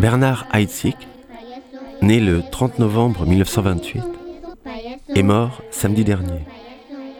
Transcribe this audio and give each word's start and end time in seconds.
Bernard 0.00 0.46
Heidsieck, 0.54 0.96
né 2.00 2.20
le 2.20 2.42
30 2.50 2.78
novembre 2.78 3.26
1928, 3.26 4.02
est 5.14 5.22
mort 5.22 5.60
samedi 5.70 6.04
dernier, 6.04 6.46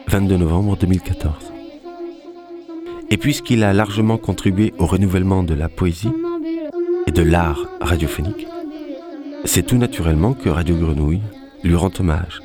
22 0.07 0.37
novembre 0.37 0.75
2014. 0.75 1.53
Et 3.11 3.17
puisqu'il 3.17 3.63
a 3.63 3.73
largement 3.73 4.17
contribué 4.17 4.73
au 4.79 4.85
renouvellement 4.87 5.43
de 5.43 5.53
la 5.53 5.69
poésie 5.69 6.11
et 7.09 7.11
de 7.11 7.23
l'art 7.23 7.67
radiophonique, 7.81 8.45
c'est 9.43 9.65
tout 9.65 9.77
naturellement 9.77 10.35
que 10.35 10.47
Radio 10.47 10.77
Grenouille 10.77 11.23
lui 11.63 11.73
rend 11.73 11.89
hommage 11.97 12.39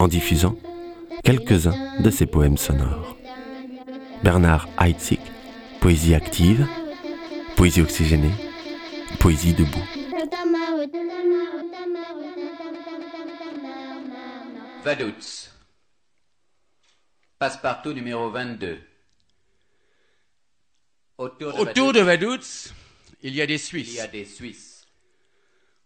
en 0.00 0.08
diffusant 0.08 0.56
quelques-uns 1.22 2.00
de 2.00 2.10
ses 2.10 2.26
poèmes 2.26 2.56
sonores. 2.56 3.16
Bernard 4.24 4.68
Heidsieck, 4.80 5.20
poésie 5.80 6.16
active, 6.16 6.66
poésie 7.54 7.80
oxygénée, 7.80 8.32
poésie 9.20 9.54
debout. 9.54 9.86
Vaduz. 14.82 15.52
Passe-partout 17.38 17.92
numéro 17.92 18.30
22. 18.30 18.80
Autour 21.18 21.92
de, 21.92 22.00
Vaduz, 22.00 22.72
il 23.22 23.34
y 23.34 23.42
a 23.42 23.46
des 23.46 23.58
Suisses. 23.58 23.88
Il 23.88 23.94
y 23.94 24.00
a 24.00 24.06
des 24.06 24.24
Suisses. 24.24 24.86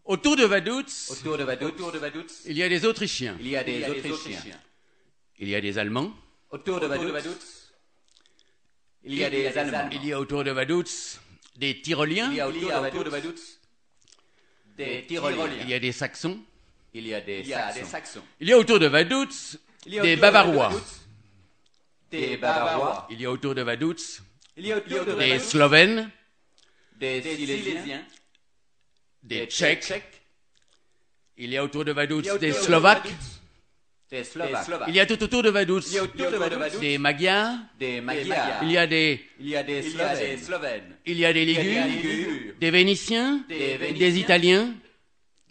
Autour 0.05 0.35
de 0.35 0.45
Vaduz, 0.45 1.09
Autour 1.09 1.37
de 1.37 1.43
Vaduz, 1.43 2.41
il 2.45 2.57
y 2.57 2.63
a 2.63 2.69
des 2.69 2.85
Autrichiens. 2.85 3.37
il 3.39 3.47
y 3.47 3.57
a 3.57 3.63
des 3.63 3.83
Autrichiens. 3.89 4.39
Il 5.39 5.49
y 5.49 5.55
a 5.55 5.61
des 5.61 5.77
Allemands. 5.79 6.13
Autour 6.51 6.79
de 6.79 6.85
Vaduz, 6.85 7.71
il 9.03 9.15
y 9.15 9.23
a 9.23 9.29
des 9.29 9.47
Allemands. 9.57 9.89
Il 9.91 10.05
y 10.05 10.13
a 10.13 10.19
autour 10.19 10.43
de 10.43 10.51
Vaduz 10.51 11.19
des 11.57 11.81
Tyroliens. 11.81 12.29
Il 12.31 12.37
y 12.37 12.39
a 12.39 12.47
autour 12.47 13.03
de 13.03 13.09
Vaduz 13.09 13.59
des 14.77 15.05
Tyroliens. 15.07 15.49
Il 15.61 15.69
y 15.69 15.73
a 15.73 15.79
des 15.79 15.91
Saxons. 15.91 16.39
Il 16.93 17.07
y 17.07 17.13
a 17.13 17.21
des 17.21 17.43
Saxons. 17.83 18.21
Il 18.39 18.47
y 18.47 18.53
a 18.53 18.57
autour 18.57 18.79
de 18.79 18.85
Vaduz 18.87 19.57
Il 19.85 19.95
y 19.95 19.99
a 19.99 20.03
des 20.03 20.13
autour 20.13 20.17
de 20.17 20.21
Bavarois. 20.21 20.69
Vaduz 20.69 20.83
Des 22.11 22.37
Bavarois. 22.37 23.07
Il 23.09 23.19
y 23.21 23.25
a 23.25 23.31
autour 23.31 23.55
de 23.55 23.63
Vaduz 23.63 24.21
Il 24.55 24.67
y 24.67 24.71
des 26.99 27.21
Silésiens. 27.21 28.03
des 29.23 29.45
Tchèques. 29.47 30.03
Il 31.37 31.49
y 31.49 31.57
a 31.57 31.63
autour 31.63 31.83
de 31.83 31.91
Vaduz 31.91 32.37
des 32.39 32.53
Slovaques. 32.53 33.09
Des 34.09 34.23
Slovaques. 34.23 34.67
Il 34.87 34.95
y 34.95 34.99
a 34.99 35.05
tout 35.05 35.21
autour 35.21 35.43
de 35.43 35.49
Vaduz 35.49 35.83
des 36.79 36.97
Magyars. 36.97 37.55
des 37.77 37.99
Magyars. 38.01 38.63
Il 38.63 38.71
y 38.71 38.77
a 38.77 38.87
des, 38.87 39.25
Il 39.39 39.49
y 39.49 39.55
a 39.55 39.63
des 39.63 39.81
Slovènes. 40.37 40.95
Il 41.05 41.17
y 41.17 41.25
a 41.25 41.33
des 41.33 41.45
Ligures, 41.45 42.53
des 42.59 42.71
Vénitiens, 42.71 43.43
Des 43.49 44.19
Italiens. 44.19 44.73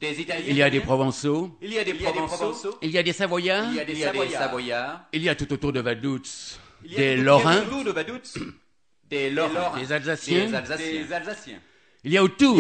Des 0.01 0.21
Italiens. 0.21 0.45
Il 0.49 0.57
y 0.57 0.63
a 0.63 0.71
des 0.71 0.81
Provençaux. 0.81 1.57
Il 1.61 1.73
y 1.73 1.79
a 1.79 1.85
des 1.85 1.95
Provençaux. 1.95 2.79
Il 2.83 2.91
y 2.91 2.99
a 2.99 3.03
des 3.03 3.13
Savoyards. 3.13 3.71
Il 3.71 3.77
y 3.77 3.81
a 3.81 3.85
des 3.85 4.29
Savoyards. 4.31 5.01
Il 5.13 5.23
y 5.23 5.29
a 5.29 5.35
tout 5.35 5.53
autour 5.53 5.73
de 5.73 5.81
Vaduz 5.81 6.59
des 6.97 7.17
Lorrains. 7.17 7.65
Des 9.15 9.31
Lorrains. 9.31 9.79
Des 9.79 9.93
Alsaciens. 9.93 10.47
Des 10.49 10.55
Alsaciens. 10.55 11.05
Des 11.07 11.13
Alsaciens. 11.13 11.61
Il 12.07 12.13
y 12.13 12.19
a 12.19 12.23
autour, 12.23 12.57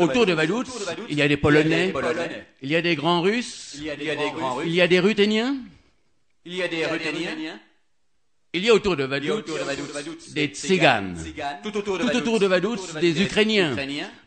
autour- 0.00 0.26
de 0.26 0.32
Vaduz, 0.32 0.64
il 1.08 1.16
y 1.16 1.22
a 1.22 1.28
des 1.28 1.36
Polonais. 1.36 1.94
Il 2.62 2.70
y 2.70 2.76
a 2.76 2.82
des 2.82 2.96
grands 2.96 3.20
Russes. 3.20 3.76
Il 3.78 4.74
y 4.74 4.80
a 4.80 4.88
des 4.88 4.98
Ruthéniens. 5.00 5.56
Il 6.44 6.54
y 6.56 6.62
a 6.62 6.68
des 6.68 6.84
Ruthéniens. 6.86 7.58
Il 8.56 8.64
y 8.64 8.70
a 8.70 8.74
autour 8.74 8.96
de 8.96 9.04
Vaduz 9.04 9.42
des 10.32 10.46
Tziganes. 10.48 11.18
Tout 11.62 11.76
autour 11.76 11.98
de 12.40 12.46
Vaduz 12.46 12.80
des 13.00 13.22
Ukrainiens. 13.22 13.76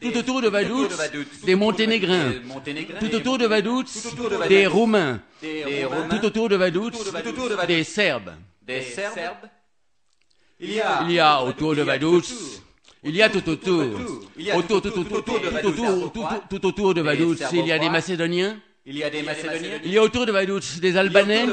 Tout 0.01 0.17
autour 0.17 0.41
de 0.41 0.47
Vaduz 0.49 0.87
des 1.45 1.55
Monténégrins. 1.55 2.33
Tout 2.99 3.15
autour 3.15 3.37
de 3.37 3.45
Vaduz 3.47 3.85
des 4.49 4.67
Roumains. 4.67 5.19
Tout 6.09 6.25
autour 6.25 6.49
de 6.49 6.55
Vaduz 6.55 6.91
autour 6.95 7.49
de 7.49 7.55
Vaduz. 7.55 7.67
des 7.67 7.83
Serbes. 7.83 8.33
Des 8.65 8.81
Serbes. 8.81 9.47
Il 10.59 10.73
y 10.73 10.81
a 10.81 11.03
Il 11.03 11.11
y 11.11 11.19
a 11.19 11.43
autour 11.43 11.75
de 11.75 11.81
Vaduz. 11.83 12.61
Il 13.03 13.15
y 13.15 13.21
a 13.21 13.29
tout 13.29 13.47
autour. 13.47 13.83
Il 14.37 14.45
y 14.45 14.51
a 14.51 14.57
Autour, 14.57 14.81
tout 14.81 14.87
autour 14.99 15.23
tout 15.23 15.33
Vaduz. 15.51 15.67
autour, 16.63 16.93
de 16.93 17.01
Vaduz. 17.01 17.37
Il 17.53 17.67
y 17.67 17.71
a 17.71 17.79
des. 17.79 17.89
Macédoniens. 17.89 18.59
Il 18.85 18.97
y 18.97 19.03
a 19.03 19.09
des 19.09 19.21
Macédoniens. 19.21 19.79
Il 19.83 19.91
y 19.91 19.97
a 19.97 20.03
autour 20.03 20.25
de 20.25 20.31
Vaduz 20.31 20.79
des 20.79 20.97
Albanais. 20.97 21.45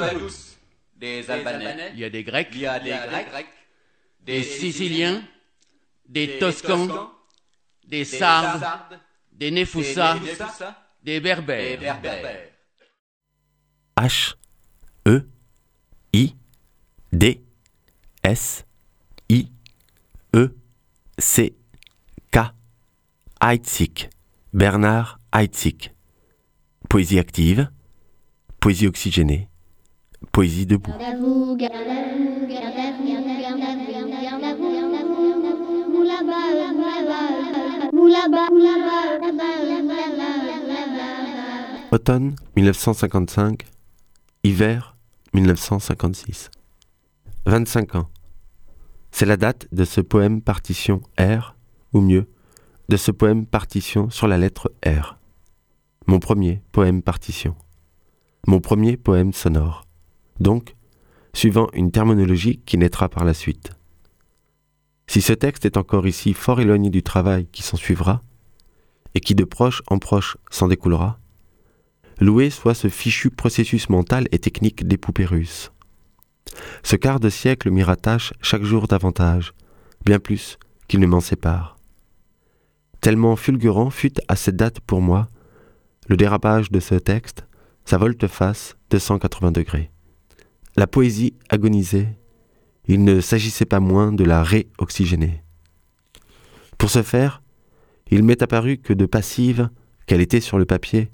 Des 0.96 1.30
Albanais. 1.30 1.92
Il 1.94 2.00
y 2.00 2.04
a 2.04 2.10
des 2.10 2.24
Grecs. 2.24 2.48
Il 2.52 2.60
y 2.60 2.66
a 2.66 2.80
des 2.80 2.90
Grecs. 2.90 3.46
Des 4.20 4.42
Siciliens. 4.42 5.22
Des 6.08 6.38
Toscans. 6.38 7.10
Des 7.84 7.98
Des 7.98 8.04
Sardes. 8.04 8.64
Des. 9.32 9.50
Néfoussas. 9.50 10.18
Des 11.02 11.20
Des 11.20 11.20
Berbères. 11.20 11.78
H 13.96 14.34
E 15.06 15.20
I 16.14 16.34
D 17.12 17.40
S 18.22 18.64
E 20.34 20.48
C 21.18 21.54
K 22.32 22.52
Heidsieck 23.40 24.10
Bernard 24.52 25.20
Heidsieck 25.32 25.94
Poésie 26.88 27.18
active, 27.18 27.68
poésie 28.60 28.86
oxygénée, 28.86 29.48
poésie 30.32 30.66
debout. 30.66 30.92
Automne 41.90 42.36
1955, 42.56 43.62
hiver 44.44 44.96
1956. 45.32 46.50
25 47.46 47.94
ans. 47.96 48.08
C'est 49.16 49.26
la 49.26 49.36
date 49.36 49.68
de 49.70 49.84
ce 49.84 50.00
poème 50.00 50.42
partition 50.42 51.00
R, 51.20 51.54
ou 51.92 52.00
mieux, 52.00 52.26
de 52.88 52.96
ce 52.96 53.12
poème 53.12 53.46
partition 53.46 54.10
sur 54.10 54.26
la 54.26 54.38
lettre 54.38 54.74
R. 54.84 55.18
Mon 56.08 56.18
premier 56.18 56.62
poème 56.72 57.00
partition. 57.00 57.54
Mon 58.48 58.58
premier 58.58 58.96
poème 58.96 59.32
sonore. 59.32 59.86
Donc, 60.40 60.74
suivant 61.32 61.68
une 61.74 61.92
terminologie 61.92 62.60
qui 62.66 62.76
naîtra 62.76 63.08
par 63.08 63.24
la 63.24 63.34
suite. 63.34 63.70
Si 65.06 65.20
ce 65.20 65.32
texte 65.32 65.64
est 65.64 65.76
encore 65.76 66.08
ici 66.08 66.34
fort 66.34 66.60
éloigné 66.60 66.90
du 66.90 67.04
travail 67.04 67.46
qui 67.52 67.62
s'en 67.62 67.76
suivra, 67.76 68.20
et 69.14 69.20
qui 69.20 69.36
de 69.36 69.44
proche 69.44 69.80
en 69.86 70.00
proche 70.00 70.36
s'en 70.50 70.66
découlera, 70.66 71.20
loué 72.18 72.50
soit 72.50 72.74
ce 72.74 72.88
fichu 72.88 73.30
processus 73.30 73.88
mental 73.88 74.26
et 74.32 74.40
technique 74.40 74.88
des 74.88 74.98
poupées 74.98 75.24
russes. 75.24 75.70
Ce 76.82 76.96
quart 76.96 77.20
de 77.20 77.30
siècle 77.30 77.70
m'y 77.70 77.82
rattache 77.82 78.32
chaque 78.42 78.62
jour 78.62 78.86
davantage, 78.86 79.52
bien 80.04 80.18
plus 80.18 80.58
qu'il 80.88 81.00
ne 81.00 81.06
m'en 81.06 81.20
sépare. 81.20 81.76
Tellement 83.00 83.36
fulgurant 83.36 83.90
fut 83.90 84.14
à 84.28 84.36
cette 84.36 84.56
date 84.56 84.80
pour 84.80 85.00
moi 85.00 85.28
le 86.08 86.16
dérapage 86.16 86.70
de 86.70 86.80
ce 86.80 86.94
texte, 86.94 87.46
sa 87.84 87.96
volte-face 87.96 88.76
de 88.90 88.98
180 88.98 89.52
degrés. 89.52 89.90
La 90.76 90.86
poésie 90.86 91.34
agonisait, 91.48 92.18
il 92.86 93.04
ne 93.04 93.20
s'agissait 93.20 93.64
pas 93.64 93.80
moins 93.80 94.12
de 94.12 94.24
la 94.24 94.42
réoxygéner. 94.42 95.42
Pour 96.76 96.90
ce 96.90 97.02
faire, 97.02 97.42
il 98.10 98.22
m'est 98.22 98.42
apparu 98.42 98.78
que 98.78 98.92
de 98.92 99.06
passive 99.06 99.70
qu'elle 100.06 100.20
était 100.20 100.40
sur 100.40 100.58
le 100.58 100.66
papier, 100.66 101.10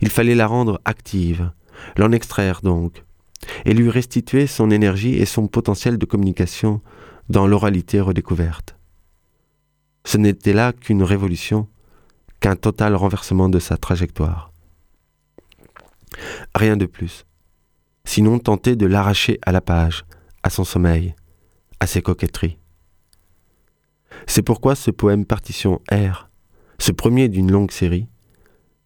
il 0.00 0.10
fallait 0.10 0.34
la 0.34 0.46
rendre 0.46 0.80
active, 0.84 1.50
l'en 1.96 2.12
extraire 2.12 2.60
donc, 2.62 3.05
et 3.64 3.74
lui 3.74 3.90
restituer 3.90 4.46
son 4.46 4.70
énergie 4.70 5.14
et 5.14 5.26
son 5.26 5.46
potentiel 5.46 5.98
de 5.98 6.06
communication 6.06 6.80
dans 7.28 7.46
l'oralité 7.46 8.00
redécouverte. 8.00 8.76
Ce 10.04 10.18
n'était 10.18 10.52
là 10.52 10.72
qu'une 10.72 11.02
révolution, 11.02 11.68
qu'un 12.40 12.56
total 12.56 12.94
renversement 12.94 13.48
de 13.48 13.58
sa 13.58 13.76
trajectoire. 13.76 14.52
Rien 16.54 16.76
de 16.76 16.86
plus, 16.86 17.26
sinon 18.04 18.38
tenter 18.38 18.76
de 18.76 18.86
l'arracher 18.86 19.38
à 19.42 19.52
la 19.52 19.60
page, 19.60 20.04
à 20.42 20.50
son 20.50 20.64
sommeil, 20.64 21.14
à 21.80 21.86
ses 21.86 22.02
coquetteries. 22.02 22.58
C'est 24.26 24.42
pourquoi 24.42 24.74
ce 24.74 24.90
poème 24.90 25.26
partition 25.26 25.80
R, 25.90 26.28
ce 26.78 26.92
premier 26.92 27.28
d'une 27.28 27.50
longue 27.50 27.70
série, 27.70 28.08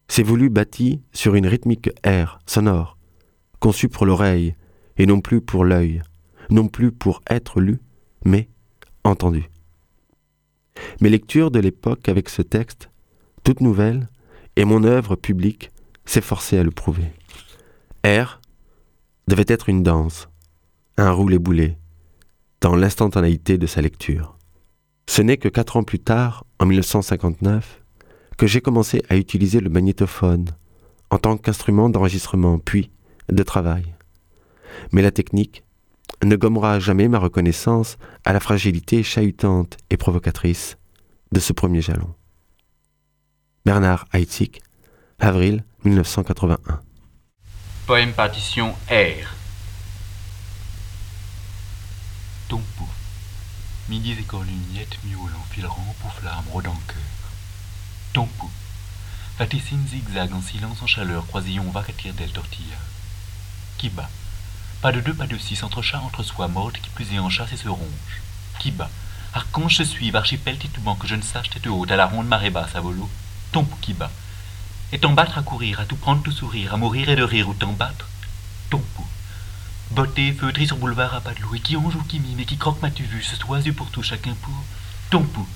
s'est 0.09 0.23
voulu 0.23 0.51
bâti 0.51 1.03
sur 1.13 1.35
une 1.35 1.47
rythmique 1.47 1.91
R, 2.05 2.41
sonore, 2.47 2.97
conçue 3.61 3.89
pour 3.89 4.07
l'oreille 4.07 4.55
et 4.97 5.07
non 5.07 5.21
plus 5.21 5.41
pour 5.41 5.65
l'œil, 5.65 6.03
non 6.51 6.69
plus 6.69 6.91
pour 6.91 7.21
être 7.31 7.61
lu, 7.61 7.79
mais 8.25 8.49
entendu. 9.05 9.49
Mes 11.01 11.09
lectures 11.09 11.51
de 11.51 11.61
l'époque 11.61 12.09
avec 12.09 12.29
ce 12.29 12.43
texte, 12.43 12.91
toute 13.45 13.61
nouvelle, 13.61 14.09
et 14.57 14.65
mon 14.65 14.85
œuvre 14.85 15.15
publique 15.15 15.71
s'efforçaient 16.05 16.59
à 16.59 16.65
le 16.65 16.71
prouver. 16.71 17.13
R 18.05 18.41
devait 19.29 19.45
être 19.47 19.69
une 19.69 19.83
danse, 19.83 20.29
un 20.97 21.13
roulé-boulé, 21.13 21.77
dans 22.61 22.75
l'instantanéité 22.75 23.59
de 23.59 23.67
sa 23.67 23.81
lecture. 23.81 24.37
Ce 25.09 25.23
n'est 25.23 25.39
que 25.39 25.49
quatre 25.49 25.77
ans 25.77 25.83
plus 25.83 25.99
tard, 25.99 26.45
en 26.59 26.67
1959, 26.67 27.83
que 28.37 28.47
j'ai 28.47 28.61
commencé 28.61 29.03
à 29.09 29.17
utiliser 29.17 29.61
le 29.61 29.71
magnétophone 29.71 30.47
en 31.11 31.19
tant 31.19 31.37
qu'instrument 31.37 31.91
d'enregistrement 31.91 32.59
puis 32.59 32.91
de 33.31 33.43
travail. 33.43 33.95
Mais 34.93 35.03
la 35.03 35.11
technique 35.11 35.65
ne 36.25 36.37
gommera 36.37 36.79
jamais 36.79 37.09
ma 37.09 37.19
reconnaissance 37.19 37.97
à 38.25 38.33
la 38.33 38.41
fragilité 38.41 39.03
chahutante 39.03 39.79
et 39.91 39.97
provocatrice 39.97 40.77
de 41.33 41.41
ce 41.41 41.53
premier 41.53 41.81
jalon. 41.81 42.15
Bernard 43.65 44.07
Heitzig, 44.13 44.61
avril 45.19 45.65
1981. 45.85 46.81
Poème 47.87 48.13
partition 48.13 48.75
R. 48.91 49.27
Ton 52.49 52.61
pouf, 52.77 52.89
midi 53.89 54.13
et 54.13 54.23
corlugnette, 54.23 54.99
miaulant, 55.05 55.45
filerant, 55.51 55.95
pouflarme, 56.01 56.45
rodant 56.53 56.79
cœur. 56.89 56.97
Ton 58.13 58.27
pouf, 58.27 58.51
Fatissine 59.39 59.87
zigzag 59.87 60.35
en 60.35 60.43
silence, 60.43 60.83
en 60.83 60.87
chaleur, 60.87 61.27
croisillon, 61.27 61.71
va 61.71 61.83
tire 61.97 62.13
d'elle 62.13 62.31
tortilla. 62.31 62.77
Qui 63.81 63.89
bat 63.89 64.11
Pas 64.83 64.93
de 64.93 65.01
deux, 65.01 65.15
pas 65.15 65.27
de 65.27 65.39
six, 65.39 65.63
entre 65.63 65.81
chats, 65.81 66.03
entre 66.05 66.23
soi, 66.23 66.49
morte, 66.49 66.79
qui 66.83 66.91
plus 66.91 67.15
est 67.15 67.19
en 67.19 67.31
chasse 67.31 67.55
et 67.55 67.57
se 67.57 67.67
ronge. 67.67 68.21
Qui 68.59 68.73
bat 68.73 68.91
Archange 69.33 69.77
se 69.77 69.85
suive, 69.85 70.17
archipel 70.17 70.59
titubant, 70.59 70.97
que 70.97 71.07
je 71.07 71.15
ne 71.15 71.23
sache 71.23 71.49
tête 71.49 71.67
haute, 71.67 71.91
à 71.91 71.97
la 71.97 72.05
ronde 72.05 72.29
marée 72.29 72.51
basse, 72.51 72.77
à 72.77 72.81
volo. 72.83 73.09
Ton 73.53 73.65
qui 73.81 73.95
bat 73.95 74.11
Et 74.93 74.99
t'en 74.99 75.13
battre 75.13 75.39
à 75.39 75.43
courir, 75.43 75.81
à 75.81 75.87
tout 75.87 75.97
prendre, 75.97 76.23
tout 76.23 76.31
sourire, 76.31 76.75
à 76.75 76.77
mourir 76.77 77.09
et 77.09 77.17
de 77.17 77.23
rire, 77.23 77.49
ou 77.49 77.55
t'en 77.55 77.73
battre? 77.73 78.07
Ton 78.69 78.81
pou. 78.81 79.07
Botté, 79.93 80.31
feutré 80.35 80.67
sur 80.67 80.77
boulevard 80.77 81.15
à 81.15 81.23
pas 81.23 81.33
de 81.33 81.41
loup, 81.41 81.55
et 81.55 81.61
qui 81.61 81.79
en 81.79 81.91
joue, 81.91 82.03
qui 82.03 82.21
mime, 82.21 82.41
et 82.41 82.45
qui 82.45 82.59
croque, 82.59 82.83
m'as-tu 82.83 83.05
vu, 83.05 83.23
ce 83.23 83.35
yeux 83.65 83.73
pour 83.73 83.91
tout, 83.91 84.03
chacun 84.03 84.35
pour. 84.43 84.63
Ton 85.09 85.23
pou 85.23 85.49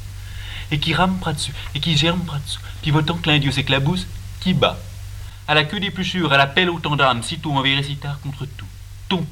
et 0.70 0.78
qui 0.78 0.94
rame 0.94 1.18
bras 1.18 1.32
dessus, 1.32 1.52
et 1.74 1.80
qui 1.80 1.94
germe 1.94 2.20
bras 2.20 2.38
dessous, 2.38 2.60
pivotant 2.82 3.18
clin 3.18 3.38
Dieu 3.38 3.52
s'éclabousse, 3.52 4.06
qui 4.40 4.54
bat. 4.54 4.78
À 5.46 5.54
la 5.54 5.64
queue 5.64 5.78
des 5.78 5.92
sûrs, 6.02 6.32
à 6.32 6.38
la 6.38 6.46
pelle 6.46 6.70
autant 6.70 6.96
d'âmes, 6.96 7.22
sitôt 7.22 7.52
en 7.52 7.62
tard 8.00 8.18
contre 8.20 8.46
tout. 8.46 8.66
Ton 9.10 9.26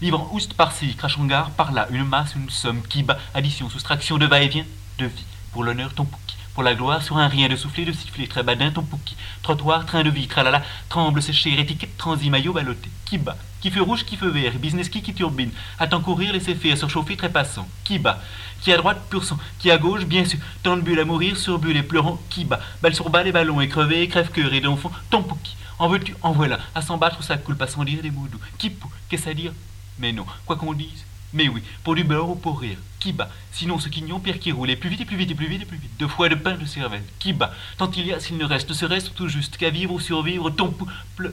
livrant 0.00 0.28
oust 0.32 0.54
par-ci, 0.54 0.96
crachant 0.96 1.24
gare 1.26 1.50
par-là, 1.50 1.88
une 1.90 2.04
masse, 2.04 2.34
une 2.34 2.48
somme, 2.48 2.82
qui 2.88 3.02
bat, 3.02 3.18
addition, 3.34 3.68
soustraction 3.68 4.16
de 4.16 4.26
va-et-vient, 4.26 4.64
de 4.98 5.06
vie, 5.06 5.24
pour 5.52 5.62
l'honneur 5.62 5.92
ton 5.92 6.06
pouki, 6.06 6.36
pour 6.54 6.62
la 6.62 6.74
gloire, 6.74 7.02
sur 7.02 7.16
un 7.16 7.28
rien 7.28 7.48
de 7.48 7.56
souffler, 7.56 7.84
de 7.84 7.92
siffler, 7.92 8.28
très 8.28 8.42
badin 8.42 8.70
ton 8.70 8.82
pouki, 8.82 9.16
trottoir, 9.42 9.86
train 9.86 10.02
de 10.02 10.10
vie, 10.10 10.26
tralala, 10.26 10.62
tremble, 10.88 11.22
séché, 11.22 11.58
étiquette, 11.58 11.96
transi, 11.96 12.28
maillot, 12.28 12.52
ballotté, 12.52 12.90
qui 13.06 13.18
bat, 13.18 13.36
qui 13.60 13.70
feu 13.70 13.82
rouge, 13.82 14.04
qui 14.04 14.16
feu 14.16 14.28
vert, 14.28 14.52
business 14.58 14.88
qui 14.88 15.02
qui 15.02 15.14
turbine, 15.14 15.50
attend 15.78 16.00
courir, 16.00 16.32
laisser 16.32 16.54
faire, 16.54 16.76
surchauffer, 16.76 17.16
trépassant, 17.16 17.66
qui 17.84 17.98
bat, 17.98 18.20
qui 18.60 18.72
à 18.72 18.76
droite 18.76 19.00
pur 19.08 19.24
sang, 19.24 19.38
qui 19.58 19.70
à 19.70 19.78
gauche 19.78 20.04
bien 20.04 20.24
sûr, 20.24 20.38
tant 20.62 20.76
de 20.76 20.82
bulles 20.82 21.00
à 21.00 21.04
mourir, 21.04 21.36
sur 21.36 21.58
bulles 21.58 21.76
et 21.76 21.82
pleurant, 21.82 22.20
qui 22.28 22.44
bat, 22.44 22.60
balle 22.82 22.94
sur 22.94 23.08
balle 23.08 23.28
et 23.28 23.32
ballon 23.32 23.60
et 23.60 23.68
crevé, 23.68 24.06
crève-cœur 24.08 24.52
et 24.52 24.60
d'enfant, 24.60 24.92
ton 25.10 25.22
pouki, 25.22 25.56
en 25.78 25.88
veux-tu, 25.88 26.14
en 26.22 26.32
voilà, 26.32 26.58
à 26.74 26.82
s'en 26.82 26.98
battre 26.98 27.22
ça 27.22 27.38
coule, 27.38 27.56
pas 27.56 27.66
sans 27.66 27.84
dire 27.84 28.02
des 28.02 28.10
mots 28.10 28.28
doux, 28.30 28.40
qui 28.58 28.68
pou, 28.70 28.90
qu'est-ce 29.08 29.28
à 29.28 29.34
dire? 29.34 29.52
Mais 29.98 30.12
non, 30.12 30.26
quoi 30.44 30.56
qu'on 30.56 30.74
dise, 30.74 31.04
mais 31.32 31.48
oui, 31.48 31.62
pour 31.82 31.94
du 31.94 32.04
beurre 32.04 32.28
ou 32.28 32.34
pour 32.34 32.60
rire, 32.60 32.78
qui 33.02 33.12
bat 33.12 33.28
Sinon 33.50 33.78
ce 33.78 33.88
quignon, 33.88 34.20
pierre 34.20 34.38
qui 34.38 34.52
roule, 34.52 34.70
et 34.70 34.76
plus 34.76 34.88
vite 34.88 35.00
et 35.00 35.04
plus 35.04 35.16
vite 35.16 35.32
et 35.32 35.34
plus 35.34 35.48
vite 35.48 35.62
et 35.62 35.66
plus 35.66 35.76
vite, 35.76 35.90
deux 35.98 36.06
fois 36.06 36.28
de 36.28 36.36
pain 36.36 36.54
de 36.54 36.64
cervelle, 36.64 37.02
qui 37.18 37.32
bat 37.32 37.52
Tant 37.76 37.90
il 37.96 38.06
y 38.06 38.12
a, 38.12 38.20
s'il 38.20 38.36
ne 38.36 38.44
reste, 38.44 38.68
ne 38.68 38.74
serait-ce 38.74 39.10
tout 39.10 39.28
juste 39.28 39.56
qu'à 39.56 39.70
vivre 39.70 39.92
ou 39.92 40.00
survivre, 40.00 40.50
ton 40.50 40.70
pou, 40.70 40.86
ple, 41.16 41.32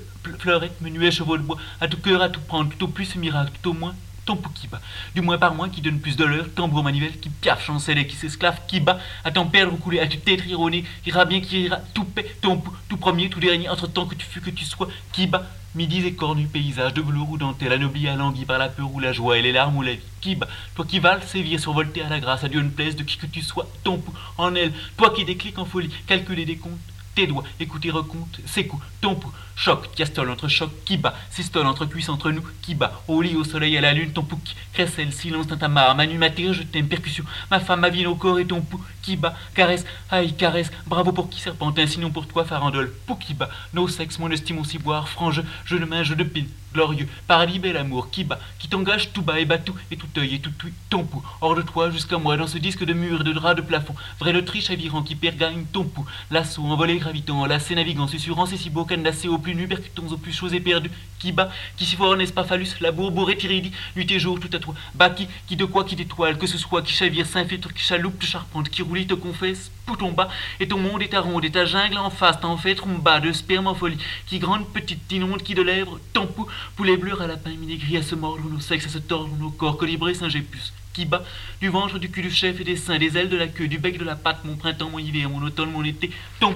menuet, 0.82 1.12
chevaux 1.12 1.38
de 1.38 1.44
bois, 1.44 1.58
à 1.80 1.88
tout 1.88 1.98
cœur, 1.98 2.22
à 2.22 2.30
tout 2.30 2.42
prendre, 2.42 2.72
tout 2.76 2.86
au 2.86 2.88
plus 2.88 3.16
miracle, 3.16 3.52
tout 3.62 3.70
au 3.70 3.74
moins, 3.74 3.96
pou 4.36 4.50
qui 4.50 4.68
bat, 4.68 4.82
du 5.16 5.22
moins 5.22 5.38
par 5.38 5.54
moins 5.54 5.70
qui 5.70 5.82
donne 5.82 6.00
plus 6.00 6.16
de 6.16 6.26
l'heure, 6.26 6.48
tambour 6.56 6.84
manivelle 6.84 7.20
qui 7.20 7.30
piaffe, 7.30 7.66
chancelle 7.66 7.98
et 7.98 8.08
qui 8.08 8.16
s'esclave, 8.16 8.60
qui 8.68 8.80
bat, 8.80 9.00
à 9.24 9.32
t'en 9.32 9.46
perdre 9.46 9.74
ou 9.74 9.78
couler, 9.78 10.00
à 10.00 10.08
tu 10.08 10.18
t'être 10.18 10.48
ironé, 10.48 10.84
ira 11.06 11.26
bien 11.26 11.42
qui 11.42 11.64
ira, 11.64 11.78
tout 11.94 12.06
paix, 12.06 12.26
pou, 12.42 12.74
tout 12.88 12.98
premier, 12.98 13.30
tout 13.30 13.40
dernier, 13.40 13.70
entre 13.70 13.88
temps 13.88 14.06
que 14.06 14.16
tu 14.16 14.26
fus, 14.26 14.42
que 14.42 14.50
tu 14.50 14.66
sois, 14.66 14.88
qui 15.12 15.28
bat, 15.28 15.44
Midi 15.76 16.04
et 16.04 16.14
cornu 16.14 16.48
paysage 16.48 16.96
de 16.96 17.02
velours 17.02 17.30
ou 17.30 17.38
dentelle, 17.38 17.74
anobli 17.74 18.08
alangui 18.08 18.44
par 18.44 18.58
la 18.58 18.70
peur 18.70 18.92
ou 18.92 19.00
la 19.00 19.14
joie 19.14 19.38
et 19.38 19.44
les 19.44 19.52
larmes 19.52 19.78
ou 19.78 19.84
la 19.84 19.94
vie. 19.94 20.00
Qui 20.20 20.36
bat? 20.36 20.48
Toi 20.74 20.84
qui 20.84 20.98
vales, 20.98 21.22
sévir, 21.22 21.60
survolté 21.60 22.02
à 22.02 22.10
la 22.10 22.20
grâce, 22.20 22.44
à 22.44 22.50
Dieu 22.50 22.60
ne 22.60 22.70
plaise 22.70 22.96
de 22.96 23.04
qui 23.04 23.18
que 23.18 23.28
tu 23.28 23.44
sois, 23.44 23.68
ton 23.84 24.00
pou 24.00 24.12
en 24.40 24.56
elle, 24.56 24.74
toi 24.98 25.12
qui 25.12 25.26
décliques 25.26 25.60
en 25.60 25.66
folie, 25.66 25.90
calculer 26.08 26.46
des 26.46 26.58
comptes, 26.58 26.80
tes 27.16 27.28
doigts, 27.28 27.44
écouter 27.60 27.92
recompte, 27.92 28.40
ses 28.46 28.66
coups, 28.66 28.84
ton 29.02 29.18
choc, 29.56 29.90
diastole 29.96 30.30
entre 30.30 30.48
choc, 30.48 30.72
qui 30.86 30.98
bat, 30.98 31.14
systole 31.30 31.68
entre 31.68 31.86
cuisses 31.86 32.10
entre 32.10 32.32
nous, 32.32 32.44
qui 32.62 32.76
bat, 32.76 33.02
au 33.08 33.22
lit, 33.22 33.36
au 33.36 33.44
soleil, 33.44 33.78
à 33.78 33.82
la 33.82 33.94
lune, 33.94 34.12
ton 34.12 34.24
pou 34.24 34.38
qui 34.38 34.56
crécelle, 34.74 35.12
silence 35.12 35.48
dans 35.48 35.58
ta 35.58 35.68
mare, 35.68 35.96
ma 35.96 36.08
nuit, 36.08 36.18
ma 36.18 36.30
terre, 36.30 36.54
je 36.54 36.64
t'aime, 36.64 36.88
percussion, 36.88 37.26
ma 37.52 37.60
femme, 37.60 37.82
ma 37.82 37.90
vie, 37.90 38.04
nos 38.04 38.16
corps 38.16 38.40
et 38.40 38.46
ton 38.46 38.62
pou 38.62 38.82
qui 39.02 39.18
bat, 39.18 39.36
caresse, 39.54 39.86
aïe, 40.10 40.34
caresse, 40.34 40.72
bravo 40.88 41.12
pour 41.12 41.30
qui 41.30 41.42
serpentin, 41.42 41.88
sinon 41.88 42.12
pour 42.12 42.28
toi, 42.28 42.46
farandole, 42.46 42.94
pou 43.06 43.16
qui 43.16 43.34
bat, 43.34 43.50
nos 43.74 43.88
sexes, 43.88 44.20
mon 44.20 44.32
estime, 44.32 44.60
aussi 44.60 44.78
boire, 44.78 45.10
frange, 45.10 45.44
je 45.66 45.76
de 45.76 45.86
main, 45.86 46.04
je 46.04 46.14
de 46.14 46.24
pile, 46.24 46.48
glorieux, 46.74 47.08
paradis, 47.28 47.60
bel 47.60 47.78
amour, 47.78 48.10
qui 48.10 48.24
bat, 48.24 48.40
qui 48.60 48.68
t'engage 48.68 49.12
tout 49.12 49.22
bas 49.22 49.40
et 49.40 49.46
bat 49.46 49.58
tout, 49.58 49.76
et 49.92 49.98
tout 49.98 50.08
œil 50.18 50.36
et 50.36 50.40
tout 50.40 50.52
tout, 50.58 50.70
ton 50.90 51.04
pou, 51.04 51.24
hors 51.42 51.56
de 51.56 51.62
toi 51.62 51.90
jusqu'à 51.90 52.18
moi, 52.18 52.38
dans 52.38 52.48
ce 52.48 52.58
disque 52.58 52.84
de 52.84 52.94
mur, 52.94 53.24
de 53.24 53.34
drap, 53.34 53.56
de 53.56 53.62
plafond, 53.62 53.96
vrai 54.20 54.34
le 54.34 54.46
triche 54.46 54.70
avirant 54.70 55.04
qui 55.04 55.16
perd 55.16 55.38
gagne 55.38 55.66
ton 55.72 55.84
pou, 55.84 56.06
l'assaut, 56.32 56.64
envolé, 56.64 56.98
gravitant, 56.98 57.46
lacé, 57.46 57.76
navigant, 57.76 58.08
susurrant, 58.08 58.46
c'est 58.46 58.58
si 58.58 58.70
beau, 58.70 58.86
cadenassé 58.86 59.28
au 59.28 59.38
plus 59.38 59.56
nu, 59.56 59.68
percutons 59.68 60.08
au 60.10 60.18
plus 60.18 60.34
choses 60.34 60.54
et 60.54 60.60
perdues, 60.60 60.92
qui 61.20 61.32
bat, 61.32 61.50
qui 61.78 61.86
si 61.86 61.96
fort 61.96 62.16
n'est-ce 62.16 62.34
pas 62.34 62.44
phallus, 62.44 62.76
la 62.82 62.92
bourbourée, 62.92 63.38
tiridi, 63.38 63.72
nuit 63.96 64.12
et 64.12 64.20
jour, 64.20 64.40
tout 64.40 64.50
à 64.54 64.60
toi, 64.60 64.74
bat 64.96 65.10
qui, 65.10 65.28
qui 65.48 65.56
de 65.56 65.66
quoi, 65.66 65.84
qui 65.84 65.96
d'étoile, 65.96 66.38
que 66.38 66.48
ce 66.48 66.58
soit, 66.58 66.82
qui 66.82 66.94
chavire, 66.94 67.26
s'infiltre, 67.26 67.74
qui 67.74 67.84
chaloupe, 67.84 68.20
te 68.20 68.26
charpente, 68.26 68.70
qui 68.70 68.82
roule, 68.82 69.06
te 69.06 69.14
confesse, 69.14 69.72
pour 69.90 69.98
ton 69.98 70.12
bas, 70.12 70.30
et 70.60 70.68
ton 70.68 70.78
monde 70.78 71.02
est 71.02 71.08
ta 71.08 71.20
ronde, 71.20 71.44
et 71.44 71.50
ta 71.50 71.66
jungle 71.66 71.98
en 71.98 72.12
face, 72.12 72.40
t'en 72.40 72.58
fait 72.58 72.78
bas 73.02 73.20
de 73.20 73.32
sperme 73.32 73.66
en 73.66 73.74
folie, 73.74 73.98
qui 74.28 74.38
grande, 74.38 74.68
petite, 74.72 75.12
inonde, 75.12 75.42
qui 75.42 75.56
de 75.56 75.64
lèvres, 75.64 76.00
ton 76.14 76.28
pou, 76.28 76.46
poulet 76.76 76.96
bleu 76.96 77.20
à 77.20 77.26
lapin, 77.26 77.50
minégris 77.50 77.98
à 77.98 78.04
se 78.04 78.14
mordre, 78.14 78.44
nos 78.48 78.60
sexes 78.60 78.86
à 78.86 78.90
se 78.90 79.00
tordre, 79.00 79.36
nos 79.40 79.50
corps 79.50 79.78
colibrés, 79.78 80.14
singe 80.14 80.40
puce, 80.44 80.74
qui 80.94 81.06
bat, 81.06 81.24
du 81.60 81.70
ventre, 81.70 81.98
du 81.98 82.12
cul 82.12 82.22
du 82.22 82.30
chef 82.30 82.62
et 82.62 82.64
des 82.64 82.76
seins, 82.76 83.00
des 83.00 83.18
ailes 83.18 83.30
de 83.30 83.38
la 83.38 83.48
queue, 83.48 83.68
du 83.68 83.80
bec 83.80 83.98
de 83.98 84.06
la 84.06 84.16
patte, 84.16 84.46
mon 84.46 84.58
printemps, 84.58 84.92
mon 84.92 85.00
hiver, 85.00 85.28
mon 85.28 85.42
automne, 85.42 85.72
mon 85.72 85.84
été, 85.84 86.12
ton 86.40 86.56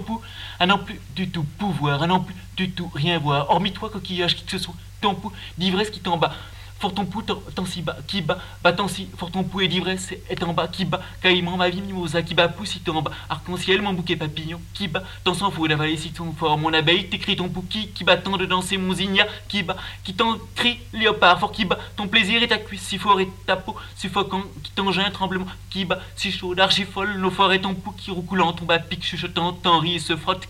à 0.60 0.68
n'en 0.68 0.78
plus 0.78 1.02
du 1.16 1.28
tout 1.28 1.46
pouvoir, 1.58 2.04
à 2.04 2.08
n'en 2.08 2.20
plus 2.20 2.36
du 2.56 2.70
tout 2.70 2.92
rien 2.94 3.18
voir, 3.18 3.50
hormis 3.50 3.74
toi, 3.74 3.90
coquillage, 3.90 4.36
qui 4.36 4.46
que 4.46 4.52
ce 4.52 4.60
soit, 4.60 4.76
ton 5.02 5.18
d'ivresse 5.58 5.90
qui 5.90 6.02
t'en 6.02 6.18
bat, 6.18 6.36
fort 6.84 6.94
ton 6.94 7.06
pou, 7.06 7.22
tant 7.22 7.66
si 7.66 7.82
bas, 7.82 7.96
qui 8.08 8.22
bat, 8.22 8.40
bat 8.62 8.74
tant 8.74 8.90
si, 8.90 9.08
fort 9.16 9.32
ton 9.32 9.46
pou 9.46 9.62
et 9.62 9.70
d'ivresse 9.70 10.12
est 10.30 10.44
en 10.44 10.52
bas, 10.52 10.68
qui 10.68 10.84
bat, 10.84 11.00
caïman, 11.22 11.56
ma 11.56 11.70
vie, 11.70 11.82
mimosa, 11.82 12.22
qui 12.22 12.36
bat, 12.36 12.50
pou, 12.50 12.66
si 12.66 12.82
en 12.90 13.02
bas, 13.02 13.12
arc-en-ciel, 13.30 13.82
mon 13.82 13.94
bouquet 13.94 14.18
papillon, 14.18 14.60
qui 14.74 14.90
bat, 14.90 15.02
tant 15.24 15.34
s'en 15.34 15.50
faut 15.50 15.66
d'avaler 15.66 15.96
si 15.96 16.12
ton 16.12 16.34
fort, 16.34 16.58
mon 16.58 16.74
abeille, 16.74 17.08
t'écris 17.08 17.38
ton 17.38 17.48
pou, 17.48 17.64
qui, 17.70 17.88
qui 17.88 18.04
bat 18.04 18.18
tant 18.18 18.36
de 18.36 18.46
danser, 18.46 18.76
mon 18.76 18.94
zigna, 18.94 19.26
qui 19.48 19.64
bat, 19.64 19.78
qui 20.04 20.14
t'en 20.14 20.38
crie, 20.56 20.78
léopard, 20.92 21.40
fort 21.40 21.54
qui 21.54 21.64
bat, 21.64 21.80
ton 21.96 22.10
plaisir 22.10 22.44
et 22.44 22.50
ta 22.50 22.58
cuisse, 22.58 22.82
si 22.82 22.98
fort 22.98 23.22
et 23.22 23.30
ta 23.46 23.56
peau, 23.56 23.78
suffocant, 23.96 24.44
qui 24.62 24.72
t'engin, 24.72 25.10
tremblement, 25.12 25.48
qui 25.70 25.86
bat, 25.86 26.02
si 26.18 26.34
chaud, 26.34 26.54
archifole, 26.60 27.18
nos 27.18 27.32
forêts, 27.32 27.62
ton 27.62 27.76
pou, 27.76 27.94
qui 27.98 28.12
roucoulant, 28.12 28.52
ton 28.52 28.66
bas, 28.66 28.80
pique, 28.80 29.06
chuchotant, 29.06 29.54
t'en 29.54 29.80
rit 29.80 29.96
et 29.96 30.00
se 30.00 30.18
frotte, 30.18 30.50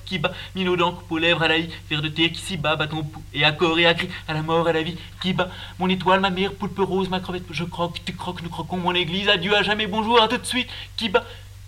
minot 0.56 0.76
d'encre, 0.78 1.04
aux 1.12 1.20
lèvres, 1.20 1.44
à 1.44 1.48
la 1.48 1.58
vers 1.92 2.02
de 2.02 2.10
terre, 2.10 2.32
qui 2.32 2.42
s'y 2.42 2.58
bat, 2.58 2.76
bat 2.76 2.88
ton 2.88 3.04
pou, 3.04 3.22
et 3.36 3.46
à 3.46 3.56
et 3.78 3.86
à 3.86 3.94
cri, 3.94 4.10
à 4.28 4.34
la 4.34 4.42
mort, 4.42 4.68
à 4.68 4.74
la 4.74 4.82
vie, 4.82 4.98
qui 5.22 5.34
bat, 5.34 5.50
mon 5.78 5.90
étoile, 5.90 6.23
ma 6.24 6.30
mère, 6.30 6.54
poulpe 6.54 6.80
rose, 6.80 7.10
ma 7.10 7.20
crevette, 7.20 7.44
je 7.52 7.66
croque, 7.66 8.02
tu 8.06 8.14
croques, 8.14 8.42
nous 8.42 8.50
croquons 8.50 8.78
mon 8.78 8.96
église, 8.96 9.28
adieu 9.28 9.54
à 9.58 9.62
jamais, 9.62 9.88
bonjour, 9.88 10.22
à 10.22 10.30
tout 10.30 10.38
de 10.38 10.46
suite, 10.46 10.70
qui 10.96 11.10
bat, 11.10 11.26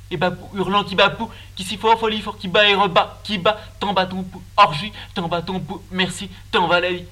et 0.09 0.15
babou, 0.15 0.47
hurlant, 0.55 0.85
qui 0.85 0.95
bat 0.95 1.09
pou, 1.09 1.29
qui 1.57 1.65
s'y 1.65 1.75
fort, 1.75 1.99
folie, 1.99 2.21
fort, 2.21 2.37
qui 2.37 2.47
bat 2.47 2.65
et 2.69 2.73
rebat, 2.73 3.19
qui 3.25 3.37
bat, 3.37 3.59
t'en 3.81 3.91
bas 3.91 4.05
ton 4.05 4.23
pou, 4.23 4.41
orgie, 4.55 4.93
t'en 5.13 5.27
bas 5.27 5.41
ton 5.41 5.59
pou, 5.59 5.81
merci, 5.91 6.29
t'en 6.51 6.67
va 6.67 6.79
la 6.79 6.93
vie, 6.93 7.03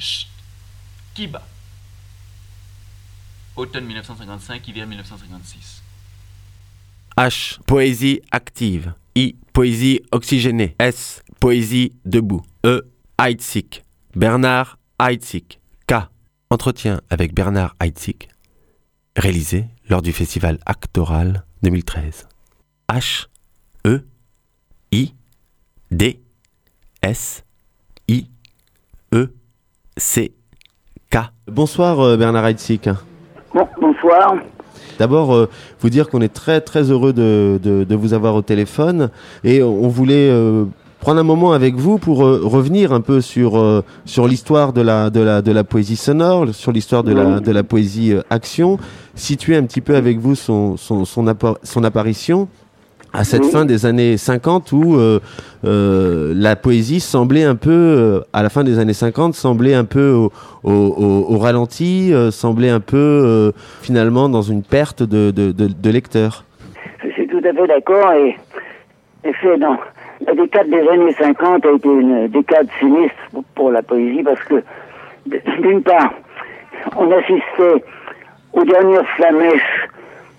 chut, 0.00 0.26
qui 1.14 1.28
bat? 1.28 1.46
Automne 3.54 3.84
1955, 3.84 4.66
hiver 4.66 4.86
1956. 4.86 5.82
H. 7.16 7.58
Poésie 7.66 8.20
active. 8.32 8.94
I. 9.14 9.36
Poésie 9.52 10.00
oxygénée. 10.10 10.74
S. 10.78 11.22
Poésie 11.40 11.92
debout. 12.04 12.42
E. 12.64 12.82
Heitzig. 13.20 13.82
Bernard 14.14 14.78
Heitzig. 15.00 15.58
Entretien 16.50 17.02
avec 17.10 17.34
Bernard 17.34 17.76
Heitzig, 17.78 18.30
réalisé 19.16 19.66
lors 19.90 20.00
du 20.00 20.12
festival 20.12 20.58
Actoral 20.64 21.44
2013. 21.62 22.26
H 22.88 23.26
E 23.86 24.00
I 24.90 25.12
D 25.90 26.22
S 27.02 27.44
I 28.08 28.28
E 29.12 29.26
C 29.98 30.32
K. 31.10 31.18
Bonsoir 31.48 32.00
euh, 32.00 32.16
Bernard 32.16 32.46
Heitzig. 32.46 32.94
Bon, 33.52 33.68
bonsoir. 33.78 34.36
D'abord, 34.98 35.34
euh, 35.34 35.50
vous 35.80 35.90
dire 35.90 36.08
qu'on 36.08 36.22
est 36.22 36.32
très 36.32 36.62
très 36.62 36.90
heureux 36.90 37.12
de, 37.12 37.60
de, 37.62 37.84
de, 37.84 37.94
vous 37.94 38.14
avoir 38.14 38.34
au 38.34 38.42
téléphone 38.42 39.10
et 39.44 39.62
on 39.62 39.88
voulait 39.88 40.30
euh, 40.30 40.64
prendre 41.00 41.20
un 41.20 41.24
moment 41.24 41.52
avec 41.52 41.74
vous 41.74 41.98
pour 41.98 42.24
euh, 42.24 42.40
revenir 42.42 42.92
un 42.92 43.00
peu 43.00 43.20
sur 43.20 43.56
euh, 43.58 43.82
sur 44.04 44.26
l'histoire 44.26 44.72
de 44.72 44.80
la 44.80 45.10
de 45.10 45.20
la 45.20 45.42
de 45.42 45.52
la 45.52 45.64
poésie 45.64 45.96
sonore, 45.96 46.48
sur 46.52 46.72
l'histoire 46.72 47.04
de 47.04 47.14
la 47.14 47.40
de 47.40 47.52
la 47.52 47.62
poésie 47.62 48.12
euh, 48.12 48.22
action, 48.30 48.78
situer 49.14 49.56
un 49.56 49.62
petit 49.62 49.80
peu 49.80 49.96
avec 49.96 50.18
vous 50.18 50.34
son 50.34 50.76
son 50.76 51.04
son, 51.04 51.24
son 51.62 51.84
apparition 51.84 52.48
à 53.14 53.24
cette 53.24 53.46
fin 53.46 53.64
des 53.64 53.86
années 53.86 54.18
50 54.18 54.70
où 54.72 54.98
la 55.62 56.56
poésie 56.56 57.00
semblait 57.00 57.44
un 57.44 57.54
peu 57.56 58.22
à 58.34 58.42
la 58.42 58.50
fin 58.50 58.64
des 58.64 58.78
années 58.78 58.92
50 58.92 59.34
semblait 59.34 59.72
un 59.72 59.86
peu 59.86 60.10
au, 60.10 60.30
au, 60.62 61.26
au, 61.30 61.38
ralenti, 61.38 62.12
semblait 62.30 62.68
un 62.68 62.80
peu 62.80 63.50
finalement 63.80 64.28
dans 64.28 64.42
une 64.42 64.62
perte 64.62 65.02
de, 65.02 65.30
de, 65.30 65.52
de, 65.52 65.68
de 65.68 65.90
lecteurs. 65.90 66.44
Je 67.02 67.08
suis 67.12 67.26
tout 67.26 67.38
à 67.38 67.54
fait 67.54 67.66
d'accord 67.66 68.12
et, 68.12 68.36
et 69.24 69.32
fait 69.32 69.56
non. 69.56 69.78
la 69.78 69.97
décade 70.34 70.68
des 70.68 70.88
années 70.88 71.14
50 71.18 71.66
a 71.66 71.72
été 71.72 71.88
une 71.88 72.28
décade 72.28 72.68
sinistre 72.78 73.16
pour 73.54 73.70
la 73.70 73.82
poésie 73.82 74.22
parce 74.22 74.42
que, 74.44 74.62
d'une 75.60 75.82
part, 75.82 76.12
on 76.96 77.10
assistait 77.10 77.84
aux 78.52 78.64
dernières 78.64 79.06
flamèches 79.16 79.88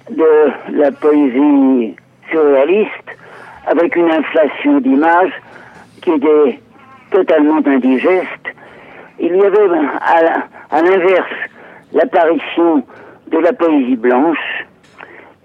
de 0.09 0.51
la 0.71 0.91
poésie 0.91 1.95
surréaliste 2.29 3.17
avec 3.67 3.95
une 3.95 4.09
inflation 4.11 4.79
d'images 4.79 5.33
qui 6.01 6.11
était 6.11 6.59
totalement 7.11 7.61
indigeste. 7.65 8.47
Il 9.19 9.35
y 9.35 9.43
avait 9.43 9.67
à, 10.71 10.81
l'inverse 10.81 11.27
l'apparition 11.93 12.83
de 13.27 13.37
la 13.37 13.53
poésie 13.53 13.95
blanche 13.95 14.65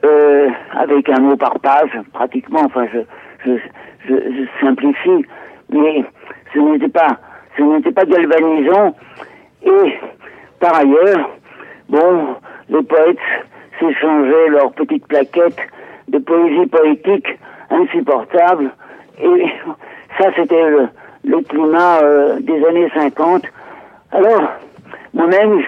euh, 0.05 0.49
avec 0.73 1.09
un 1.09 1.21
mot 1.21 1.37
par 1.37 1.59
page 1.61 1.91
pratiquement. 2.13 2.63
Enfin, 2.65 2.87
je, 2.93 3.01
je, 3.45 3.59
je, 4.09 4.15
simplifie, 4.61 5.25
mais 5.71 6.05
ce 6.53 6.59
n'était 6.59 6.89
pas, 6.89 7.19
ce 7.57 7.63
n'était 7.63 7.93
pas 7.93 8.05
galvanisant. 8.05 8.95
Et 9.65 9.99
par 10.61 10.75
ailleurs, 10.77 11.31
bon, 11.89 12.37
les 12.69 12.83
poètes 12.83 13.19
s'échangeaient 13.79 14.49
leurs 14.49 14.73
petites 14.73 15.07
plaquettes 15.07 15.61
de 16.09 16.19
poésie 16.19 16.67
poétique 16.67 17.39
insupportable. 17.71 18.71
Et 19.23 19.47
ça, 20.19 20.31
c'était 20.37 20.69
le, 20.69 20.89
le, 21.25 21.41
climat 21.43 21.99
euh, 22.03 22.41
des 22.41 22.65
années 22.67 22.91
50. 22.95 23.45
Alors, 24.13 24.43
moi-même, 25.13 25.63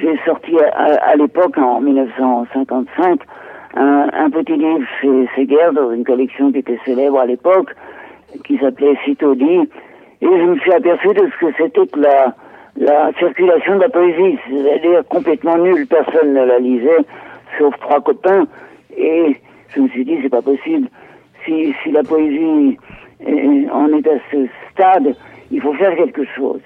j'ai 0.00 0.18
sorti 0.24 0.58
à, 0.58 0.94
à 1.10 1.16
l'époque, 1.16 1.58
en 1.58 1.80
1955, 1.80 3.20
un, 3.74 4.08
un 4.12 4.30
petit 4.30 4.56
livre 4.56 4.86
chez 5.00 5.28
Seguer 5.36 5.72
dans 5.72 5.90
une 5.92 6.04
collection 6.04 6.52
qui 6.52 6.58
était 6.58 6.78
célèbre 6.84 7.20
à 7.20 7.26
l'époque, 7.26 7.74
qui 8.44 8.58
s'appelait 8.58 8.96
Citodi, 9.04 9.60
et 10.20 10.26
je 10.26 10.44
me 10.44 10.58
suis 10.58 10.72
aperçu 10.72 11.08
de 11.08 11.28
ce 11.28 11.46
que 11.46 11.52
c'était 11.56 11.86
que 11.86 12.00
la, 12.00 12.34
la 12.76 13.12
circulation 13.18 13.76
de 13.76 13.80
la 13.80 13.88
poésie, 13.88 14.38
c'est-à-dire 14.48 15.02
complètement 15.08 15.58
nulle, 15.58 15.86
personne 15.86 16.32
ne 16.32 16.44
la 16.44 16.58
lisait, 16.58 17.04
sauf 17.58 17.74
trois 17.80 18.00
copains, 18.00 18.46
et 18.96 19.36
je 19.74 19.80
me 19.80 19.88
suis 19.88 20.04
dit, 20.04 20.18
c'est 20.22 20.28
pas 20.28 20.42
possible. 20.42 20.88
Si, 21.44 21.74
si 21.82 21.90
la 21.90 22.02
poésie 22.02 22.78
en 23.72 23.88
est 23.92 24.06
à 24.06 24.18
ce 24.30 24.46
stade, 24.70 25.14
il 25.50 25.60
faut 25.60 25.72
faire 25.74 25.96
quelque 25.96 26.24
chose. 26.36 26.60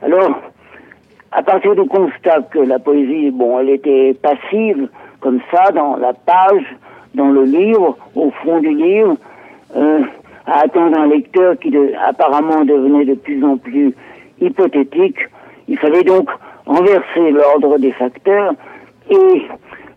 Alors, 0.00 0.40
à 1.32 1.42
partir 1.42 1.74
du 1.74 1.88
constat 1.88 2.42
que 2.50 2.58
la 2.58 2.78
poésie, 2.78 3.30
bon, 3.30 3.58
elle 3.58 3.70
était 3.70 4.14
passive, 4.22 4.88
comme 5.22 5.40
ça, 5.50 5.70
dans 5.70 5.96
la 5.96 6.12
page, 6.12 6.64
dans 7.14 7.30
le 7.30 7.44
livre, 7.44 7.96
au 8.14 8.30
fond 8.42 8.58
du 8.60 8.74
livre, 8.74 9.16
euh, 9.76 10.00
à 10.46 10.64
attendre 10.64 10.98
un 10.98 11.06
lecteur 11.06 11.58
qui 11.60 11.70
de, 11.70 11.92
apparemment 12.06 12.64
devenait 12.64 13.04
de 13.04 13.14
plus 13.14 13.42
en 13.44 13.56
plus 13.56 13.94
hypothétique. 14.40 15.18
Il 15.68 15.78
fallait 15.78 16.02
donc 16.02 16.28
renverser 16.66 17.30
l'ordre 17.30 17.78
des 17.78 17.92
facteurs 17.92 18.52
et 19.08 19.42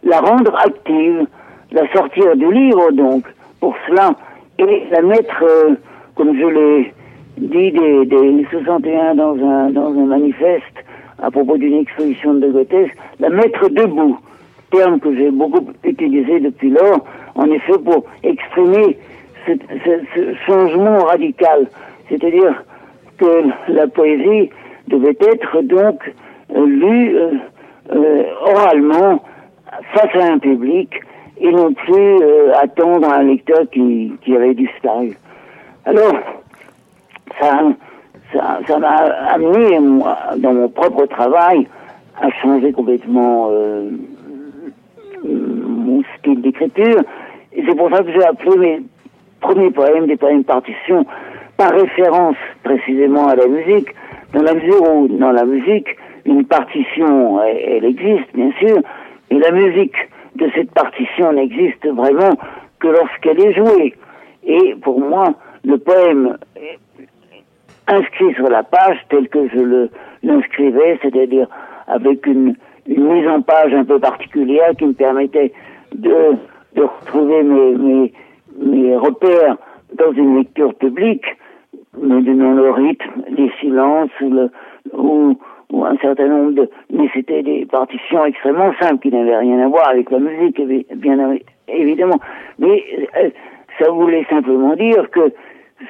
la 0.03 0.19
rendre 0.19 0.55
active, 0.63 1.25
la 1.71 1.91
sortir 1.91 2.35
du 2.35 2.51
livre 2.51 2.91
donc, 2.91 3.25
pour 3.59 3.75
cela, 3.87 4.11
et 4.59 4.83
la 4.91 5.01
mettre, 5.01 5.43
euh, 5.43 5.75
comme 6.13 6.37
je 6.37 6.45
l'ai 6.45 6.93
dit 7.37 7.71
des, 7.71 8.05
des 8.05 8.47
61 8.51 9.15
dans 9.15 9.35
un, 9.37 9.71
dans 9.71 9.87
un 9.87 10.05
manifeste 10.05 10.85
à 11.21 11.31
propos 11.31 11.57
d'une 11.57 11.79
exposition 11.79 12.35
de 12.35 12.51
Goethe, 12.51 12.91
la 13.19 13.29
mettre 13.29 13.69
debout 13.69 14.19
que 15.01 15.15
j'ai 15.15 15.31
beaucoup 15.31 15.65
utilisé 15.83 16.39
depuis 16.39 16.69
lors, 16.69 17.05
en 17.35 17.45
effet, 17.45 17.77
pour 17.83 18.05
exprimer 18.23 18.97
ce, 19.45 19.53
changement 20.45 20.99
radical. 21.05 21.67
C'est-à-dire 22.09 22.63
que 23.17 23.43
la 23.69 23.87
poésie 23.87 24.49
devait 24.87 25.17
être 25.21 25.61
donc 25.61 26.13
euh, 26.55 26.65
lue 26.65 27.17
euh, 27.17 27.31
euh, 27.93 28.23
oralement 28.41 29.23
face 29.93 30.15
à 30.15 30.33
un 30.33 30.39
public 30.39 30.89
et 31.39 31.51
non 31.51 31.73
plus 31.73 32.23
attendre 32.61 33.09
un 33.09 33.23
lecteur 33.23 33.69
qui, 33.71 34.13
qui 34.23 34.35
avait 34.35 34.53
disparu. 34.53 35.17
Alors, 35.85 36.15
ça, 37.39 37.61
ça, 38.67 38.79
m'a 38.79 38.95
amené, 39.33 39.77
dans 40.37 40.53
mon 40.53 40.69
propre 40.69 41.05
travail, 41.07 41.67
à 42.21 42.29
changer 42.41 42.71
complètement 42.71 43.51
Et 47.55 47.63
c'est 47.67 47.75
pour 47.75 47.89
ça 47.89 48.03
que 48.03 48.11
j'ai 48.11 48.23
appelé 48.23 48.57
mes 48.57 48.81
premiers 49.39 49.71
poèmes 49.71 50.07
des 50.07 50.17
poèmes 50.17 50.43
partitions 50.43 51.05
par 51.57 51.71
référence 51.71 52.35
précisément 52.63 53.27
à 53.27 53.35
la 53.35 53.47
musique, 53.47 53.89
dans 54.33 54.41
la 54.41 54.53
mesure 54.53 54.81
où, 54.93 55.07
dans 55.07 55.31
la 55.31 55.45
musique, 55.45 55.87
une 56.25 56.45
partition, 56.45 57.41
elle, 57.43 57.85
existe, 57.85 58.33
bien 58.33 58.51
sûr, 58.59 58.79
mais 59.31 59.39
la 59.39 59.51
musique 59.51 59.95
de 60.35 60.49
cette 60.53 60.71
partition 60.71 61.31
n'existe 61.33 61.87
vraiment 61.87 62.35
que 62.79 62.87
lorsqu'elle 62.87 63.39
est 63.39 63.53
jouée. 63.53 63.93
Et 64.45 64.75
pour 64.81 64.99
moi, 64.99 65.33
le 65.63 65.77
poème 65.77 66.37
inscrit 67.87 68.33
sur 68.33 68.49
la 68.49 68.63
page 68.63 68.97
tel 69.09 69.29
que 69.29 69.47
je 69.49 69.59
le 69.59 69.89
l'inscrivais, 70.23 70.99
c'est-à-dire 71.03 71.47
avec 71.87 72.25
une, 72.25 72.55
une 72.87 73.13
mise 73.13 73.27
en 73.27 73.41
page 73.41 73.73
un 73.73 73.85
peu 73.85 73.99
particulière 73.99 74.71
qui 74.77 74.85
me 74.87 74.93
permettait 74.93 75.53
de, 75.93 76.35
de 76.75 76.83
retrouver 76.83 77.43
mes, 77.43 77.71
mes, 77.75 78.13
mes 78.57 78.95
repères 78.95 79.57
dans 79.93 80.11
une 80.11 80.37
lecture 80.37 80.73
publique, 80.75 81.25
me 81.97 82.21
donnant 82.21 82.53
le 82.53 82.71
rythme, 82.71 83.23
les 83.29 83.49
silences 83.59 84.09
ou, 84.21 84.29
le, 84.29 84.51
ou, 84.93 85.37
ou 85.71 85.85
un 85.85 85.97
certain 85.97 86.27
nombre 86.27 86.51
de... 86.51 86.69
Mais 86.91 87.09
c'était 87.13 87.43
des 87.43 87.65
partitions 87.65 88.25
extrêmement 88.25 88.73
simples 88.81 88.99
qui 88.99 89.09
n'avaient 89.09 89.37
rien 89.37 89.59
à 89.59 89.67
voir 89.67 89.89
avec 89.89 90.11
la 90.11 90.19
musique, 90.19 90.61
bien 90.95 91.37
évidemment. 91.67 92.19
Mais 92.59 92.83
euh, 93.17 93.29
ça 93.79 93.89
voulait 93.91 94.25
simplement 94.29 94.75
dire 94.75 95.09
que 95.11 95.31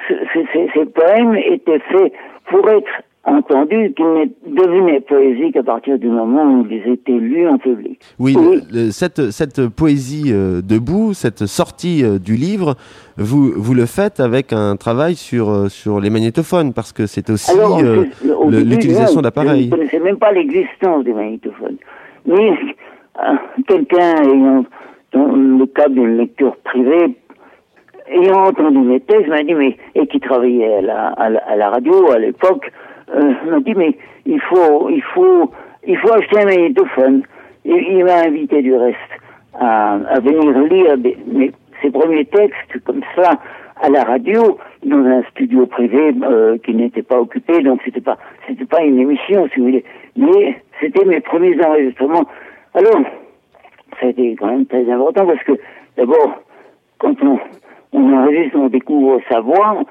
ces 0.07 0.85
poèmes 0.85 1.35
étaient 1.35 1.79
faits 1.79 2.13
pour 2.49 2.69
être 2.69 2.91
entendu 3.25 3.93
qu'il 3.95 4.05
ne 4.05 4.25
devenait 4.45 5.01
poésie 5.01 5.51
qu'à 5.51 5.63
partir 5.63 5.97
du 5.97 6.07
moment 6.07 6.43
où 6.43 6.67
ils 6.69 6.87
étaient 6.91 7.11
lus 7.11 7.47
en 7.47 7.57
public. 7.57 7.99
Oui, 8.19 8.35
cette, 8.91 9.31
cette 9.31 9.67
poésie 9.67 10.31
euh, 10.31 10.61
debout, 10.61 11.13
cette 11.13 11.45
sortie 11.45 12.03
euh, 12.03 12.19
du 12.19 12.35
livre, 12.35 12.75
vous, 13.17 13.51
vous 13.55 13.73
le 13.73 13.85
faites 13.85 14.19
avec 14.19 14.53
un 14.53 14.75
travail 14.75 15.15
sur, 15.15 15.49
euh, 15.49 15.69
sur 15.69 15.99
les 15.99 16.09
magnétophones, 16.09 16.73
parce 16.73 16.93
que 16.93 17.07
c'est 17.07 17.29
aussi 17.29 17.51
l'utilisation 18.51 19.21
d'appareils. 19.21 19.63
Je 19.63 19.65
ne 19.67 19.71
connaissais 19.71 19.99
même 19.99 20.17
pas 20.17 20.31
l'existence 20.31 21.03
des 21.03 21.13
magnétophones. 21.13 21.77
Mais 22.27 22.51
quelqu'un 23.67 24.21
ayant, 24.23 24.65
dans 25.13 25.35
le 25.35 25.65
cadre 25.67 25.95
d'une 25.95 26.17
lecture 26.17 26.55
privée, 26.57 27.15
ayant 28.07 28.45
entendu 28.45 28.79
mes 28.79 28.99
textes, 28.99 29.29
m'a 29.29 29.41
dit, 29.41 29.55
mais, 29.55 29.77
et 29.95 30.05
qui 30.05 30.19
travaillait 30.19 30.75
à 30.75 30.81
la, 30.81 31.07
à 31.07 31.55
la 31.55 31.69
radio 31.69 32.11
à 32.11 32.19
l'époque, 32.19 32.71
euh, 33.13 33.33
m'a 33.49 33.59
dit 33.59 33.73
mais 33.75 33.97
il 34.25 34.39
faut, 34.41 34.89
il 34.89 35.01
faut, 35.13 35.51
il 35.87 35.97
faut 35.97 36.13
acheter 36.13 36.41
un 36.41 36.45
magnétophone. 36.45 37.23
Et 37.65 37.93
il 37.93 38.05
m'a 38.05 38.25
invité 38.25 38.61
du 38.61 38.75
reste 38.75 38.97
à, 39.59 39.93
à 39.93 40.19
venir 40.19 40.51
lire 40.65 40.95
mes, 41.27 41.51
ses 41.81 41.89
premiers 41.89 42.25
textes 42.25 42.79
comme 42.85 43.01
ça 43.15 43.39
à 43.81 43.89
la 43.89 44.03
radio 44.03 44.57
dans 44.83 45.03
un 45.03 45.23
studio 45.31 45.65
privé 45.65 46.13
euh, 46.23 46.57
qui 46.59 46.73
n'était 46.73 47.01
pas 47.01 47.19
occupé, 47.19 47.61
donc 47.61 47.81
c'était 47.83 48.01
pas 48.01 48.17
c'était 48.47 48.65
pas 48.65 48.81
une 48.83 48.99
émission 48.99 49.47
si 49.53 49.59
vous 49.59 49.65
voulez, 49.65 49.83
mais 50.15 50.61
c'était 50.79 51.05
mes 51.05 51.19
premiers 51.19 51.59
enregistrements. 51.65 52.25
Alors 52.73 53.01
ça 53.99 54.07
a 54.07 54.09
été 54.09 54.35
quand 54.35 54.47
même 54.47 54.65
très 54.65 54.89
important 54.89 55.25
parce 55.25 55.43
que 55.43 55.53
d'abord 55.97 56.41
quand 56.99 57.15
on, 57.21 57.39
on 57.93 58.13
enregistre, 58.13 58.57
on 58.57 58.67
découvre 58.67 59.19
sa 59.29 59.41
voix, 59.41 59.83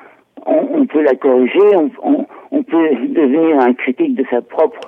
on, 0.47 0.87
peut 0.87 1.02
la 1.02 1.14
corriger, 1.14 1.76
on, 2.02 2.26
peut 2.63 2.91
devenir 3.09 3.61
un 3.61 3.73
critique 3.75 4.15
de 4.15 4.25
sa 4.31 4.41
propre 4.43 4.81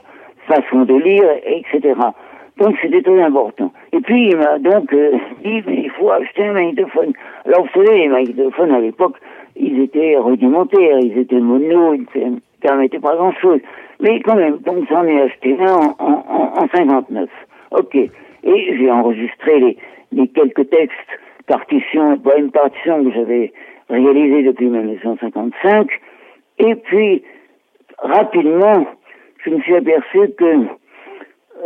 façon 0.47 0.85
de 0.85 0.95
lire, 0.95 1.29
etc. 1.45 1.95
Donc 2.59 2.77
c'était 2.81 3.03
très 3.03 3.21
important. 3.23 3.73
Et 3.93 4.01
puis 4.01 4.29
il 4.29 4.37
m'a 4.37 4.59
donc 4.59 4.93
euh, 4.93 5.13
dit, 5.45 5.63
mais 5.67 5.83
il 5.85 5.91
faut 5.91 6.11
acheter 6.11 6.45
un 6.45 6.53
magnétophone. 6.53 7.13
Alors 7.45 7.63
vous 7.63 7.85
savez, 7.85 7.99
les 7.99 8.09
magnétophones 8.09 8.73
à 8.73 8.81
l'époque, 8.81 9.17
ils 9.57 9.81
étaient 9.81 10.17
rudimentaires, 10.17 10.99
ils 11.01 11.19
étaient 11.19 11.41
mono, 11.41 11.95
ils 11.95 12.07
ne 12.15 12.39
permettaient 12.61 13.01
pas 13.01 13.17
grand-chose. 13.17 13.61
Mais 14.01 14.21
quand 14.21 14.37
même, 14.37 14.59
donc 14.59 14.87
j'en 14.89 15.05
ai 15.05 15.21
acheté 15.23 15.57
un 15.61 15.73
en, 15.73 15.97
en, 15.99 16.63
en 16.63 16.69
59. 16.75 17.29
Ok. 17.73 17.97
Et 17.97 18.77
j'ai 18.79 18.91
enregistré 18.91 19.59
les, 19.61 19.77
les 20.13 20.29
quelques 20.29 20.69
textes, 20.71 20.95
partitions, 21.47 22.19
une 22.39 22.51
partition 22.51 23.05
que 23.05 23.13
j'avais 23.13 23.53
réalisées 23.89 24.43
depuis 24.45 24.67
1955. 24.67 25.89
Et 26.59 26.75
puis, 26.75 27.23
rapidement, 27.99 28.87
je 29.45 29.51
me 29.51 29.61
suis 29.61 29.77
aperçu 29.77 30.31
que 30.37 30.45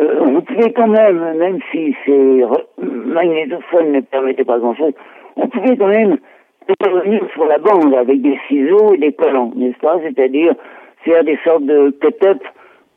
euh, 0.00 0.20
on 0.20 0.40
pouvait 0.42 0.72
quand 0.72 0.88
même, 0.88 1.36
même 1.36 1.58
si 1.70 1.94
ces 2.04 2.44
magnétophones 2.78 3.92
ne 3.92 4.00
permettaient 4.00 4.44
pas 4.44 4.58
grand-chose, 4.58 4.92
on 5.36 5.48
pouvait 5.48 5.76
quand 5.76 5.88
même 5.88 6.18
intervenir 6.68 7.22
sur 7.32 7.44
la 7.46 7.58
bande 7.58 7.94
avec 7.94 8.22
des 8.22 8.38
ciseaux 8.48 8.94
et 8.94 8.98
des 8.98 9.12
collants, 9.12 9.52
n'est-ce 9.56 9.78
pas? 9.78 9.98
C'est-à-dire 10.02 10.54
faire 11.04 11.24
des 11.24 11.38
sortes 11.44 11.64
de 11.64 11.90
cut-up. 12.00 12.42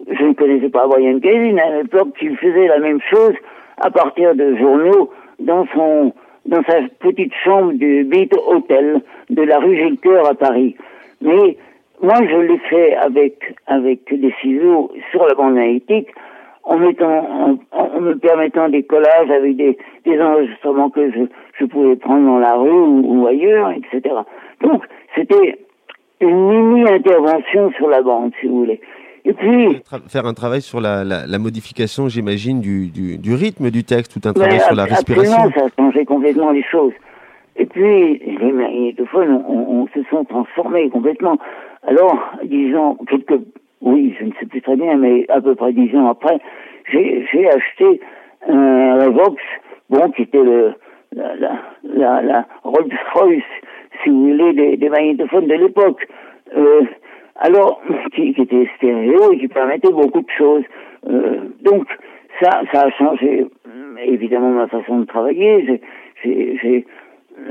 Je 0.10 0.24
ne 0.24 0.34
connaissais 0.34 0.70
pas 0.70 0.88
Brian 0.88 1.20
Kevin 1.20 1.60
à 1.60 1.82
l'époque, 1.82 2.10
qui 2.20 2.36
faisait 2.36 2.68
la 2.68 2.80
même 2.80 3.00
chose 3.10 3.34
à 3.78 3.90
partir 3.90 4.36
de 4.36 4.56
journaux 4.58 5.10
dans 5.40 5.66
son 5.74 6.14
dans 6.46 6.62
sa 6.64 6.82
petite 7.00 7.34
chambre 7.44 7.72
du 7.74 8.04
Beat 8.04 8.34
Hotel 8.48 9.02
de 9.30 9.44
la 9.44 9.60
rue 9.60 9.78
Gilles 9.78 9.98
à 10.30 10.34
Paris. 10.34 10.76
Mais 11.22 11.58
moi, 12.02 12.16
je 12.20 12.36
l'ai 12.36 12.58
fait 12.70 12.96
avec 12.96 13.56
avec 13.68 14.00
des 14.10 14.34
ciseaux 14.42 14.92
sur 15.12 15.26
la 15.26 15.36
bande 15.36 15.56
magnétique 15.56 16.10
en 16.64 16.78
mettant, 16.78 17.60
en, 17.72 18.00
me 18.00 18.16
permettant 18.16 18.70
des 18.70 18.84
collages 18.84 19.30
avec 19.30 19.58
des, 19.58 19.78
des 20.06 20.22
enregistrements 20.22 20.90
que 20.90 21.12
je, 21.12 21.20
je 21.60 21.66
pouvais 21.66 21.96
prendre 21.96 22.26
dans 22.26 22.40
la 22.40 22.56
rue 22.56 22.70
ou, 22.70 23.28
ailleurs, 23.28 23.72
etc. 23.72 24.16
Donc, 24.62 24.84
c'était 25.16 25.60
une 26.22 26.74
mini-intervention 26.74 27.72
sur 27.74 27.90
la 27.90 28.02
bande, 28.02 28.32
si 28.40 28.48
vous 28.48 28.60
voulez. 28.60 28.80
Et 29.26 29.34
puis... 29.34 29.82
Faire 30.08 30.26
un 30.26 30.34
travail 30.34 30.62
sur 30.62 30.80
la, 30.80 31.04
la, 31.04 31.28
la 31.28 31.40
modification, 31.40 32.08
j'imagine, 32.08 32.62
du, 32.62 32.88
du, 32.88 33.18
du, 33.18 33.34
rythme 33.34 33.70
du 33.70 33.84
texte, 33.84 34.14
tout 34.14 34.28
un 34.28 34.34
travail 34.34 34.60
sur 34.60 34.76
la 34.76 34.86
respiration. 34.86 35.52
ça 35.56 35.66
a 35.66 35.70
changé 35.76 36.06
complètement 36.06 36.52
les 36.52 36.64
choses. 36.64 36.94
Et 37.56 37.66
puis, 37.66 38.20
les 38.20 38.52
magnétophones 38.52 39.44
on, 39.48 39.84
on, 39.84 39.88
se 39.88 40.04
sont 40.10 40.24
transformés 40.26 40.90
complètement. 40.90 41.38
Alors, 41.88 42.32
disons, 42.44 42.96
quelques 43.10 43.40
oui, 43.84 44.16
je 44.18 44.26
ne 44.26 44.32
sais 44.40 44.46
plus 44.46 44.62
très 44.62 44.78
bien, 44.78 44.96
mais 44.96 45.26
à 45.30 45.42
peu 45.42 45.56
près 45.56 45.74
dix 45.74 45.94
ans 45.96 46.08
après, 46.08 46.40
j'ai 46.90 47.50
acheté 47.50 48.00
un 48.48 49.06
Revox, 49.06 49.42
bon, 49.90 50.10
qui 50.12 50.24
était 50.24 50.42
le, 50.42 50.74
la, 51.14 51.36
la, 51.84 52.22
la, 52.22 52.48
Rolls-Royce, 52.64 53.44
si 54.02 54.10
vous 54.10 54.30
voulez, 54.30 54.54
des, 54.54 54.78
des 54.78 54.90
magnétophones 54.90 55.48
de 55.48 55.56
l'époque. 55.56 56.08
Euh, 56.56 56.84
alors, 57.36 57.82
qui, 58.16 58.34
qui, 58.34 58.42
était 58.42 58.70
stéréo 58.78 59.34
et 59.34 59.38
qui 59.38 59.48
permettait 59.50 59.92
beaucoup 59.92 60.22
de 60.22 60.32
choses. 60.38 60.64
Euh, 61.10 61.50
donc, 61.62 61.86
ça, 62.42 62.62
ça 62.72 62.84
a 62.84 62.92
changé 62.92 63.46
évidemment 64.06 64.50
ma 64.50 64.68
façon 64.68 65.00
de 65.00 65.06
travailler. 65.06 65.82
J'ai 66.24 66.86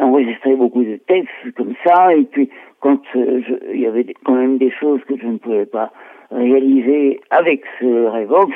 enregistré 0.00 0.54
beaucoup 0.54 0.82
de 0.82 0.96
textes 0.96 1.54
comme 1.56 1.74
ça, 1.84 2.14
et 2.14 2.24
puis 2.24 2.48
quand 2.82 3.00
euh, 3.16 3.40
il 3.72 3.80
y 3.80 3.86
avait 3.86 4.04
quand 4.24 4.34
même 4.34 4.58
des 4.58 4.70
choses 4.70 5.00
que 5.04 5.16
je 5.16 5.26
ne 5.26 5.38
pouvais 5.38 5.66
pas 5.66 5.90
réalisé 6.30 7.20
avec 7.30 7.62
ce 7.80 8.06
Revox, 8.06 8.52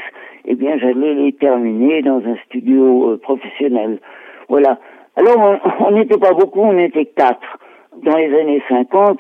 eh 0.47 0.54
bien, 0.54 0.76
j'allais 0.78 1.14
les 1.14 1.33
terminer 1.33 2.02
dans 2.02 2.18
un 2.18 2.37
studio 2.47 3.12
euh, 3.12 3.16
professionnel. 3.18 4.00
Voilà. 4.49 4.78
Alors, 5.16 5.59
on 5.80 5.92
n'était 5.92 6.18
pas 6.18 6.33
beaucoup, 6.33 6.61
on 6.61 6.76
était 6.78 7.06
quatre 7.06 7.59
dans 8.02 8.16
les 8.16 8.35
années 8.38 8.62
50, 8.68 9.18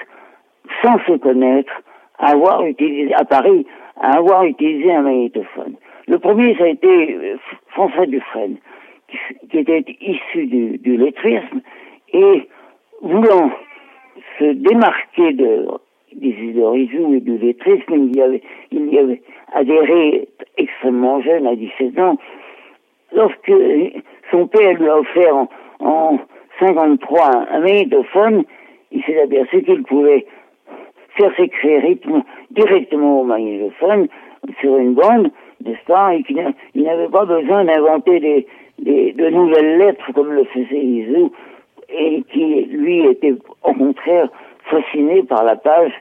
sans 0.82 0.98
se 1.06 1.16
connaître, 1.18 1.72
à 2.18 2.32
avoir 2.32 2.64
utilisé, 2.64 3.14
à 3.14 3.24
Paris, 3.24 3.66
à 4.00 4.16
avoir 4.18 4.44
utilisé 4.44 4.92
un 4.92 5.02
magnétophone. 5.02 5.76
Le 6.08 6.18
premier, 6.18 6.56
ça 6.56 6.64
a 6.64 6.68
été 6.68 7.14
euh, 7.14 7.36
François 7.68 8.06
Dufresne, 8.06 8.56
qui, 9.08 9.18
qui 9.48 9.58
était 9.58 9.84
issu 10.00 10.46
du, 10.46 10.78
du 10.78 10.96
lettrisme 10.96 11.60
et 12.12 12.48
voulant 13.02 13.50
se 14.38 14.44
démarquer 14.52 15.32
de 15.32 15.66
des 16.14 16.52
d'origine 16.52 17.14
et 17.14 17.20
de 17.20 17.34
lettrisme, 17.34 17.94
il 17.94 18.16
y 18.16 18.22
avait, 18.22 18.42
il 18.70 18.92
y 18.92 18.98
avait 18.98 19.22
adhéré 19.52 20.28
extrêmement 20.56 21.20
jeune, 21.20 21.46
à 21.46 21.54
17 21.54 21.98
ans, 21.98 22.16
lorsque 23.12 23.52
son 24.30 24.46
père 24.46 24.74
lui 24.74 24.88
a 24.88 24.98
offert 24.98 25.36
en, 25.36 25.48
en 25.80 26.18
53 26.58 27.46
un 27.50 27.60
magnétophone, 27.60 28.44
il 28.92 29.02
s'est 29.04 29.20
aperçu 29.20 29.62
qu'il 29.62 29.82
pouvait 29.82 30.26
faire 31.16 31.32
ses 31.36 31.78
rythmes 31.78 32.22
directement 32.50 33.20
au 33.20 33.24
magnétophone, 33.24 34.08
sur 34.60 34.76
une 34.76 34.94
bande, 34.94 35.30
n'est-ce 35.64 35.84
pas, 35.86 36.14
et 36.14 36.22
qu'il 36.22 36.36
n'avait 36.74 37.08
pas 37.08 37.24
besoin 37.24 37.64
d'inventer 37.64 38.20
des, 38.20 38.46
des, 38.78 39.12
de 39.12 39.28
nouvelles 39.28 39.78
lettres 39.78 40.12
comme 40.14 40.32
le 40.32 40.44
faisait 40.44 40.78
Isou, 40.78 41.32
et 41.88 42.24
qui, 42.32 42.64
lui, 42.66 43.06
était 43.06 43.34
au 43.62 43.72
contraire 43.72 44.28
fasciné 44.70 45.22
par 45.22 45.44
la 45.44 45.56
page 45.56 45.92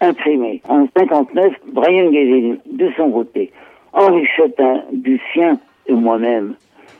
imprimé. 0.00 0.62
En 0.68 0.86
59, 0.96 1.52
Brian 1.72 2.10
Gazin, 2.10 2.56
de 2.66 2.90
son 2.96 3.10
côté, 3.10 3.52
Henri 3.92 4.26
Chotin, 4.36 4.82
du 4.92 5.20
sien, 5.32 5.58
et 5.86 5.94
moi-même, 5.94 6.54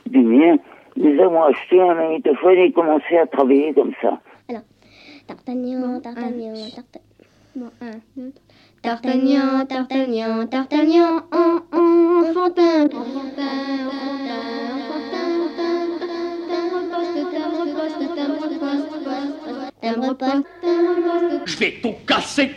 du 0.07 0.19
mien, 0.19 0.57
nous 0.95 1.21
avons 1.21 1.43
acheté 1.43 1.79
un 1.79 1.93
magnétophone 1.93 2.57
et 2.57 2.71
commencé 2.71 3.17
à 3.17 3.27
travailler 3.27 3.73
comme 3.73 3.93
ça. 4.01 4.19
Alors, 4.49 4.61
D'Artagnan, 5.27 5.99
D'Artagnan, 5.99 6.53
D'Artagnan. 6.75 7.71
D'Artagnan, 8.83 9.65
D'Artagnan, 9.69 10.45
D'Artagnan, 10.45 11.21
en, 11.31 11.77
en, 11.77 12.21
enfantin, 12.21 12.85
enfantin, 12.85 13.89
enfantin, 14.73 15.26
Je 19.83 21.57
vais 21.59 21.73
tout 21.81 21.95
casser 22.07 22.51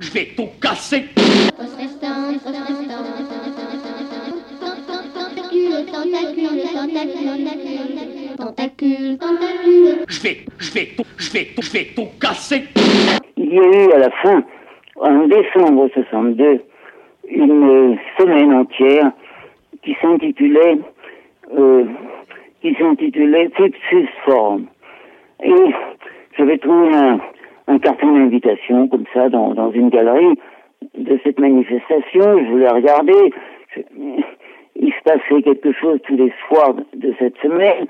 Je 0.00 0.10
vais 0.12 0.28
tout 0.36 0.48
casser 0.60 1.04
Je 10.08 10.22
vais, 10.22 10.44
je 10.58 10.72
vais 10.72 10.86
tout, 10.96 11.04
je 11.16 11.32
vais 11.32 11.44
tout, 11.54 11.62
je 11.62 11.70
vais 11.72 11.84
tout 11.94 12.06
casser 12.20 12.64
Il 13.36 13.52
y 13.52 13.58
a 13.58 13.64
eu 13.64 13.92
à 13.92 13.98
la 13.98 14.10
fin, 14.22 14.44
en 14.96 15.26
décembre 15.26 15.88
62, 15.92 16.62
une 17.30 17.98
semaine 18.18 18.52
entière 18.54 19.12
qui 19.82 19.96
s'intitulait 20.00 20.78
euh, 21.56 21.84
qui 22.60 22.74
s'intitulait 22.74 23.50
Forum. 24.24 24.66
Et 25.42 25.52
j'avais 26.36 26.58
trouvé 26.58 26.94
un, 26.94 27.20
un 27.68 27.78
carton 27.78 28.12
d'invitation 28.12 28.88
comme 28.88 29.04
ça 29.14 29.28
dans, 29.28 29.54
dans 29.54 29.70
une 29.70 29.90
galerie 29.90 30.38
de 30.96 31.18
cette 31.24 31.38
manifestation. 31.38 32.38
Je 32.38 32.50
voulais 32.50 32.68
regarder. 32.68 33.32
il 34.76 34.92
se 34.92 35.02
passait 35.04 35.42
quelque 35.42 35.72
chose 35.72 36.00
tous 36.04 36.16
les 36.16 36.32
soirs 36.46 36.74
de 36.94 37.14
cette 37.18 37.36
semaine. 37.38 37.86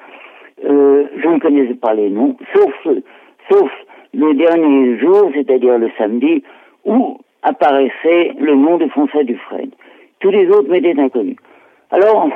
Euh, 0.64 1.04
je 1.16 1.28
ne 1.28 1.38
connaissais 1.38 1.74
pas 1.74 1.94
les 1.94 2.10
noms, 2.10 2.36
sauf, 2.52 2.88
sauf 3.50 3.70
le 4.12 4.34
dernier 4.34 4.98
jour, 4.98 5.30
c'est-à-dire 5.32 5.78
le 5.78 5.88
samedi, 5.96 6.42
où 6.84 7.18
apparaissait 7.42 8.32
le 8.38 8.54
nom 8.54 8.78
de 8.78 8.88
François 8.88 9.24
Dufresne. 9.24 9.70
Tous 10.20 10.30
les 10.30 10.48
autres 10.48 10.68
m'étaient 10.68 10.98
inconnus. 10.98 11.36
Alors, 11.90 12.28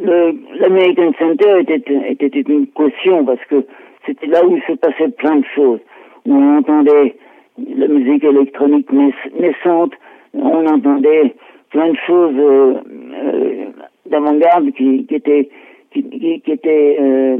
l'American 0.00 1.12
Center 1.18 1.60
était, 1.60 1.82
était 2.08 2.40
une 2.40 2.66
caution 2.68 3.24
parce 3.24 3.44
que 3.46 3.64
c'était 4.06 4.26
là 4.26 4.44
où 4.44 4.56
il 4.56 4.62
se 4.62 4.72
passait 4.72 5.08
plein 5.10 5.36
de 5.36 5.46
choses. 5.54 5.80
On 6.26 6.58
entendait 6.58 7.16
la 7.58 7.88
musique 7.88 8.24
électronique 8.24 8.90
naissante, 8.92 9.92
on 10.34 10.66
entendait 10.66 11.34
plein 11.70 11.90
de 11.90 11.96
choses 12.06 12.34
euh, 12.36 12.74
euh, 13.24 13.64
d'avant-garde 14.06 14.70
qui, 14.72 15.06
qui 15.06 15.14
étaient 15.14 16.96
euh, 17.00 17.36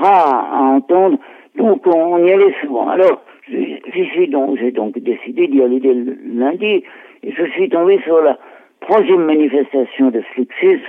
rares 0.00 0.52
à 0.52 0.62
entendre. 0.62 1.18
Donc 1.56 1.86
on 1.86 2.24
y 2.24 2.30
allait 2.30 2.54
souvent. 2.62 2.88
Alors 2.88 3.22
suis 3.46 4.28
donc 4.28 4.58
j'ai 4.58 4.72
donc 4.72 4.98
décidé 4.98 5.46
d'y 5.48 5.62
aller 5.62 5.80
dès 5.80 5.94
lundi 5.94 6.84
et 7.22 7.32
je 7.32 7.44
suis 7.50 7.68
tombé 7.68 8.00
sur 8.02 8.20
la 8.20 8.38
troisième 8.80 9.24
manifestation 9.24 10.10
de 10.10 10.20
Fluxus 10.20 10.80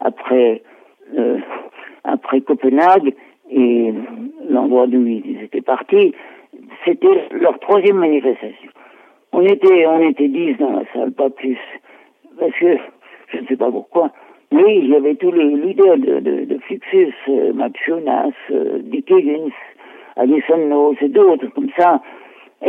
après, 0.00 0.62
euh, 1.18 1.38
après 2.04 2.40
Copenhague 2.40 3.14
et 3.50 3.92
l'endroit 4.48 4.86
d'où 4.86 5.06
ils 5.06 5.42
étaient 5.42 5.62
partis. 5.62 6.14
c'était 6.84 7.28
leur 7.32 7.58
troisième 7.60 7.98
manifestation. 7.98 8.70
On 9.32 9.42
était, 9.42 9.86
on 9.86 10.00
était 10.08 10.28
dix 10.28 10.56
dans 10.58 10.72
la 10.72 10.84
salle, 10.92 11.12
pas 11.12 11.30
plus. 11.30 11.58
Parce 12.38 12.52
que, 12.52 12.76
je 13.28 13.38
ne 13.38 13.46
sais 13.46 13.56
pas 13.56 13.70
pourquoi, 13.70 14.10
mais 14.52 14.78
il 14.78 14.88
y 14.88 14.96
avait 14.96 15.14
tous 15.14 15.32
les 15.32 15.44
leaders 15.44 15.98
de, 15.98 16.20
de, 16.20 16.44
de 16.44 16.58
Fluxus, 16.58 17.14
euh, 17.28 17.52
Max 17.52 17.78
Jonas, 17.86 18.32
euh, 18.50 18.78
Dick 18.82 19.10
Higgins, 19.10 19.50
Alison 20.18 20.58
Knowles 20.58 20.96
et 21.00 21.08
d'autres 21.08 21.46
comme 21.54 21.70
ça. 21.78 22.02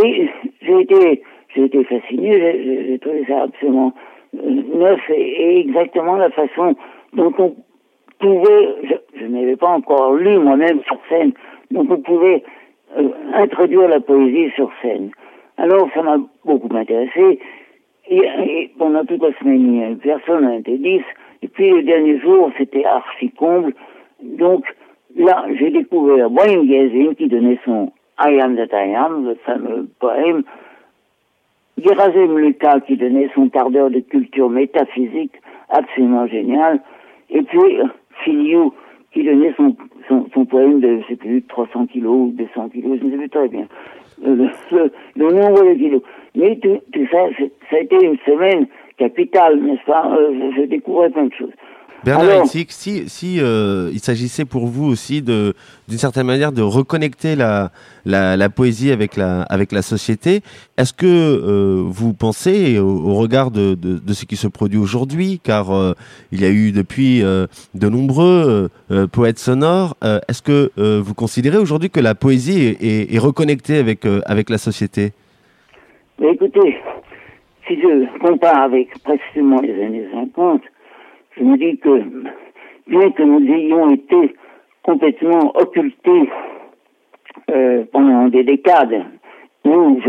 Et 0.03 0.29
j'ai 0.61 0.81
été, 0.81 1.23
j'ai 1.55 1.65
été 1.65 1.83
fasciné, 1.83 2.85
j'ai 2.87 2.99
trouvé 2.99 3.25
ça 3.27 3.43
absolument 3.43 3.93
euh, 4.37 4.61
neuf 4.75 4.99
et, 5.09 5.59
exactement 5.61 6.15
la 6.15 6.29
façon 6.29 6.75
dont 7.13 7.33
on 7.39 7.55
pouvait, 8.19 8.69
je, 8.83 9.19
je 9.19 9.25
n'avais 9.25 9.55
pas 9.55 9.69
encore 9.69 10.13
lu 10.13 10.37
moi-même 10.37 10.81
sur 10.83 10.99
scène, 11.09 11.33
dont 11.71 11.87
on 11.89 11.97
pouvait 11.97 12.43
euh, 12.97 13.09
introduire 13.33 13.87
la 13.87 13.99
poésie 13.99 14.51
sur 14.55 14.71
scène. 14.81 15.09
Alors 15.57 15.89
ça 15.93 16.03
m'a 16.03 16.17
beaucoup 16.45 16.75
intéressé. 16.75 17.39
Et, 18.07 18.17
et, 18.17 18.71
pendant 18.77 19.05
toute 19.05 19.21
la 19.21 19.33
semaine, 19.39 19.97
personne 20.01 20.45
n'a 20.45 20.57
été 20.57 20.77
dix. 20.77 21.03
Et 21.41 21.47
puis 21.47 21.69
le 21.69 21.83
dernier 21.83 22.19
jour, 22.19 22.51
c'était 22.57 22.85
archi 22.85 23.29
comble. 23.31 23.73
Donc 24.21 24.65
là, 25.15 25.45
j'ai 25.57 25.71
découvert 25.71 26.29
Brian 26.29 26.63
Gazin 26.63 27.13
qui 27.15 27.27
donnait 27.27 27.59
son 27.65 27.91
I 28.19 28.39
am 28.41 28.55
that 28.57 28.73
I 28.73 28.93
am, 28.95 29.25
le 29.25 29.35
fameux 29.35 29.87
poème. 29.99 30.43
Gerasim 31.77 32.37
Lucas 32.37 32.81
qui 32.81 32.97
donnait 32.97 33.29
son 33.33 33.47
quart 33.49 33.69
d'heure 33.69 33.89
de 33.89 34.01
culture 34.01 34.49
métaphysique 34.49 35.33
absolument 35.69 36.27
génial. 36.27 36.81
Et 37.29 37.41
puis 37.41 37.79
Phil 38.23 38.47
Yu 38.47 38.69
qui 39.13 39.23
donnait 39.23 39.53
son, 39.55 39.75
son, 40.07 40.45
poème 40.45 40.81
de, 40.81 40.99
je 41.01 41.07
sais 41.07 41.15
plus, 41.15 41.41
300 41.43 41.87
kilos 41.87 42.29
ou 42.29 42.33
200 42.35 42.69
kilos, 42.69 42.99
je 42.99 43.05
ne 43.05 43.11
sais 43.11 43.17
plus 43.17 43.29
très 43.29 43.47
bien, 43.47 43.67
le, 44.23 44.49
le, 45.15 45.31
nombre 45.31 45.63
de 45.63 45.73
kilos. 45.75 46.01
Mais 46.35 46.57
tout, 46.57 46.79
tout 46.93 47.07
ça, 47.11 47.17
ça 47.69 47.77
a 47.77 47.79
été 47.79 47.95
une 48.05 48.17
semaine 48.19 48.67
capitale, 48.97 49.59
n'est-ce 49.59 49.85
pas? 49.85 50.11
Euh, 50.15 50.51
Je 50.57 50.63
découvrais 50.63 51.09
plein 51.09 51.25
de 51.25 51.33
choses. 51.33 51.53
Bernard 52.05 52.29
Alors, 52.29 52.47
si, 52.47 52.65
si 53.09 53.41
euh, 53.41 53.89
il 53.91 53.99
s'agissait 53.99 54.45
pour 54.45 54.67
vous 54.67 54.85
aussi 54.85 55.21
de, 55.21 55.53
d'une 55.89 55.97
certaine 55.97 56.25
manière, 56.25 56.51
de 56.51 56.61
reconnecter 56.61 57.35
la, 57.35 57.71
la, 58.05 58.37
la, 58.37 58.49
poésie 58.49 58.91
avec 58.91 59.17
la, 59.17 59.41
avec 59.43 59.71
la 59.73 59.81
société, 59.81 60.41
est-ce 60.77 60.93
que 60.93 61.05
euh, 61.05 61.83
vous 61.85 62.13
pensez, 62.13 62.79
au, 62.79 62.87
au 62.87 63.15
regard 63.15 63.51
de, 63.51 63.75
de, 63.75 63.97
de, 63.99 64.13
ce 64.13 64.25
qui 64.25 64.37
se 64.37 64.47
produit 64.47 64.79
aujourd'hui, 64.79 65.41
car 65.43 65.75
euh, 65.75 65.93
il 66.31 66.41
y 66.41 66.45
a 66.45 66.49
eu 66.49 66.71
depuis 66.71 67.21
euh, 67.21 67.47
de 67.73 67.89
nombreux 67.89 68.69
euh, 68.91 69.07
poètes 69.07 69.39
sonores, 69.39 69.95
est-ce 70.27 70.41
que 70.41 70.71
vous 70.77 71.13
considérez 71.13 71.57
aujourd'hui 71.57 71.89
que 71.89 71.99
la 71.99 72.15
poésie 72.15 72.61
est, 72.61 72.83
est, 72.83 73.13
est 73.13 73.19
reconnectée 73.19 73.77
avec, 73.77 74.05
avec 74.25 74.49
la 74.49 74.57
société? 74.57 75.11
Mais 76.19 76.31
Écoutez, 76.31 76.77
si 77.67 77.75
je 77.79 78.19
compare 78.19 78.63
avec 78.63 78.87
précisément 79.03 79.61
les 79.61 79.73
années 79.83 80.07
50, 80.13 80.61
je 81.39 81.43
me 81.45 81.57
dis 81.57 81.77
que 81.77 82.01
bien 82.87 83.11
que 83.11 83.23
nous 83.23 83.41
ayons 83.53 83.91
été 83.91 84.35
complètement 84.83 85.55
occultés 85.55 86.29
euh, 87.49 87.83
pendant 87.91 88.27
des 88.27 88.43
décades, 88.43 89.05
nous, 89.63 90.01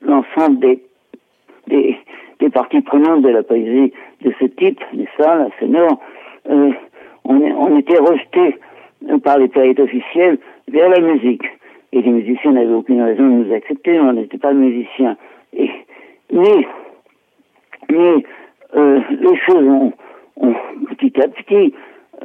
l'ensemble 0.00 0.58
des, 0.58 1.96
des, 2.40 2.50
parties 2.50 2.80
prenantes 2.80 3.22
de 3.22 3.28
la 3.28 3.42
poésie 3.42 3.92
de 4.22 4.32
ce 4.40 4.46
type, 4.46 4.80
n'est-ce 4.92 5.22
pas, 5.22 5.36
la 5.36 5.48
sonore, 5.60 6.00
euh, 6.50 6.72
on, 7.24 7.78
était 7.78 7.98
rejetés 7.98 8.56
par 9.22 9.38
les 9.38 9.48
périodes 9.48 9.80
officielles 9.80 10.38
vers 10.68 10.88
la 10.88 11.00
musique. 11.00 11.44
Et 11.92 12.02
les 12.02 12.10
musiciens 12.10 12.52
n'avaient 12.52 12.72
aucune 12.72 13.02
raison 13.02 13.22
de 13.22 13.44
nous 13.44 13.54
accepter, 13.54 13.98
on 14.00 14.12
n'était 14.12 14.38
pas 14.38 14.52
musiciens. 14.52 15.16
Et, 15.56 15.70
mais, 16.32 16.66
mais 17.90 18.24
euh, 18.76 19.00
les 19.10 19.36
choses 19.46 19.66
ont, 19.66 19.92
petit 20.40 21.20
à 21.20 21.28
petit, 21.28 21.74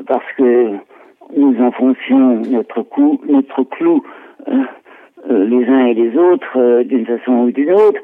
parce 0.08 0.26
que 0.38 0.78
nous 1.36 1.56
enfoncions 1.62 2.42
notre, 2.50 2.82
coup, 2.84 3.22
notre 3.28 3.64
clou 3.64 4.04
euh, 4.48 4.64
euh, 5.30 5.46
les 5.46 5.66
uns 5.68 5.86
et 5.86 5.94
les 5.94 6.18
autres 6.18 6.58
euh, 6.58 6.84
d'une 6.84 7.06
façon 7.06 7.32
ou 7.32 7.52
d'une 7.52 7.72
autre. 7.72 8.02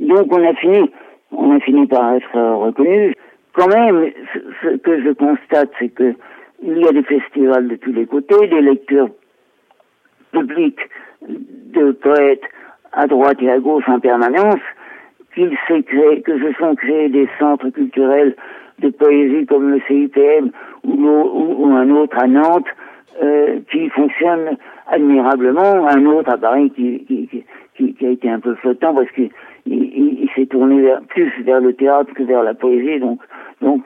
Donc 0.00 0.32
on 0.32 0.48
a 0.48 0.54
fini, 0.54 0.90
on 1.32 1.54
a 1.56 1.60
fini 1.60 1.86
par 1.86 2.14
être 2.14 2.38
reconnu. 2.38 3.14
Quand 3.54 3.68
même, 3.68 4.10
ce, 4.32 4.38
ce 4.62 4.76
que 4.76 5.02
je 5.02 5.10
constate, 5.10 5.70
c'est 5.78 5.88
que 5.88 6.14
il 6.62 6.78
y 6.78 6.88
a 6.88 6.92
des 6.92 7.02
festivals 7.02 7.68
de 7.68 7.76
tous 7.76 7.92
les 7.92 8.06
côtés, 8.06 8.46
des 8.48 8.60
lectures 8.60 9.10
publiques 10.32 10.80
de 11.28 11.92
poètes 11.92 12.42
à 12.92 13.06
droite 13.06 13.38
et 13.40 13.50
à 13.50 13.58
gauche 13.58 13.88
en 13.88 14.00
permanence, 14.00 14.60
qu'il 15.34 15.56
s'est 15.68 15.82
créé, 15.82 16.20
que 16.22 16.38
se 16.38 16.52
sont 16.58 16.74
créés 16.74 17.08
des 17.08 17.28
centres 17.38 17.68
culturels 17.70 18.34
de 18.80 18.90
poésie 18.90 19.46
comme 19.46 19.70
le 19.70 19.80
CIPM 19.86 20.50
ou, 20.84 21.66
un 21.70 21.90
autre 21.90 22.16
à 22.18 22.26
Nantes 22.26 22.66
euh, 23.22 23.58
qui 23.70 23.88
fonctionne 23.90 24.56
admirablement, 24.86 25.86
un 25.88 26.04
autre 26.06 26.30
à 26.30 26.38
Paris 26.38 26.70
qui, 26.74 27.04
qui, 27.06 27.44
qui, 27.76 27.94
qui 27.94 28.06
a 28.06 28.10
été 28.10 28.30
un 28.30 28.40
peu 28.40 28.54
flottant 28.56 28.94
parce 28.94 29.10
qu'il 29.10 29.30
il, 29.66 30.22
il 30.22 30.30
s'est 30.34 30.46
tourné 30.46 30.80
vers, 30.80 31.02
plus 31.02 31.30
vers 31.42 31.60
le 31.60 31.72
théâtre 31.74 32.12
que 32.14 32.22
vers 32.22 32.42
la 32.42 32.54
poésie, 32.54 33.00
donc 33.00 33.20
donc 33.60 33.82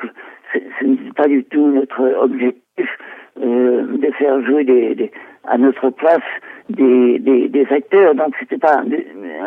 ce 0.52 0.84
n'est 0.84 1.12
pas 1.16 1.28
du 1.28 1.44
tout 1.44 1.66
notre 1.66 2.02
objectif 2.20 2.98
euh, 3.42 3.96
de 3.96 4.10
faire 4.12 4.42
jouer 4.44 4.64
des, 4.64 4.94
des, 4.94 5.10
à 5.48 5.56
notre 5.56 5.90
place 5.90 6.20
des, 6.68 7.18
des, 7.18 7.48
des 7.48 7.66
acteurs, 7.70 8.14
donc 8.14 8.34
c'était 8.38 8.58
pas 8.58 8.82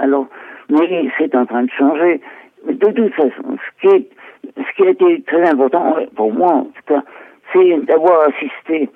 alors 0.01 0.27
mais 0.69 1.09
c'est 1.17 1.35
en 1.35 1.45
train 1.45 1.63
de 1.63 1.71
changer. 1.71 2.21
De 2.67 2.91
toute 2.91 3.13
façon, 3.13 3.57
ce 3.57 3.87
qui 3.87 3.95
est 3.95 4.09
ce 4.57 4.75
qui 4.75 4.87
a 4.87 4.91
été 4.91 5.21
très 5.23 5.49
important, 5.49 5.97
pour 6.15 6.33
moi 6.33 6.51
en 6.53 6.63
tout 6.65 6.83
cas, 6.87 7.03
c'est 7.53 7.77
d'avoir 7.85 8.29
assisté 8.29 8.89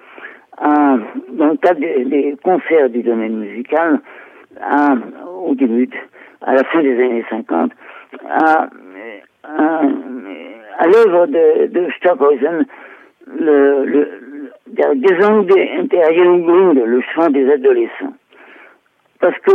à, 0.57 0.97
dans 1.33 1.47
le 1.47 1.57
cadre 1.57 1.79
des, 1.79 2.35
concerts 2.43 2.89
du 2.89 3.03
domaine 3.03 3.37
musical, 3.37 3.99
au 5.43 5.55
début, 5.55 5.89
à 6.41 6.55
la 6.55 6.63
fin 6.65 6.81
des 6.81 6.95
années 6.95 7.25
50, 7.29 7.71
à, 8.29 8.69
l'œuvre 10.85 11.27
de, 11.27 11.67
de 11.67 11.91
Stockhausen, 11.97 12.65
le, 13.27 13.85
le, 13.85 14.29
Der 14.71 14.93
Gesang 15.01 15.47
der 15.47 16.11
le 16.85 17.01
chant 17.01 17.29
des 17.31 17.51
adolescents. 17.51 18.13
Parce 19.19 19.37
que 19.39 19.51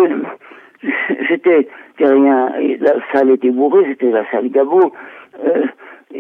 j'étais 1.29 1.69
la 2.01 2.95
salle 3.13 3.31
était 3.31 3.51
bourrée, 3.51 3.85
c'était 3.89 4.11
la 4.11 4.29
salle 4.31 4.49
Gabo, 4.51 4.93
euh, 5.47 5.67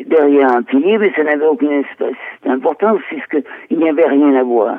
derrière 0.06 0.50
un 0.50 0.62
pilier, 0.62 0.98
mais 0.98 1.12
ça 1.14 1.22
n'avait 1.22 1.46
aucune 1.46 1.72
espèce 1.72 2.16
d'importance 2.44 3.00
puisqu'il 3.08 3.78
n'y 3.78 3.88
avait 3.88 4.06
rien 4.06 4.34
à 4.34 4.42
voir. 4.42 4.78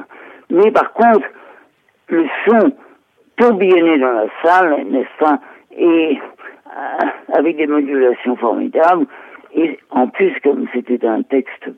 Mais 0.50 0.72
par 0.72 0.94
contre, 0.94 1.28
le 2.10 2.26
son 2.46 2.72
tourbillonnait 3.38 4.00
dans 4.00 4.12
la 4.12 4.28
salle, 4.44 4.86
n'est-ce 4.90 5.18
pas, 5.20 5.40
et 5.78 6.20
euh, 6.68 7.06
avec 7.34 7.58
des 7.58 7.68
modulations 7.68 8.36
formidables, 8.36 9.06
et 9.54 9.80
en 9.92 10.08
plus, 10.08 10.34
comme 10.44 10.68
c'était 10.74 11.06
un 11.06 11.22
texte 11.24 11.70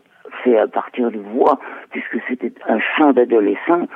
fait 0.43 0.58
à 0.58 0.67
partir 0.67 1.12
de 1.12 1.19
voix, 1.19 1.60
puisque 1.91 2.17
c'était 2.28 2.54
un 2.67 2.80
chant 2.97 3.12
d'adolescent, 3.12 3.88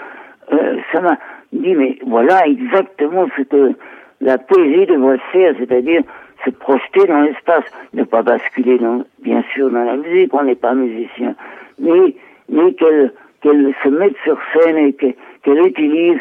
euh, 0.54 0.77
ça 0.91 1.01
m'a 1.01 1.17
dit, 1.51 1.75
mais 1.75 1.97
voilà 2.06 2.45
exactement 2.45 3.27
ce 3.36 3.41
que 3.43 3.73
la 4.21 4.38
poésie 4.38 4.86
devrait 4.86 5.19
faire, 5.32 5.56
c'est-à-dire 5.58 6.04
se 6.45 6.49
projeter 6.51 7.06
dans 7.08 7.21
l'espace, 7.21 7.65
ne 7.93 8.04
pas 8.04 8.21
basculer 8.21 8.77
dans, 8.77 9.04
bien 9.23 9.43
sûr 9.54 9.69
dans 9.69 9.84
la 9.84 9.97
musique, 9.97 10.34
on 10.34 10.43
n'est 10.43 10.56
pas 10.56 10.73
musicien, 10.73 11.36
mais, 11.80 12.15
mais 12.49 12.73
qu'elle 12.73 13.13
qu'elle 13.41 13.73
se 13.84 13.89
mette 13.89 14.15
sur 14.23 14.38
scène 14.54 14.77
et 14.77 14.93
qu'elle 14.93 15.15
qu 15.43 15.67
utilise 15.67 16.19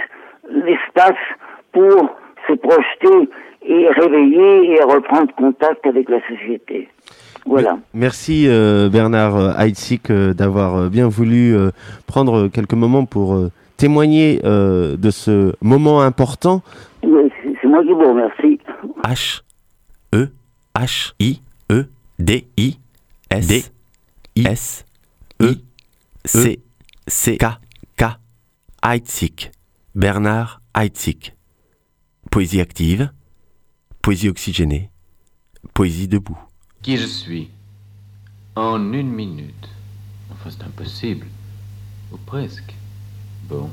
l'espace 0.50 1.12
pour 1.72 2.16
se 2.48 2.54
projeter 2.54 3.28
et 3.62 3.88
réveiller 3.88 4.72
et 4.72 4.82
reprendre 4.82 5.32
contact 5.34 5.86
avec 5.86 6.08
la 6.08 6.20
société. 6.28 6.88
Voilà. 7.46 7.78
Merci 7.94 8.46
euh, 8.48 8.88
Bernard 8.88 9.60
Heitzig 9.60 10.00
euh, 10.10 10.34
d'avoir 10.34 10.76
euh, 10.76 10.88
bien 10.88 11.08
voulu 11.08 11.54
euh, 11.54 11.70
prendre 12.06 12.48
quelques 12.48 12.74
moments 12.74 13.04
pour 13.04 13.34
euh, 13.34 13.50
témoigner 13.76 14.40
euh, 14.44 14.96
de 14.96 15.10
ce 15.10 15.52
moment 15.62 16.00
important. 16.02 16.62
C'est 17.02 17.68
moi 17.68 17.82
qui 17.82 17.92
vous 17.92 18.08
remercie. 18.08 18.58
H 19.04 19.42
E 20.12 20.26
H 20.74 21.14
I 21.20 21.40
E 21.70 21.82
D 22.18 22.48
I 22.56 22.78
S 23.30 23.46
D 23.46 23.64
I 24.36 24.46
S 24.46 24.84
E 25.40 25.64
C 26.24 26.60
C 27.06 27.38
K 27.38 27.58
K 27.96 28.18
Heitzig 28.82 29.50
Bernard 29.94 30.60
Heitzig 30.74 31.34
Poésie 32.30 32.60
active, 32.60 33.10
poésie 34.02 34.28
oxygénée, 34.28 34.88
poésie 35.74 36.06
debout. 36.06 36.38
Qui 36.80 36.96
je 36.96 37.06
suis? 37.06 37.50
En 38.54 38.92
une 38.92 39.10
minute. 39.10 39.68
Enfin, 40.30 40.48
c'est 40.50 40.62
impossible. 40.62 41.26
Ou 42.12 42.18
presque. 42.18 42.72
Bon. 43.48 43.68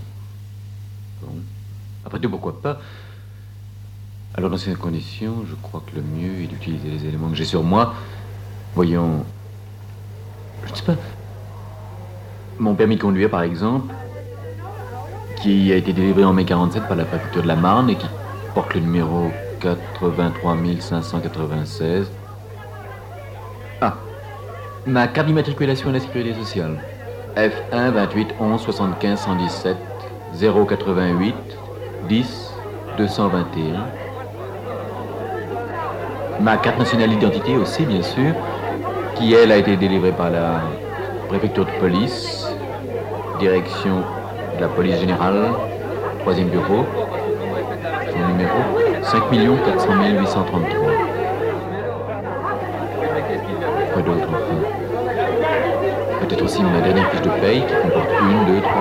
Bon. 1.21 1.35
Après 2.03 2.19
tout, 2.19 2.31
pourquoi 2.31 2.59
pas? 2.59 2.81
Alors 4.37 4.51
dans 4.51 4.57
ces 4.57 4.75
conditions, 4.75 5.45
je 5.49 5.55
crois 5.55 5.81
que 5.87 5.95
le 5.95 6.03
mieux 6.03 6.43
est 6.43 6.45
d'utiliser 6.45 6.89
les 6.89 7.07
éléments 7.07 7.29
que 7.29 7.35
j'ai 7.35 7.43
sur 7.43 7.63
moi. 7.63 7.95
Voyons, 8.75 9.25
je 10.63 10.71
ne 10.71 10.75
sais 10.75 10.83
pas, 10.83 10.93
mon 12.59 12.75
permis 12.75 12.97
de 12.97 13.01
conduire 13.01 13.31
par 13.31 13.41
exemple, 13.41 13.91
qui 15.41 15.73
a 15.73 15.75
été 15.75 15.91
délivré 15.91 16.23
en 16.23 16.33
mai 16.33 16.45
47 16.45 16.87
par 16.87 16.95
la 16.95 17.05
préfecture 17.05 17.41
de 17.41 17.47
la 17.47 17.55
Marne 17.55 17.89
et 17.89 17.95
qui 17.95 18.05
porte 18.53 18.75
le 18.75 18.81
numéro 18.81 19.31
83 19.59 20.55
596. 20.81 22.11
Ah, 23.81 23.95
ma 24.85 25.07
carte 25.07 25.25
d'immatriculation 25.25 25.89
à 25.89 25.93
la 25.93 25.99
sécurité 25.99 26.35
sociale. 26.35 26.79
F1 27.35 27.89
28 27.89 28.35
11 28.39 28.61
75 28.61 29.19
117 29.19 29.77
088 30.39 31.33
10 32.07 32.51
221. 32.99 34.06
Ma 36.39 36.55
carte 36.57 36.77
nationale 36.77 37.09
d'identité 37.09 37.57
aussi, 37.57 37.83
bien 37.85 38.01
sûr, 38.03 38.33
qui 39.15 39.33
elle 39.33 39.51
a 39.51 39.57
été 39.57 39.75
délivrée 39.75 40.11
par 40.11 40.29
la 40.29 40.61
préfecture 41.27 41.65
de 41.65 41.71
police, 41.79 42.47
direction 43.39 44.03
de 44.55 44.61
la 44.61 44.67
police 44.67 44.99
générale, 44.99 45.49
troisième 46.21 46.49
bureau, 46.49 46.85
son 48.11 48.27
numéro 48.27 48.59
5 49.01 49.21
400 49.65 49.93
833. 50.19 50.91
Quoi 53.93 54.01
d'autre 54.03 54.27
enfin? 54.29 54.59
Peut-être 56.21 56.43
aussi 56.43 56.61
ma 56.63 56.81
dernière 56.81 57.09
fiche 57.09 57.21
de 57.21 57.29
paye 57.41 57.63
qui 57.65 57.73
comporte 57.81 58.09
1, 58.09 58.51
2, 58.51 58.61
3, 58.61 58.71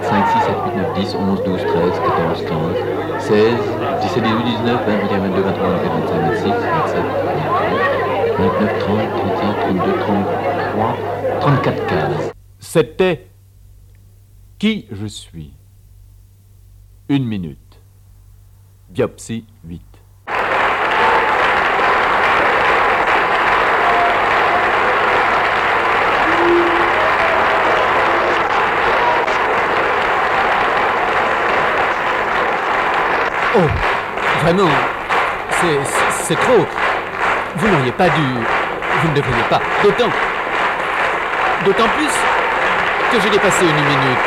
4, 0.00 0.04
5, 0.04 0.26
6, 0.28 0.32
7, 0.44 0.54
8, 0.66 0.76
9, 0.76 0.79
10, 1.00 1.14
11, 1.16 1.42
12, 1.44 1.64
13, 1.64 1.98
14, 1.98 2.44
15, 2.44 2.76
16, 3.20 3.56
17, 4.02 4.24
18, 4.24 4.44
19, 4.44 4.84
20, 4.84 4.98
21, 5.00 5.20
22, 5.20 5.42
23, 5.42 5.70
24, 5.70 5.96
25, 6.00 6.20
26, 6.30 6.52
27, 6.52 7.04
29, 8.36 8.78
30, 8.80 9.08
31, 9.16 9.54
32, 9.54 9.98
33, 9.98 10.96
34 11.40 11.86
cases. 11.86 12.32
C'était 12.58 13.28
qui 14.58 14.86
je 14.90 15.06
suis? 15.06 15.54
Une 17.08 17.24
minute. 17.24 17.80
Biopsie 18.90 19.46
8. 19.64 19.89
Oh, 33.56 33.66
vraiment, 34.42 34.68
c'est- 35.60 36.34
trop. 36.36 36.64
Vous 37.56 37.68
n'auriez 37.68 37.92
pas 37.92 38.08
dû. 38.08 38.22
Vous 39.02 39.08
ne 39.08 39.14
devriez 39.14 39.42
pas. 39.50 39.60
D'autant. 39.82 40.10
D'autant 41.64 41.88
plus 41.96 42.12
que 43.12 43.20
j'ai 43.20 43.30
dépassé 43.30 43.64
une 43.64 43.74
minute. 43.74 44.24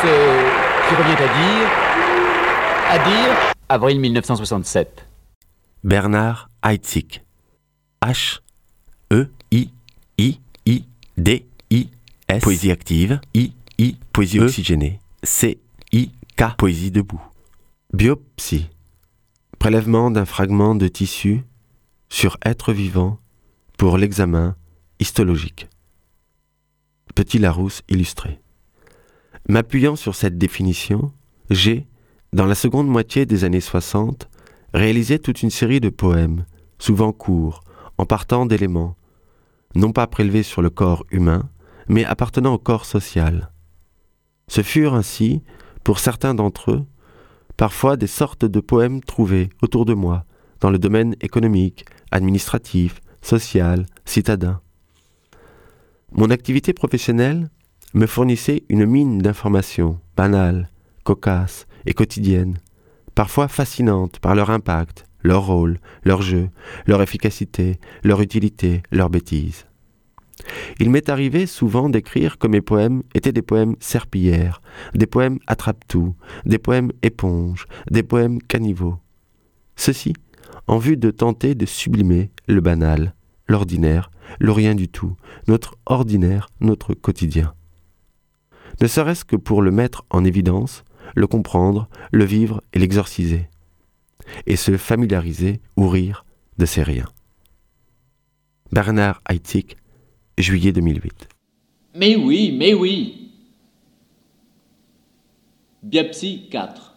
Ce 0.00 0.88
qui 0.88 0.94
revient 0.94 1.22
à 1.22 1.28
dire. 1.38 1.68
À 2.90 2.98
dire. 2.98 3.36
Avril 3.68 3.98
1967. 4.00 5.06
Bernard 5.82 6.48
Heitzig. 6.64 7.22
H 8.02 8.40
E 9.12 9.26
I 9.50 9.70
I 10.18 10.40
I 10.66 10.84
D 11.16 11.46
I 11.70 11.88
S 12.28 12.42
poésie 12.42 12.70
active 12.70 13.18
I 13.34 13.52
I 13.78 13.96
poésie 14.12 14.40
oxygénée 14.40 15.00
C 15.22 15.58
I 15.92 16.10
K 16.36 16.56
poésie 16.56 16.90
debout. 16.90 17.20
Biopsie. 17.94 18.70
Prélèvement 19.60 20.10
d'un 20.10 20.24
fragment 20.24 20.74
de 20.74 20.88
tissu 20.88 21.44
sur 22.08 22.38
être 22.44 22.72
vivant 22.72 23.20
pour 23.78 23.98
l'examen 23.98 24.56
histologique. 24.98 25.68
Petit 27.14 27.38
Larousse 27.38 27.82
illustré. 27.88 28.40
M'appuyant 29.48 29.94
sur 29.94 30.16
cette 30.16 30.36
définition, 30.36 31.12
j'ai, 31.50 31.86
dans 32.32 32.46
la 32.46 32.56
seconde 32.56 32.88
moitié 32.88 33.26
des 33.26 33.44
années 33.44 33.60
60, 33.60 34.28
réalisé 34.72 35.20
toute 35.20 35.42
une 35.42 35.50
série 35.50 35.78
de 35.78 35.88
poèmes, 35.88 36.46
souvent 36.80 37.12
courts, 37.12 37.62
en 37.96 38.06
partant 38.06 38.44
d'éléments, 38.44 38.96
non 39.76 39.92
pas 39.92 40.08
prélevés 40.08 40.42
sur 40.42 40.62
le 40.62 40.70
corps 40.70 41.06
humain, 41.12 41.48
mais 41.86 42.04
appartenant 42.04 42.54
au 42.54 42.58
corps 42.58 42.86
social. 42.86 43.52
Ce 44.48 44.64
furent 44.64 44.94
ainsi, 44.94 45.44
pour 45.84 46.00
certains 46.00 46.34
d'entre 46.34 46.72
eux, 46.72 46.86
parfois 47.56 47.96
des 47.96 48.06
sortes 48.06 48.44
de 48.44 48.60
poèmes 48.60 49.02
trouvés 49.02 49.50
autour 49.62 49.84
de 49.84 49.94
moi, 49.94 50.24
dans 50.60 50.70
le 50.70 50.78
domaine 50.78 51.14
économique, 51.20 51.84
administratif, 52.10 53.00
social, 53.22 53.86
citadin. 54.04 54.60
Mon 56.12 56.30
activité 56.30 56.72
professionnelle 56.72 57.50
me 57.92 58.06
fournissait 58.06 58.64
une 58.68 58.86
mine 58.86 59.18
d'informations 59.18 59.98
banales, 60.16 60.68
cocasses 61.04 61.66
et 61.86 61.92
quotidiennes, 61.92 62.58
parfois 63.14 63.48
fascinantes 63.48 64.18
par 64.18 64.34
leur 64.34 64.50
impact, 64.50 65.04
leur 65.22 65.46
rôle, 65.46 65.78
leur 66.04 66.22
jeu, 66.22 66.50
leur 66.86 67.02
efficacité, 67.02 67.78
leur 68.02 68.20
utilité, 68.20 68.82
leur 68.90 69.10
bêtise. 69.10 69.66
Il 70.80 70.90
m'est 70.90 71.08
arrivé 71.08 71.46
souvent 71.46 71.88
d'écrire 71.88 72.38
que 72.38 72.46
mes 72.46 72.60
poèmes 72.60 73.02
étaient 73.14 73.32
des 73.32 73.42
poèmes 73.42 73.76
serpillères, 73.80 74.60
des 74.94 75.06
poèmes 75.06 75.38
attrape-tout, 75.46 76.14
des 76.44 76.58
poèmes 76.58 76.92
éponges, 77.02 77.66
des 77.90 78.02
poèmes 78.02 78.40
caniveaux. 78.42 78.98
Ceci 79.76 80.14
en 80.66 80.78
vue 80.78 80.96
de 80.96 81.10
tenter 81.10 81.54
de 81.54 81.66
sublimer 81.66 82.30
le 82.46 82.60
banal, 82.60 83.14
l'ordinaire, 83.48 84.10
le 84.38 84.52
rien 84.52 84.74
du 84.74 84.88
tout, 84.88 85.16
notre 85.46 85.76
ordinaire, 85.86 86.48
notre 86.60 86.94
quotidien. 86.94 87.54
Ne 88.80 88.86
serait-ce 88.86 89.24
que 89.24 89.36
pour 89.36 89.62
le 89.62 89.70
mettre 89.70 90.04
en 90.10 90.24
évidence, 90.24 90.84
le 91.14 91.26
comprendre, 91.26 91.88
le 92.12 92.24
vivre 92.24 92.62
et 92.72 92.78
l'exorciser, 92.78 93.48
et 94.46 94.56
se 94.56 94.76
familiariser 94.76 95.60
ou 95.76 95.88
rire 95.88 96.24
de 96.58 96.66
ces 96.66 96.82
riens. 96.82 97.10
Bernard 98.72 99.20
Heitzig, 99.28 99.76
juillet 100.38 100.72
2008. 100.72 101.28
Mais 101.94 102.16
oui, 102.16 102.52
mais 102.56 102.74
oui. 102.74 103.28
Biopsie 105.82 106.42
4. 106.50 106.94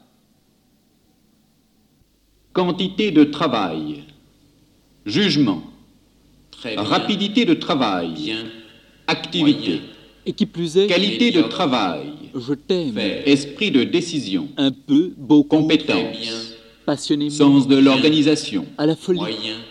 Quantité 2.54 3.12
de 3.12 3.24
travail. 3.26 4.04
Jugement. 5.06 5.62
Rapidité 6.76 7.46
de 7.46 7.54
travail. 7.54 8.36
Activité. 9.06 9.82
Et 10.26 10.34
qui 10.34 10.46
plus 10.46 10.78
est. 10.78 10.88
Qualité 10.88 11.32
de 11.32 11.44
travail. 11.44 12.14
Je 12.36 12.54
t'aime. 12.54 12.98
Esprit 12.98 13.72
de 13.72 13.84
décision. 13.84 14.50
Un 14.58 14.72
peu, 14.72 15.14
beaucoup. 15.16 15.58
Compétence. 15.58 16.56
Passionnément. 16.86 17.32
Sens 17.32 17.68
de 17.68 17.76
l'organisation. 17.76 18.66
À 18.78 18.86
la 18.86 18.96
folie. 18.96 19.22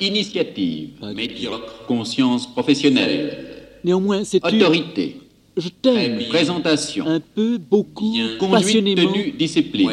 Initiative. 0.00 0.90
Pas 1.00 1.12
du 1.12 1.48
Conscience 1.86 2.46
professionnelle. 2.46 3.45
Néanmoins, 3.86 4.24
c'est 4.24 4.44
Autorité. 4.44 5.20
Je 5.56 5.68
t'aime. 5.68 6.18
Présentation. 6.28 7.06
Un 7.06 7.20
peu, 7.20 7.56
beaucoup. 7.56 8.16
Conduite, 8.40 8.50
Passionnément. 8.64 9.12
tenue, 9.12 9.30
discipline. 9.30 9.90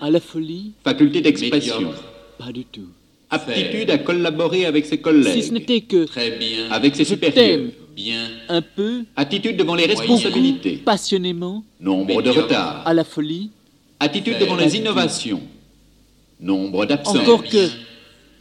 À 0.00 0.10
la 0.10 0.18
folie. 0.18 0.72
Faculté 0.82 1.20
d'expression. 1.20 1.92
Pas 2.40 2.50
du 2.50 2.64
tout. 2.64 2.88
Aptitude 3.30 3.88
à 3.90 3.98
collaborer 3.98 4.66
avec 4.66 4.84
ses 4.84 4.98
collègues. 4.98 5.32
Si 5.32 5.44
ce 5.44 5.52
n'était 5.52 5.80
que. 5.80 6.06
Avec 6.72 6.96
ses 6.96 7.04
Je 7.04 7.08
supérieurs. 7.10 7.34
t'aime. 7.34 7.70
Un 8.48 8.62
peu. 8.62 9.04
Attitude 9.14 9.56
devant 9.56 9.76
les 9.76 9.86
responsabilités. 9.86 10.72
Beaucoup, 10.72 10.84
passionnément. 10.84 11.62
Nombre 11.80 12.22
de 12.22 12.30
retards. 12.30 12.82
À 12.84 12.92
la 12.92 13.04
folie. 13.04 13.50
Attitude 14.00 14.38
devant 14.40 14.56
les 14.56 14.76
innovations. 14.76 15.40
Nombre 16.40 16.84
d'absences. 16.84 17.16
Encore 17.16 17.44
que. 17.44 17.68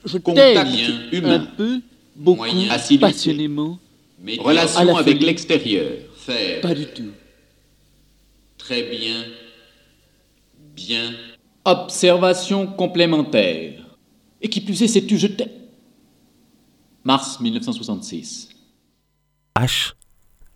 Je 0.03 0.17
Contact 0.17 0.71
t'aime. 0.71 0.95
humain. 1.11 1.35
Un 1.35 1.45
peu, 1.55 1.79
beaucoup, 2.15 2.43
Assiduité. 2.71 2.99
passionnément. 3.01 3.77
À 4.27 4.41
Relation 4.43 4.85
la 4.85 4.97
avec 4.97 5.21
l'extérieur. 5.21 5.91
Pas 6.61 6.73
du 6.73 6.87
tout. 6.87 7.11
Très 8.57 8.83
bien. 8.83 9.25
Bien. 10.75 11.13
Observation 11.63 12.67
complémentaire. 12.67 13.73
Et 14.41 14.49
qui 14.49 14.61
plus 14.61 14.81
est, 14.81 14.87
sais-tu, 14.87 15.17
je 15.17 15.27
t'aime. 15.27 15.49
Mars 17.03 17.39
1966. 17.39 18.49
H 19.57 19.93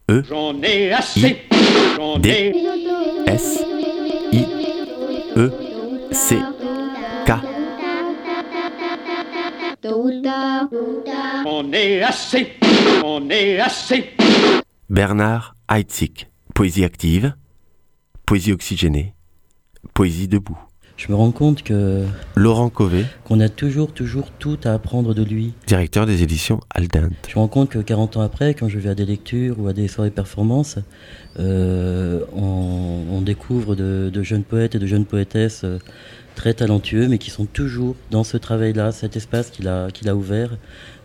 E 0.09 0.23
J'en 0.27 0.59
ai 0.63 0.91
assez. 0.91 1.37
J'en 1.95 2.17
D 2.17 2.29
ai. 2.29 2.53
S 3.27 3.59
I 4.33 4.45
E 5.37 5.51
C 6.11 6.37
K 7.25 7.31
J'en 11.43 11.71
ai 11.71 12.01
assez. 12.01 12.53
J'en 13.01 13.29
ai 13.29 13.59
assez. 13.59 14.05
Bernard 14.89 15.55
Heitzig. 15.71 16.27
Poésie 16.53 16.83
active, 16.83 17.33
poésie 18.25 18.51
oxygénée, 18.51 19.13
poésie 19.93 20.27
debout. 20.27 20.57
Je 20.97 21.07
me 21.09 21.15
rends 21.15 21.31
compte 21.31 21.63
que 21.63 22.03
Laurent 22.35 22.69
Cové, 22.69 23.05
qu'on 23.23 23.39
a 23.39 23.47
toujours, 23.47 23.93
toujours 23.93 24.29
tout 24.31 24.57
à 24.65 24.73
apprendre 24.73 25.13
de 25.13 25.23
lui. 25.23 25.53
directeur 25.65 26.05
des 26.05 26.23
éditions 26.23 26.59
Aldent. 26.71 27.11
Je 27.29 27.35
me 27.35 27.39
rends 27.39 27.47
compte 27.47 27.69
que 27.69 27.79
40 27.79 28.17
ans 28.17 28.21
après, 28.21 28.53
quand 28.53 28.67
je 28.67 28.77
vais 28.79 28.89
à 28.89 28.95
des 28.95 29.05
lectures 29.05 29.57
ou 29.61 29.67
à 29.69 29.73
des 29.73 29.87
soirées 29.87 30.11
performances, 30.11 30.77
euh, 31.39 32.25
on, 32.33 33.05
on 33.13 33.21
découvre 33.21 33.75
de, 33.75 34.09
de 34.13 34.23
jeunes 34.23 34.43
poètes 34.43 34.75
et 34.75 34.79
de 34.79 34.87
jeunes 34.87 35.05
poétesses 35.05 35.61
euh, 35.63 35.79
très 36.39 36.53
talentueux, 36.53 37.09
mais 37.09 37.17
qui 37.17 37.31
sont 37.31 37.45
toujours 37.45 37.97
dans 38.11 38.23
ce 38.23 38.37
travail-là, 38.37 38.93
cet 38.93 39.17
espace 39.17 39.49
qu'il 39.49 39.67
a, 39.67 39.91
qu'il 39.91 40.07
a 40.07 40.15
ouvert 40.15 40.51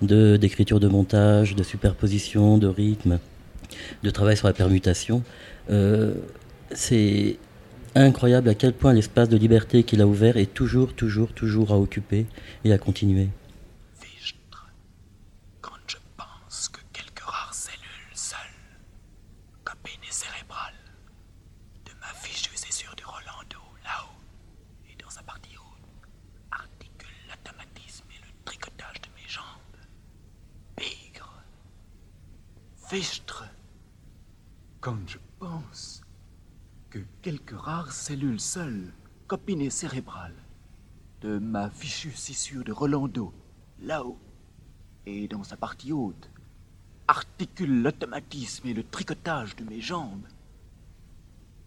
de 0.01 0.37
d'écriture 0.37 0.79
de 0.79 0.87
montage, 0.87 1.57
de 1.57 1.65
superposition, 1.65 2.57
de 2.57 2.69
rythme, 2.69 3.19
de 4.05 4.11
travail 4.11 4.37
sur 4.37 4.47
la 4.47 4.53
permutation. 4.53 5.25
Euh, 5.71 6.15
c'est 6.73 7.37
incroyable 7.97 8.49
à 8.49 8.55
quel 8.55 8.73
point 8.75 8.93
l'espace 8.93 9.29
de 9.29 9.37
liberté 9.37 9.83
qu'il 9.83 10.01
a 10.03 10.07
ouvert 10.07 10.37
est 10.37 10.55
toujours, 10.55 10.95
toujours, 10.95 11.33
toujours 11.33 11.73
à 11.73 11.79
occuper 11.81 12.27
et 12.65 12.73
à 12.73 12.79
continuer. 12.79 13.29
Quand 15.61 15.81
je 15.89 15.97
pense 16.17 16.69
que 16.69 16.81
quelques 16.93 17.27
rares 17.27 17.55
cellules 17.55 18.15
seules, 18.15 18.39
copines 19.65 20.07
et 20.09 20.13
cérébrales, 20.13 20.81
de 21.87 21.93
ma 22.01 22.13
fichue 22.23 22.57
césure 22.57 22.95
de 22.97 23.05
Rolando, 23.05 23.63
là-haut, 23.85 24.19
et 24.91 25.03
dans 25.03 25.11
sa 25.11 25.23
partie 25.23 25.57
haute, 25.57 25.89
articulent 26.51 27.25
l'automatisme 27.29 28.05
et 28.11 28.21
le 28.27 28.31
tricotage 28.45 29.01
de 29.01 29.09
mes 29.17 29.29
jambes. 29.29 29.79
Bigre. 30.77 31.33
Fichtre. 32.95 33.45
Quand 34.81 35.09
je 35.09 35.19
pense 35.41 36.03
que 36.91 37.01
quelques 37.23 37.59
rares 37.59 37.91
cellules 37.91 38.39
seules, 38.39 38.95
copines 39.27 39.63
et 39.63 39.71
cérébrales, 39.71 40.41
de 41.21 41.39
ma 41.39 41.71
fichue 41.71 42.13
scissure 42.13 42.63
de 42.63 42.71
Rolando, 42.71 43.35
là-haut, 43.81 44.21
et 45.07 45.27
dans 45.27 45.43
sa 45.43 45.57
partie 45.57 45.91
haute, 45.91 46.31
articule 47.09 47.83
l'automatisme 47.83 48.69
et 48.69 48.75
le 48.75 48.85
tricotage 48.85 49.57
de 49.57 49.65
mes 49.65 49.81
jambes. 49.81 50.29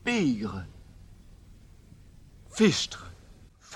Bigre. 0.05 0.63
Fichtre. 2.51 3.06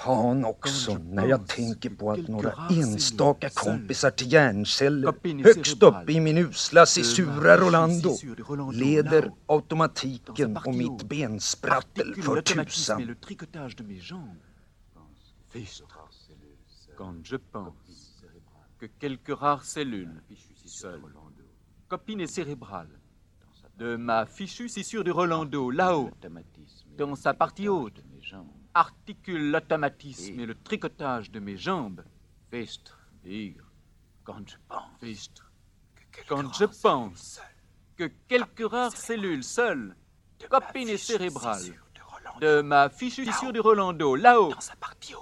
Fan 0.06 0.46
också, 0.46 0.98
när 0.98 1.28
jag 1.28 1.48
tänker 1.48 1.90
på 1.90 2.12
att 2.12 2.28
några 2.28 2.54
enstaka 2.70 3.50
kompisar 3.50 4.12
till 4.12 4.32
hjärnceller 4.34 5.44
högst 5.44 5.84
uppe 5.84 6.12
i 6.12 6.20
min 6.20 6.38
usla 6.38 6.86
cesura 6.86 7.58
Rolando 7.58 8.10
leder 8.74 9.32
automatiken 9.46 10.58
och 10.58 10.76
mitt 10.76 11.04
bensprattel 11.04 12.16
för 12.16 12.42
tusan. 12.42 13.16
Quand 16.98 17.28
je 17.32 17.38
pense 17.52 17.74
que 18.80 18.88
quelques 19.00 19.42
rares 19.42 19.64
cellules, 19.64 20.22
seules, 20.66 21.02
copines 21.88 22.28
cérébrales, 22.28 23.00
de 23.78 23.98
ma 23.98 24.26
fichue 24.26 24.70
scissure 24.70 25.04
de 25.04 25.12
Rolando, 25.12 25.72
là-haut, 25.72 26.12
dans 26.98 27.16
sa 27.16 27.34
partie 27.34 27.68
haute, 27.68 28.02
articule 28.74 29.52
l'automatisme 29.52 30.40
et 30.40 30.46
le 30.46 30.56
tricotage 30.56 31.32
de 31.32 31.40
mes 31.40 31.58
jambes. 31.58 32.04
Fichtre. 32.50 32.98
Bigre. 33.24 33.66
Quand 34.24 34.48
je 34.48 34.56
pense. 34.68 35.00
Fichtre. 35.00 35.52
Quand 36.28 36.54
je 36.54 36.66
pense 36.66 37.42
que 37.96 38.12
quelques 38.28 38.70
rares 38.70 38.96
cellules 38.96 39.44
seules, 39.44 39.96
copines 40.50 40.90
et 40.90 40.98
cérébrales, 40.98 41.74
de 42.40 42.62
ma 42.62 42.90
fichue 42.90 43.26
fissure 43.26 43.54
de 43.54 43.60
Rolando, 43.60 44.16
là-haut, 44.16 44.54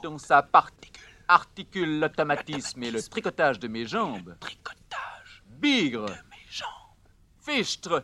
dans 0.03 0.17
sa 0.17 0.41
partie, 0.41 0.91
articule 1.27 1.99
l'automatisme 1.99 2.83
et 2.83 2.91
le 2.91 3.01
tricotage 3.01 3.59
de 3.59 3.67
mes 3.67 3.85
jambes. 3.85 4.35
Tricotage. 4.39 5.43
Bigre. 5.45 6.05
De 6.05 6.11
mes 6.11 6.47
jambes. 6.49 6.69
Fichtre. 7.41 8.03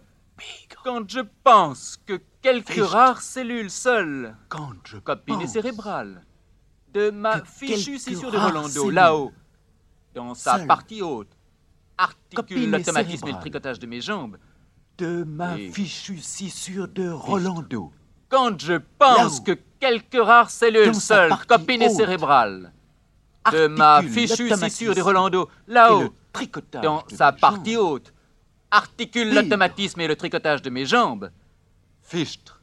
Quand 0.83 1.09
je 1.09 1.21
pense 1.43 1.97
que 2.05 2.21
quelques 2.41 2.83
rares 2.83 3.21
cellules 3.21 3.69
seules, 3.71 4.35
copines 5.03 5.41
et 5.41 5.47
cérébrales, 5.47 6.23
de 6.93 7.09
ma 7.09 7.43
fichue 7.43 7.97
scissure 7.97 8.31
de 8.31 8.37
Rolando, 8.37 8.89
là-haut, 8.89 9.31
dans 10.13 10.33
sa 10.35 10.59
partie 10.59 11.01
haute, 11.01 11.35
articule 11.97 12.69
l'automatisme 12.71 13.27
et 13.27 13.31
le 13.33 13.39
tricotage 13.39 13.79
de 13.79 13.87
mes 13.87 14.01
jambes. 14.01 14.37
de 14.97 15.23
ma 15.25 15.57
fichue 15.57 16.19
scissure 16.19 16.87
de 16.87 17.09
Rolando. 17.09 17.91
Quand 18.29 18.57
je 18.59 18.75
pense 18.97 19.41
que 19.41 19.51
quelques 19.79 20.21
rares 20.23 20.49
cellules 20.49 20.95
seules, 20.95 21.33
copines 21.47 21.81
et 21.81 21.89
cérébrales, 21.89 22.71
de 23.51 23.67
ma 23.67 24.01
fichue 24.01 24.49
scissure 24.55 24.95
de 24.95 25.01
Rolando, 25.01 25.49
là-haut, 25.67 26.13
tricotage 26.31 26.81
dans 26.81 27.03
sa 27.09 27.31
partie 27.33 27.75
haute, 27.77 28.13
articule 28.75 29.33
l'automatisme 29.33 30.01
et 30.01 30.07
le 30.07 30.15
tricotage 30.15 30.61
de 30.61 30.69
mes 30.69 30.85
jambes. 30.85 31.31
Fichtre. 32.01 32.61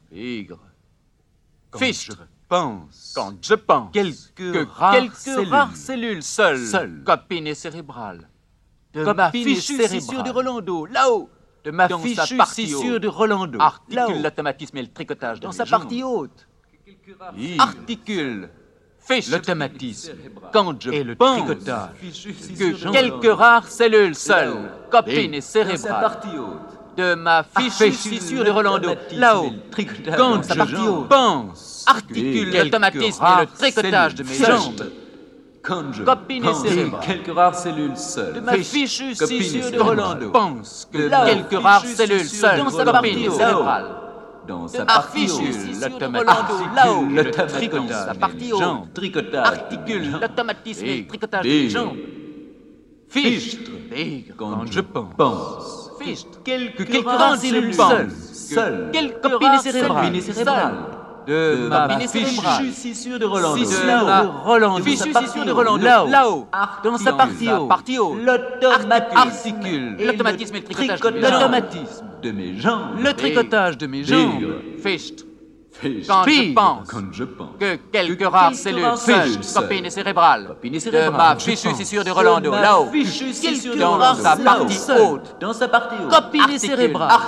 Quand 1.71 1.79
Fichtre. 1.79 2.17
je 2.19 2.25
pense 2.49 3.13
Quand 3.15 3.35
je 3.43 3.55
pense 3.55 3.93
quelques 3.93 4.35
que 4.35 4.67
rares 4.67 4.93
quelques 4.93 5.15
cellules, 5.17 5.49
rares 5.49 5.77
cellules 5.77 6.23
seules, 6.23 6.67
seules, 6.67 7.03
copines 7.05 7.47
et 7.47 7.55
cérébrales, 7.55 8.29
de 8.93 9.05
comme 9.05 9.17
ma 9.17 9.31
fichue 9.31 9.77
cérébrale, 9.77 10.23
de 10.23 10.31
Rolando, 10.31 10.87
là-haut, 10.87 11.31
de 11.65 11.71
ma 11.71 11.89
dans 11.89 11.99
sa 12.15 12.27
fichue 12.47 13.01
de 13.01 13.09
Rolando, 13.09 13.59
articule 13.59 14.23
l'automatisme 14.23 14.77
et 14.77 14.83
le 14.83 14.93
tricotage 14.93 15.41
de 15.41 15.45
dans 15.45 15.51
mes 15.51 15.57
sa 15.57 15.65
jambes. 15.65 15.81
partie 15.81 16.03
haute, 16.03 16.47
articule, 17.59 18.51
l'automatisme 19.31 20.13
quand 20.53 20.75
je 20.81 20.91
et 20.91 21.05
le 21.05 21.15
pense 21.15 21.51
que 21.51 22.93
quelques 22.93 23.37
rares 23.37 23.69
cellules 23.69 24.15
seules, 24.15 24.71
copines 24.91 25.35
et 25.35 25.41
cérébrales, 25.41 26.19
de 26.97 27.15
ma 27.15 27.43
fichue 27.43 27.93
scissure 27.93 28.45
de 28.45 28.51
Rolando, 28.51 28.91
là-haut, 29.13 29.53
quand 30.17 30.43
je 30.43 31.07
pense, 31.09 31.85
articule 31.87 32.53
l'automatisme 32.53 33.25
et 33.25 33.41
le 33.41 33.47
tricotage 33.47 34.15
de 34.15 34.23
mes 34.25 34.35
jambes, 34.35 34.91
quand 35.63 35.93
je 35.93 36.03
copines 36.03 36.45
et 36.45 36.47
pense 36.49 36.63
quelques 37.07 37.35
rares 37.35 37.55
cellules 37.55 37.97
seules, 37.97 38.35
de 38.35 38.41
ma 38.41 38.57
fichue 38.59 39.15
scissure 39.15 39.71
de 39.71 39.81
Rolando, 39.81 40.31
pense 40.31 40.89
que 40.93 41.09
quelques 41.27 41.63
rares 41.63 41.87
cellules 41.87 42.25
seules, 42.29 42.59
de 42.59 42.85
copines 42.85 43.19
et 43.19 43.29
Rolando, 43.29 43.39
cérébrales, 43.39 44.02
dans 44.47 44.69
sa 44.69 44.85
partie 44.85 45.27
l'automatisme, 45.81 47.15
le 47.15 47.31
tricotage 47.31 47.49
tricotage, 47.49 48.07
sa 48.07 48.15
partie 48.15 48.53
articule 49.35 50.11
l'automatisme 50.21 51.07
tricotage 51.07 51.69
jambes. 51.69 51.97
Fichtre, 53.09 53.71
quand 54.37 54.65
je 54.71 54.81
pense. 54.81 55.91
Fichtre, 56.01 56.43
quelques, 56.43 56.87
quelques 56.87 57.07
rares 57.07 57.37
cellules 57.37 57.75
seules, 57.75 58.11
seules, 58.11 58.91
quelques 58.93 59.23
de 61.27 61.69
ma 61.69 61.99
scissure 62.73 63.19
de 63.19 63.27
là-haut, 63.27 63.57
de 63.57 63.61
de 65.45 65.51
haute, 65.51 65.57
Rolando, 65.57 66.07
là-haut, 66.09 66.47
dans 66.85 66.99
sa 66.99 67.13
partie 67.13 67.47
sa 67.47 67.49
haute, 67.49 67.69
partie 67.69 67.99
haute, 67.99 68.19
l'automatisme 68.23 69.61
et 70.57 70.61
le 70.61 70.63
tricotage. 70.63 70.63
de 70.63 70.63
mes 70.63 70.63
tricotage 70.63 71.01
jambes, 71.01 71.15
l'automatisme 71.23 72.05
de 72.23 72.31
mes 72.31 72.57
jambes, 72.59 73.01
le 73.03 73.13
tricotage 73.15 73.79
de 73.79 73.87
mes 73.87 74.05
jambes, 74.05 74.45
fichtre, 74.83 75.25
quand 75.83 76.25
je 76.27 76.53
pense 76.53 76.89
quand 76.89 77.13
je 77.13 77.25
pense 77.25 77.57
que 77.59 77.77
quelques 77.91 78.27
rares 78.27 78.55
cellules 78.55 78.97
seules, 78.97 79.41
copines 79.55 79.87
et 79.87 79.91
cérébrales, 79.91 80.57
de 80.63 81.11
ma 81.11 81.37
fichue 81.37 81.75
scissure 81.75 82.05
de 82.05 82.11
Rolando, 82.11 82.53
là-haut, 82.53 82.91
dans 83.77 84.15
sa 84.15 84.37
partie 84.37 84.79
haute, 85.01 85.37
dans 85.41 85.53
sa 85.53 85.69
partie 85.69 85.97
haute, 86.03 86.11
copines 86.11 86.59
cérébrales, 86.59 87.21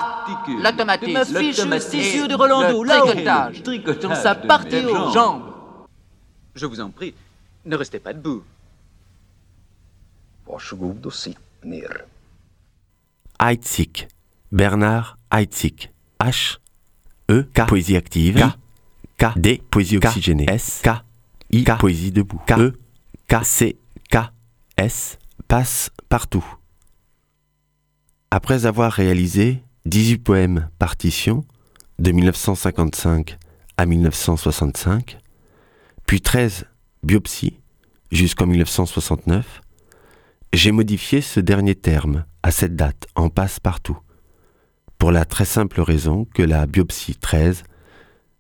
l'automatisme, 0.63 1.13
de 1.13 1.65
ma 1.65 1.81
fichue 1.81 1.81
scissure 1.81 2.25
et 2.25 2.29
de 2.29 2.35
Rolando, 2.35 2.83
le 2.83 2.89
là-haut, 2.89 3.07
tricotage, 3.07 3.63
tricotage 3.63 4.03
dans 4.03 4.15
sa 4.15 4.35
partie 4.35 4.85
haute, 4.85 5.13
jambes. 5.13 5.43
Je 6.55 6.67
vous 6.67 6.81
en 6.81 6.91
prie, 6.91 7.15
ne 7.65 7.77
restez 7.77 7.99
pas 7.99 8.13
debout. 8.13 8.45
Heitzig, 13.41 14.09
Bernard 14.53 15.19
Heitzig. 15.33 15.91
H, 16.21 16.59
E, 17.31 17.43
K, 17.55 17.67
poésie 17.67 17.97
active. 17.97 18.37
K, 18.37 19.25
K, 19.25 19.39
D, 19.39 19.63
poésie 19.71 19.97
oxygénée. 19.97 20.47
S, 20.49 20.83
K, 20.83 20.91
I, 21.51 21.65
K, 21.65 21.79
poésie 21.79 22.13
debout. 22.13 22.41
K, 22.47 22.59
E, 22.59 22.73
K, 23.29 23.45
C, 23.45 23.79
K, 24.11 24.19
S, 24.77 25.19
passe 25.49 25.91
partout. 26.09 26.45
Après 28.31 28.67
avoir 28.67 28.93
réalisé 28.93 29.63
18 29.87 30.19
poèmes 30.19 30.69
partitions 30.79 31.45
de 31.99 32.11
1955 32.11 33.39
à 33.77 33.87
1965, 33.87 35.19
puis 36.07 36.21
13 36.21 36.67
biopsies 37.03 37.61
jusqu'en 38.11 38.47
1969, 38.47 39.63
j'ai 40.53 40.73
modifié 40.73 41.21
ce 41.21 41.41
dernier 41.41 41.75
terme 41.75 42.25
à 42.43 42.51
cette 42.51 42.77
date 42.77 43.07
en 43.15 43.29
passe 43.29 43.61
partout, 43.61 43.99
pour 45.05 45.13
la 45.13 45.27
très 45.27 45.45
simple 45.45 45.83
raison 45.83 46.25
que 46.33 46.43
la 46.43 46.65
biopsie 46.65 47.15
13 47.15 47.65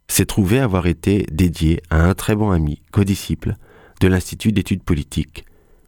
s'est 0.08 0.24
trouvé 0.24 0.60
avoir 0.60 0.86
été 0.86 1.26
dédié 1.30 1.82
à 1.90 2.00
un 2.00 2.14
très 2.14 2.34
bon 2.34 2.52
ami, 2.52 2.80
codisciple, 2.90 3.56
de 4.00 4.08
l'Institut 4.08 4.50
d'études 4.50 4.82
politiques, 4.82 5.44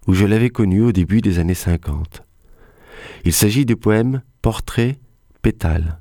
où 0.06 0.12
je 0.12 0.26
l'avais 0.26 0.50
connu 0.50 0.82
au 0.82 0.92
début 0.92 1.22
des 1.22 1.38
années 1.38 1.54
50. 1.54 2.24
Il 3.24 3.32
s'agit 3.32 3.64
du 3.64 3.74
poème 3.74 4.20
Portrait 4.42 4.98
pétale. 5.40 5.98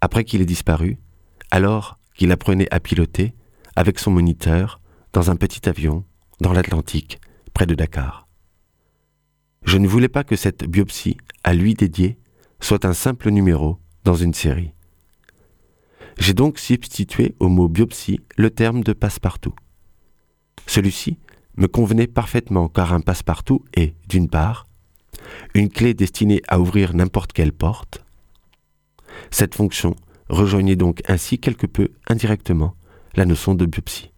Après 0.00 0.24
qu'il 0.24 0.42
ait 0.42 0.46
disparu, 0.46 0.98
alors 1.52 1.96
qu'il 2.16 2.32
apprenait 2.32 2.66
à 2.74 2.80
piloter, 2.80 3.34
avec 3.76 4.00
son 4.00 4.10
moniteur, 4.10 4.80
dans 5.12 5.30
un 5.30 5.36
petit 5.36 5.68
avion, 5.68 6.04
dans 6.40 6.52
l'Atlantique, 6.52 7.20
près 7.54 7.66
de 7.66 7.76
Dakar. 7.76 8.26
Je 9.62 9.78
ne 9.78 9.86
voulais 9.86 10.08
pas 10.08 10.24
que 10.24 10.34
cette 10.34 10.64
biopsie, 10.64 11.18
à 11.44 11.54
lui 11.54 11.74
dédiée, 11.74 12.18
soit 12.60 12.84
un 12.84 12.92
simple 12.92 13.30
numéro 13.30 13.78
dans 14.04 14.14
une 14.14 14.34
série. 14.34 14.72
J'ai 16.18 16.34
donc 16.34 16.58
substitué 16.58 17.34
au 17.40 17.48
mot 17.48 17.68
biopsie 17.68 18.20
le 18.36 18.50
terme 18.50 18.82
de 18.82 18.92
passe-partout. 18.92 19.54
Celui-ci 20.66 21.18
me 21.56 21.68
convenait 21.68 22.06
parfaitement 22.06 22.68
car 22.68 22.92
un 22.92 23.00
passe-partout 23.00 23.64
est, 23.74 23.94
d'une 24.08 24.28
part, 24.28 24.66
une 25.54 25.68
clé 25.68 25.94
destinée 25.94 26.42
à 26.48 26.60
ouvrir 26.60 26.94
n'importe 26.94 27.32
quelle 27.32 27.52
porte. 27.52 28.04
Cette 29.30 29.54
fonction 29.54 29.94
rejoignait 30.28 30.76
donc 30.76 31.02
ainsi 31.08 31.38
quelque 31.38 31.66
peu 31.66 31.88
indirectement 32.08 32.74
la 33.14 33.24
notion 33.24 33.54
de 33.54 33.66
biopsie. 33.66 34.12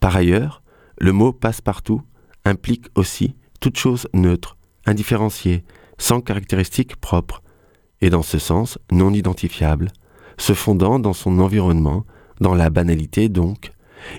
Par 0.00 0.16
ailleurs, 0.16 0.62
le 0.98 1.12
mot 1.12 1.32
passe-partout 1.32 2.02
implique 2.44 2.86
aussi 2.94 3.34
toute 3.60 3.78
chose 3.78 4.08
neutre, 4.12 4.56
indifférenciée, 4.86 5.64
sans 5.98 6.20
caractéristiques 6.20 6.96
propres, 6.96 7.42
et 8.00 8.10
dans 8.10 8.22
ce 8.22 8.38
sens 8.38 8.78
non 8.90 9.12
identifiable, 9.12 9.90
se 10.38 10.52
fondant 10.52 10.98
dans 10.98 11.12
son 11.12 11.38
environnement, 11.38 12.04
dans 12.40 12.54
la 12.54 12.70
banalité 12.70 13.28
donc, 13.28 13.72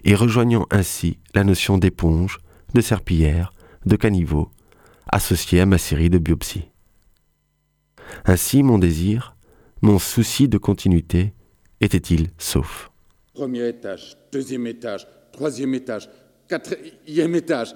et 0.03 0.15
rejoignant 0.15 0.65
ainsi 0.71 1.17
la 1.33 1.43
notion 1.43 1.77
d'éponge, 1.77 2.39
de 2.73 2.81
serpillière, 2.81 3.53
de 3.85 3.95
caniveau, 3.95 4.51
associée 5.07 5.61
à 5.61 5.65
ma 5.65 5.77
série 5.77 6.09
de 6.09 6.17
biopsies. 6.17 6.69
Ainsi 8.25 8.63
mon 8.63 8.77
désir, 8.77 9.35
mon 9.81 9.99
souci 9.99 10.47
de 10.47 10.57
continuité, 10.57 11.33
était-il 11.81 12.29
sauf 12.37 12.91
Premier 13.33 13.69
étage, 13.69 14.17
deuxième 14.31 14.67
étage, 14.67 15.07
troisième 15.31 15.73
étage, 15.73 16.09
quatrième 16.49 17.35
étage, 17.35 17.73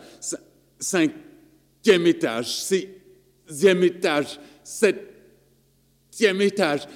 cinquième 0.79 2.05
étage, 2.05 2.57
sixième 2.57 3.83
étage, 3.83 4.39
septième 4.63 5.12
étage. 6.21 6.87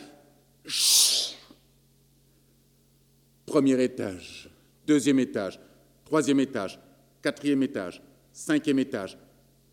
Premier 3.45 3.81
étage, 3.81 4.49
deuxième 4.85 5.19
étage, 5.19 5.59
troisième 6.03 6.39
étage, 6.41 6.77
quatrième 7.21 7.63
étage, 7.63 8.01
cinquième 8.33 8.79
étage, 8.79 9.17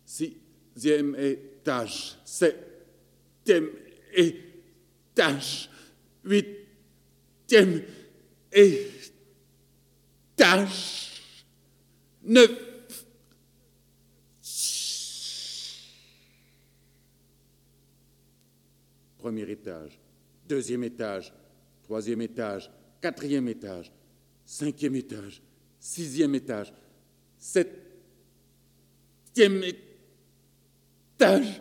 sixième 0.05 1.15
étage, 1.15 2.17
septième 2.23 3.69
étage, 4.13 5.69
huitième 6.23 7.83
étage, 10.37 11.11
neuf. 12.23 12.64
Premier 19.25 19.49
étage, 19.49 19.97
deuxième 20.47 20.83
étage, 20.83 21.33
troisième 21.81 22.21
étage, 22.21 22.69
quatrième 23.01 23.47
étage, 23.47 23.91
cinquième 24.45 24.93
étage, 24.93 25.41
sixième 25.79 26.35
étage, 26.35 26.71
septième 27.39 27.83
étage. 29.63 31.59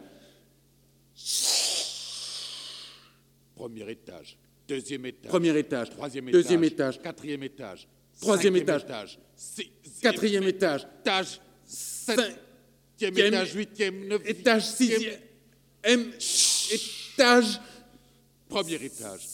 Premier 3.54 3.90
étage, 3.90 4.36
deuxième 4.68 5.06
étage, 5.06 5.30
Premier 5.30 5.56
étage, 5.58 5.88
troisième 5.88 6.30
deuxième 6.30 6.64
étage, 6.64 6.96
étage, 6.96 7.02
quatrième 7.02 7.44
étage, 7.44 7.88
troisième 8.20 8.56
étage, 8.56 9.18
sixième 9.34 10.02
quatrième 10.02 10.42
étage, 10.42 10.86
étage, 11.00 11.40
septième 11.64 12.36
cinquième 12.98 13.16
étage, 13.16 13.54
huitième, 13.54 14.06
neuvième, 14.06 14.36
étage, 14.36 14.66
sixième. 14.66 15.14
Étage, 15.82 17.03
Premier 18.48 18.74
étage, 18.84 19.28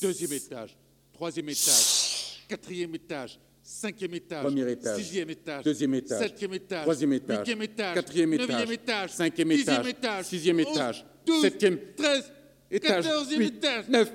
deuxième 0.00 0.32
étage, 0.32 0.76
troisième 1.12 1.48
étage, 1.48 2.44
quatrième 2.48 2.94
étage, 2.94 3.38
cinquième 3.62 4.14
étage, 4.14 4.42
Premier 4.44 4.70
étage, 4.70 4.96
sixième 4.96 5.30
étage, 5.30 5.64
deuxième 5.64 5.94
étage, 5.94 6.18
septième 6.18 6.54
étage, 6.54 6.82
troisième 6.82 7.12
étage, 7.12 7.38
huitième 7.38 7.62
étage, 7.62 7.94
quatrième 7.94 8.32
étage, 8.34 8.48
neuvième 8.48 8.72
étage, 8.72 9.10
cinquième 9.10 9.52
étage, 9.52 9.86
étage, 9.86 10.24
sixième 10.26 10.60
étage, 10.60 11.04
septième 11.40 11.78
treize, 11.96 12.32
étage, 12.70 13.04
quatorzième 13.04 13.42
étage, 13.42 13.88
neuf, 13.88 14.12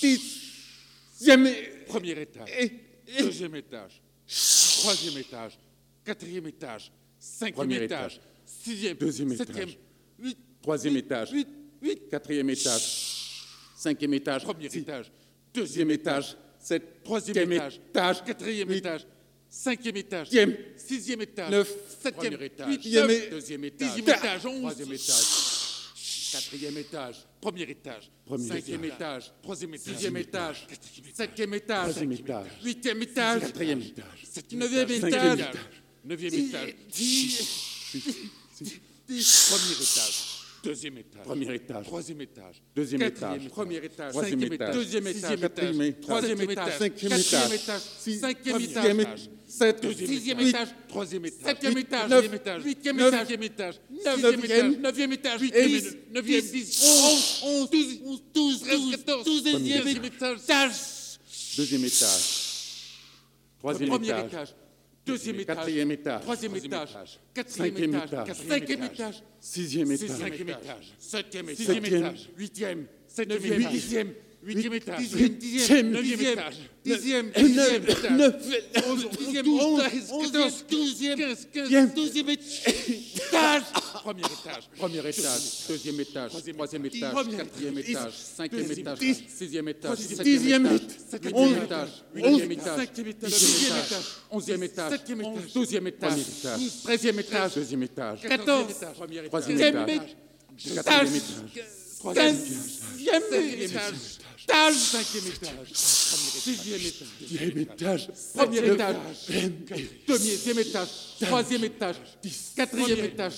dixième 0.00 1.48
Premier 1.86 2.20
étage, 2.20 2.48
deuxième 3.18 3.54
étage, 3.56 4.02
troisième 4.80 5.18
étage, 5.18 5.58
quatrième 6.04 6.46
étage, 6.46 6.92
cinquième 7.18 7.70
étage, 7.72 7.84
étage, 7.84 8.20
sixième, 8.46 8.96
deuxième 8.96 9.36
septième, 9.36 9.68
étage, 9.68 9.78
huit, 10.18 10.38
troisième 10.62 10.96
étage, 10.96 11.32
quatrième 12.10 12.50
étage, 12.50 12.82
cinquième 13.76 14.14
étage, 14.14 14.42
premier 14.44 14.68
six- 14.70 14.78
étage, 14.78 15.10
deuxième 15.54 15.90
étage, 15.90 16.36
sept, 16.58 17.02
troisième 17.04 17.52
étage, 17.52 17.80
étage, 17.90 18.24
quatrième 18.24 18.68
huit, 18.68 18.78
étage, 18.78 19.06
cinquième 19.50 19.96
étage, 19.96 20.26
Sixième, 20.28 20.56
sixième 20.76 21.20
étage, 21.22 21.50
neuf, 21.50 21.72
septième 22.02 22.40
étage, 22.40 22.68
huit, 22.68 22.78
dixième 22.78 23.06
neuf, 23.08 23.22
é- 23.26 23.30
deuxième 23.30 23.64
étage, 23.64 23.88
dixième 23.88 24.04
dixième 24.04 24.18
étage, 24.18 24.46
onze, 24.46 24.60
troisième 24.60 24.92
étage, 24.92 25.24
quatrième 26.32 26.78
étage, 26.78 27.16
premier 27.40 27.62
étage, 27.62 28.10
Premier 28.24 28.48
cinquième 28.48 28.84
étage, 28.84 29.24
étage, 29.24 29.32
troisième 29.42 29.74
étage, 29.74 29.94
sixième 29.94 30.16
étage, 30.16 30.66
septième 31.14 31.54
étage, 31.54 31.90
troisième 31.90 32.12
étage, 32.12 32.46
huitième 32.64 33.02
étage, 33.02 33.40
quatrième 33.40 33.80
étage, 33.82 34.24
neuvième 34.52 34.90
étage, 34.90 35.50
neuvième 36.04 36.34
étage, 36.34 36.74
dix, 36.90 38.30
premier 39.50 39.74
étage, 39.74 40.31
deuxième 40.62 40.98
étage, 40.98 41.22
Premier 41.24 41.54
étage, 41.54 41.84
troisième 41.86 42.20
étage, 42.20 42.62
deuxième 42.74 43.02
étage, 43.02 43.48
premier 43.48 43.76
étage, 43.76 44.10
troisième 44.12 44.40
cinquième 44.40 44.52
étage, 44.52 44.68
étage, 44.68 44.74
deuxième 44.74 45.06
étage, 45.06 45.40
quatrième 45.40 45.82
étage, 45.82 46.00
troisième 46.02 46.38
septième 46.38 46.50
étage, 46.50 46.72
cinquième 46.78 47.12
étage, 47.12 47.52
étage, 47.52 48.72
cinquième 48.72 49.00
étage, 49.00 49.30
sept, 49.46 49.82
deuxième 49.82 50.08
sixième 50.08 50.40
étage, 50.40 50.50
étage, 50.50 50.74
troisième 50.88 51.24
étage, 51.26 51.46
septième 51.46 51.78
étage, 51.78 52.10
neuvième 52.10 52.34
étage, 52.34 52.64
huitième 52.64 53.00
étage, 53.00 53.12
neuvième 53.12 53.42
étage, 53.42 53.80
neuvième, 53.90 54.44
étage, 54.44 54.76
neuvième 54.78 55.12
étage, 55.12 55.40
neuvième, 56.12 56.44
dix, 56.44 56.84
onze, 56.84 57.42
onze, 57.44 57.70
douze, 57.70 58.00
onze, 58.04 58.22
douze, 58.34 58.60
treize, 58.62 58.90
quatorze, 58.90 59.24
douzième 59.24 60.04
étage, 60.04 60.38
deuxième 61.56 61.84
étage, 61.84 62.22
troisième 63.58 63.88
premier 63.88 64.08
étage, 64.08 64.26
étage, 64.26 64.54
deuxième 65.06 65.40
étage, 65.40 66.20
troisième 66.22 66.56
étage, 66.56 67.20
quatrième 67.34 67.94
étage, 67.94 68.36
cinquième 68.48 68.84
étage, 68.84 69.22
sixième 69.40 69.92
étage, 69.92 70.94
septième 70.98 71.48
étage, 71.48 72.30
huitième, 72.36 72.86
septième, 73.08 73.58
huitième, 73.68 74.14
8e 74.44 74.74
étage. 74.74 74.98
10e, 74.98 75.38
10e, 75.38 75.92
9e 75.92 76.32
étage. 76.32 76.56
10e, 76.84 77.30
étage. 77.30 77.82
étage. 83.14 83.62
Premier 84.02 84.22
étage. 84.22 84.68
Premier 84.76 85.08
étage. 85.08 85.42
Deuxième 85.68 86.00
étage. 86.00 86.30
Troisième 86.30 86.86
étage. 86.86 87.14
Quatrième 87.36 87.78
étage. 87.78 88.12
Cinquième 88.12 88.72
étage. 88.72 88.98
Sixième 89.28 89.68
étage. 89.68 89.98
Dixième 89.98 90.66
étage. 90.66 90.78
Huitième 91.22 91.62
étage. 91.62 91.88
Huitième 92.12 92.52
étage. 92.52 92.76
Cinquième 92.76 93.08
étage. 93.08 93.30
Sixième 93.30 93.76
étage. 93.76 94.04
Onzième 94.30 94.62
étage. 94.64 94.90
Septième 94.90 95.20
étage. 95.20 95.52
Douzième 95.54 95.86
étage. 95.86 96.20
Treizième 96.82 97.18
étage. 97.20 97.54
Deuxième 97.54 97.82
étage. 97.84 98.22
Quatorzième 98.22 98.76
étage. 98.76 99.28
Troisième 99.28 99.58
étage. 99.58 100.16
Quatrième 100.74 101.14
étage 101.14 101.81
troisième 102.02 102.34
étage, 103.62 103.94
étage, 104.42 104.74
cinquième 104.74 105.26
étage, 105.28 105.72
sixième 105.72 106.80
étage, 106.80 107.08
dixième 107.20 107.58
étage, 107.58 108.08
premier 108.34 108.58
étage, 108.58 108.96
deuxième 110.08 110.58
étage, 110.58 110.88
troisième 111.20 111.64
étage, 111.64 111.96
quatrième 112.56 113.04
étage, 113.04 113.34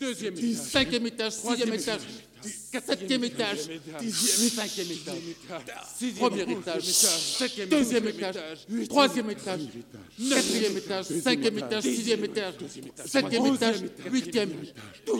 deuxième 0.00 0.34
étage, 0.36 0.54
cinquième 0.54 1.06
étage, 1.06 1.36
troisième 1.38 1.74
étage, 1.74 2.00
Septième 2.40 3.24
étage, 3.24 3.58
cinquième 3.58 4.90
étage, 4.90 6.16
premier 6.16 6.42
étage, 6.42 6.84
deuxième 7.68 8.08
étage, 8.08 8.36
troisième 8.88 9.30
étage, 9.30 9.60
quatrième 10.30 10.76
étage, 10.76 11.04
cinquième 11.04 11.58
étage, 11.58 11.82
sixième 11.82 12.24
étage, 12.24 12.54
septième 13.06 13.46
étage, 13.46 13.76
huitième, 14.10 14.50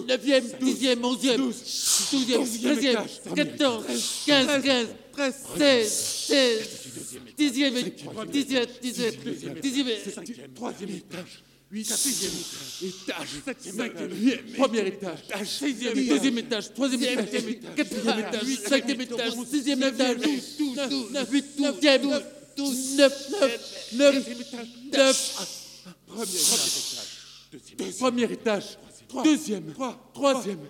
neuvième, 0.06 0.44
dixième, 0.60 1.04
onzième, 1.04 1.40
douzième, 2.12 2.44
treizième, 2.44 3.04
quatorze, 3.34 3.84
quinze, 4.26 4.62
quinze, 5.16 5.34
seize, 5.56 5.92
seize, 5.92 6.68
dixième, 7.36 7.74
dix-sept, 8.30 8.80
dix-sept, 8.80 9.60
dixième, 9.60 9.88
troisième 10.54 10.90
étage. 10.90 11.42
Sixième 11.70 12.32
étage, 12.82 13.28
cinquième, 13.60 14.54
premier 14.56 14.86
étage, 14.86 15.18
sixième, 15.44 15.94
deuxième 15.94 16.38
étage, 16.38 16.72
troisième 16.72 17.02
étage, 17.02 17.44
quatrième 17.76 18.18
étage, 18.20 18.54
cinquième 18.66 19.00
étage, 19.02 19.32
sixième 19.46 19.82
étage, 19.82 20.16
neuf, 21.12 21.30
huit, 21.30 21.60
neuvième, 21.60 22.22
douze, 22.56 22.96
neuf, 22.96 23.30
neuf, 23.30 23.92
neuf, 23.92 24.28
neuf, 24.96 25.44
premier 27.98 28.32
étage, 28.32 28.78
deuxième, 29.22 29.74
troisième, 30.14 30.60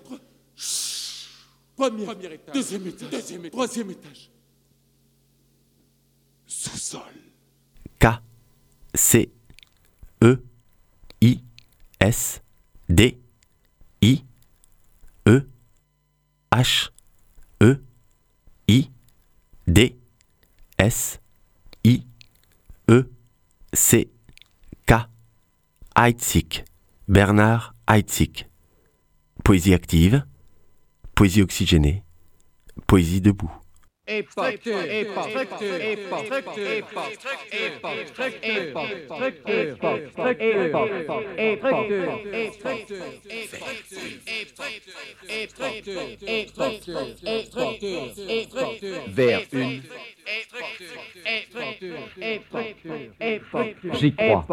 premier, 1.77 2.07
deuxième 2.53 2.87
étage, 2.89 3.51
troisième 3.53 3.91
étage, 3.93 4.31
sous-sol. 6.45 7.03
K, 8.01 8.07
C, 8.97 9.31
S, 12.01 12.43
D, 12.89 13.19
I, 14.03 14.25
E, 15.27 15.39
H, 16.55 16.93
E, 17.61 17.75
I, 18.69 18.91
D, 19.67 19.97
S, 20.79 21.21
I, 21.85 22.07
E, 22.89 23.03
C, 23.73 24.11
K, 24.87 25.09
Heitzig, 25.97 26.65
Bernard 27.09 27.75
Heitzig. 27.87 28.47
Poésie 29.45 29.73
active, 29.75 30.25
poésie 31.15 31.43
oxygénée, 31.43 32.05
poésie 32.87 33.21
debout. 33.21 33.51
Vers 49.09 49.43
une. 49.53 49.83
J'y 53.95 54.15
crois. 54.15 54.47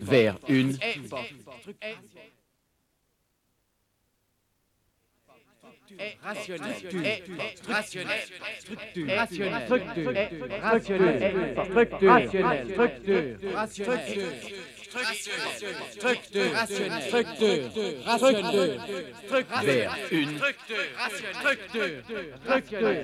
Vers 0.00 0.38
une. 0.48 0.78
Rationnel, 6.22 6.74
rationnel, 7.68 8.18
structure, 8.56 9.06
rationnel, 9.06 9.66
structure, 9.66 10.12
rationnel, 10.62 11.54
structure, 11.64 12.10
rationnel, 12.10 12.70
structure, 12.70 13.38
rationnel. 13.54 14.04
Structure, 15.90 16.52
rationnelle, 16.54 17.02
structure, 17.02 17.60
rationnelle, 18.06 18.80
Vers 19.64 19.96
une. 20.12 20.36
structure, 20.36 20.86
structure, 21.40 21.88
structure, 22.44 22.94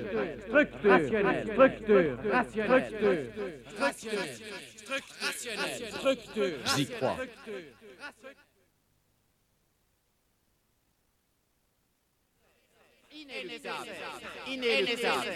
structure, 0.47 0.99
rationnelle, 0.99 1.47
structure, 1.51 2.17
rationnelle, 3.79 4.27
structure, 5.91 6.53
J'y 6.75 6.85
crois. 6.87 7.17
Inéluctable, 13.21 13.89
inéluctable, 14.47 15.29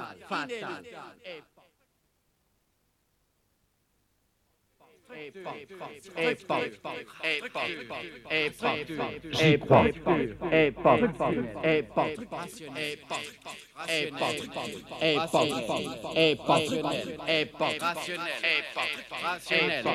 rationnel, 19.22 19.90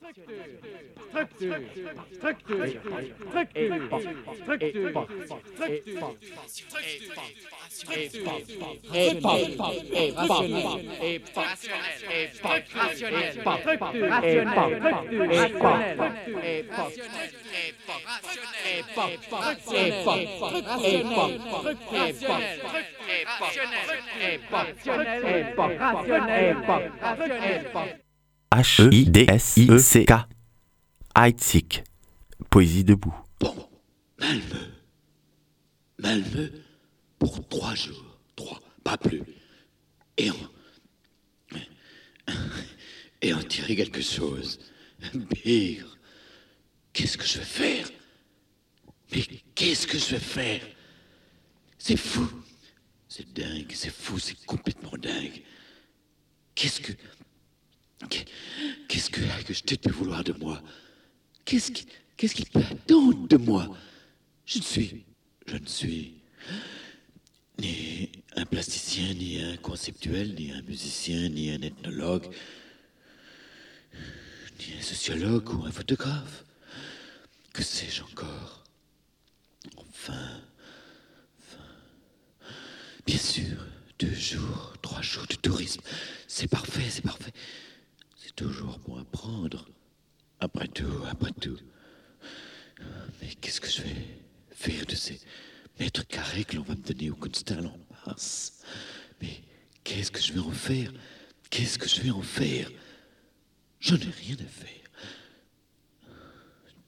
fatal. 0.00 0.40
J'y 2.60 2.78
crois. 27.70 28.09
H-E-I-D-S-I-E-C-K. 28.52 30.12
Heitzig. 31.16 31.84
Poésie 32.50 32.84
debout. 32.84 33.14
Malmeux. 34.18 34.72
Malmeux 35.98 36.52
pour 37.18 37.46
trois 37.48 37.74
jours. 37.74 38.18
Trois, 38.36 38.60
pas 38.84 38.98
plus. 38.98 39.22
Et 40.16 40.30
en. 40.30 40.36
Et 43.22 43.32
en 43.32 43.42
tirer 43.42 43.76
quelque 43.76 44.02
chose. 44.02 44.58
Pire. 45.30 45.96
Qu'est-ce 46.92 47.16
que 47.16 47.26
je 47.26 47.38
vais 47.38 47.44
faire? 47.44 47.88
Mais 49.12 49.22
qu'est-ce 49.54 49.86
que 49.86 49.98
je 49.98 50.10
vais 50.10 50.18
faire? 50.18 50.62
C'est 51.78 51.96
fou. 51.96 52.28
C'est 53.08 53.32
dingue, 53.32 53.72
c'est 53.74 53.92
fou, 53.92 54.18
c'est 54.18 54.44
complètement 54.44 54.96
dingue. 54.98 55.42
Qu'est-ce 56.54 56.80
que. 56.80 56.92
Que, 59.44 59.52
je 59.52 59.62
t'ai 59.62 59.76
pu 59.76 59.90
vouloir 59.90 60.24
de 60.24 60.32
moi 60.32 60.62
Qu'est-ce 61.44 61.72
qui, 61.72 61.86
qu'est-ce 62.16 62.42
attendre 62.58 63.26
de 63.28 63.36
moi? 63.36 63.68
Je 64.46 64.58
ne 64.58 64.62
suis, 64.62 65.04
je 65.46 65.56
ne 65.56 65.66
suis 65.66 66.14
ni 67.58 68.10
un 68.36 68.46
plasticien, 68.46 69.12
ni 69.14 69.42
un 69.42 69.56
conceptuel, 69.56 70.34
ni 70.34 70.52
un 70.52 70.62
musicien, 70.62 71.28
ni 71.28 71.50
un 71.50 71.60
ethnologue, 71.60 72.26
ni 74.58 74.78
un 74.78 74.82
sociologue 74.82 75.52
ou 75.52 75.64
un 75.64 75.72
photographe. 75.72 76.44
Que 77.52 77.62
sais-je 77.62 78.02
encore? 78.02 78.64
Enfin, 79.76 80.40
enfin. 81.38 81.64
Bien 83.06 83.18
sûr, 83.18 83.66
deux 83.98 84.14
jours, 84.14 84.74
trois 84.82 85.02
jours 85.02 85.26
de 85.26 85.34
tourisme, 85.34 85.82
c'est 86.28 86.48
parfait, 86.48 86.88
c'est 86.88 87.02
parfait. 87.02 87.32
Toujours 88.40 88.78
bon 88.78 88.96
à 88.96 89.04
prendre. 89.04 89.68
Après 90.40 90.66
tout, 90.66 91.04
après 91.10 91.30
tout. 91.32 91.58
Mais 93.20 93.34
qu'est-ce 93.38 93.60
que 93.60 93.68
je 93.68 93.82
vais 93.82 94.06
faire 94.50 94.86
de 94.86 94.94
ces 94.94 95.20
mètres 95.78 96.06
carrés 96.06 96.44
que 96.44 96.56
l'on 96.56 96.62
va 96.62 96.74
me 96.74 96.80
donner 96.80 97.10
au 97.10 97.16
Kunsthal 97.16 97.66
en 97.66 97.78
mars 98.06 98.62
Mais 99.20 99.42
qu'est-ce 99.84 100.10
que 100.10 100.22
je 100.22 100.32
vais 100.32 100.40
en 100.40 100.52
faire? 100.52 100.90
Qu'est-ce 101.50 101.78
que 101.78 101.86
je 101.86 102.00
vais 102.00 102.08
en 102.08 102.22
faire? 102.22 102.70
J'en 103.78 103.96
ai 103.96 104.08
rien 104.08 104.36
à 104.36 104.48
faire. 104.48 104.88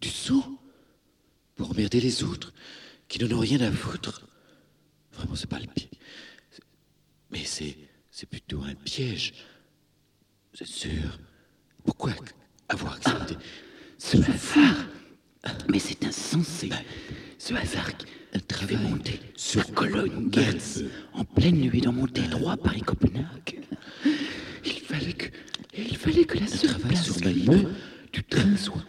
Du 0.00 0.08
son 0.08 0.56
Pour 1.54 1.70
emmerder 1.70 2.00
les 2.00 2.24
autres 2.24 2.54
qui 3.08 3.22
n'en 3.22 3.36
ont 3.36 3.40
rien 3.40 3.60
à 3.60 3.70
foutre. 3.70 4.26
Vraiment, 5.12 5.34
c'est 5.34 5.50
pas 5.50 5.60
le 5.60 5.66
pied. 5.66 5.90
Mais 7.30 7.44
c'est, 7.44 7.76
c'est 8.10 8.24
plutôt 8.24 8.62
un 8.62 8.74
piège. 8.74 9.34
C'est 10.54 10.66
sûr. 10.66 11.18
Pourquoi 11.84 12.12
avoir 12.68 12.94
accepté 12.94 13.36
ce 13.98 14.16
hasard? 14.18 14.86
Mais 15.68 15.78
c'est 15.78 16.04
insensé. 16.04 16.70
Ce 17.38 17.54
hasard 17.54 17.96
qui 17.96 18.06
fait 18.66 18.76
monter 18.76 19.20
sur 19.36 19.72
Cologne, 19.74 20.28
Gertz, 20.32 20.84
en 21.12 21.24
pleine 21.24 21.56
nuit 21.56 21.80
dans 21.80 21.92
mon 21.92 22.06
droit 22.06 22.56
Paris-Copenhague. 22.56 23.60
Il 24.64 24.80
fallait 24.80 25.12
que, 25.12 25.26
il 25.76 25.96
fallait 25.96 26.24
que 26.24 26.38
la 26.38 26.46
seule 26.46 26.78
place 26.78 27.04
sur 27.04 27.16
du 27.20 28.24
train 28.24 28.56
soit 28.56 28.84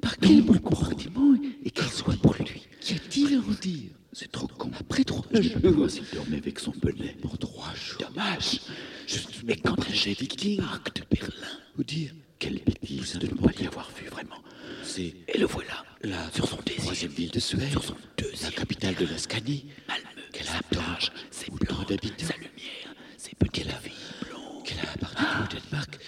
par 0.00 0.16
quel 0.18 0.42
bon 0.42 0.58
compartiment 0.58 1.34
et 1.64 1.70
qu'elle 1.70 1.88
soit 1.88 2.16
pour 2.20 2.34
lui. 2.34 2.66
Qu'y 2.80 2.94
a-t-il 2.94 3.34
à 3.36 3.38
en 3.38 3.52
dire? 3.60 3.90
C'est 4.12 4.30
trop 4.30 4.46
con. 4.46 4.70
Après 4.78 5.02
trois 5.02 5.24
jours, 5.40 5.90
s'il 5.90 6.04
dormait 6.12 6.36
avec 6.36 6.60
son 6.60 6.72
bonnet. 6.80 7.16
Pour 7.20 7.36
trois 7.38 7.74
jours. 7.74 7.98
Dommage. 8.00 8.60
Je 9.06 9.18
mais 9.44 9.56
quand 9.56 9.78
un 9.78 9.92
jet 9.92 10.12
Viking 10.12 10.58
Parc 10.58 10.94
de 10.96 11.02
Berlin. 11.10 11.48
Vous 11.76 11.84
dire 11.84 12.12
quelle 12.38 12.60
bêtise 12.64 13.14
de 13.14 13.26
ne 13.26 13.34
pas 13.34 13.52
y 13.60 13.66
avoir 13.66 13.90
vu 13.90 14.06
vraiment. 14.08 14.42
C'est 14.82 15.14
et 15.28 15.38
le 15.38 15.46
voilà 15.46 15.84
là 16.02 16.30
sur 16.34 16.46
son 16.46 16.58
désir. 16.64 16.82
Troisième 16.82 17.12
ville 17.12 17.30
de 17.30 17.40
Suède. 17.40 17.70
Sur 17.70 17.84
son 17.84 17.96
deuxième. 18.16 18.50
La 18.50 18.56
capitale 18.56 18.94
de 18.94 19.06
la 19.06 19.18
Scanie. 19.18 19.66
Malmö. 19.88 20.04
Qu'elle 20.32 20.48
a 20.48 20.62
plage, 20.70 21.12
ses 21.30 21.50
blancs 21.50 21.88
d'habitants. 21.88 22.26
Sa 22.26 22.34
lumière, 22.34 22.94
ses 23.16 23.34
petits 23.34 23.64
lavis 23.64 23.92
blonds. 24.22 24.62
Qu'elle 24.64 24.80
a 24.80 24.92
appartenu 24.92 25.44
au 25.44 25.60
Danemark. 25.60 25.98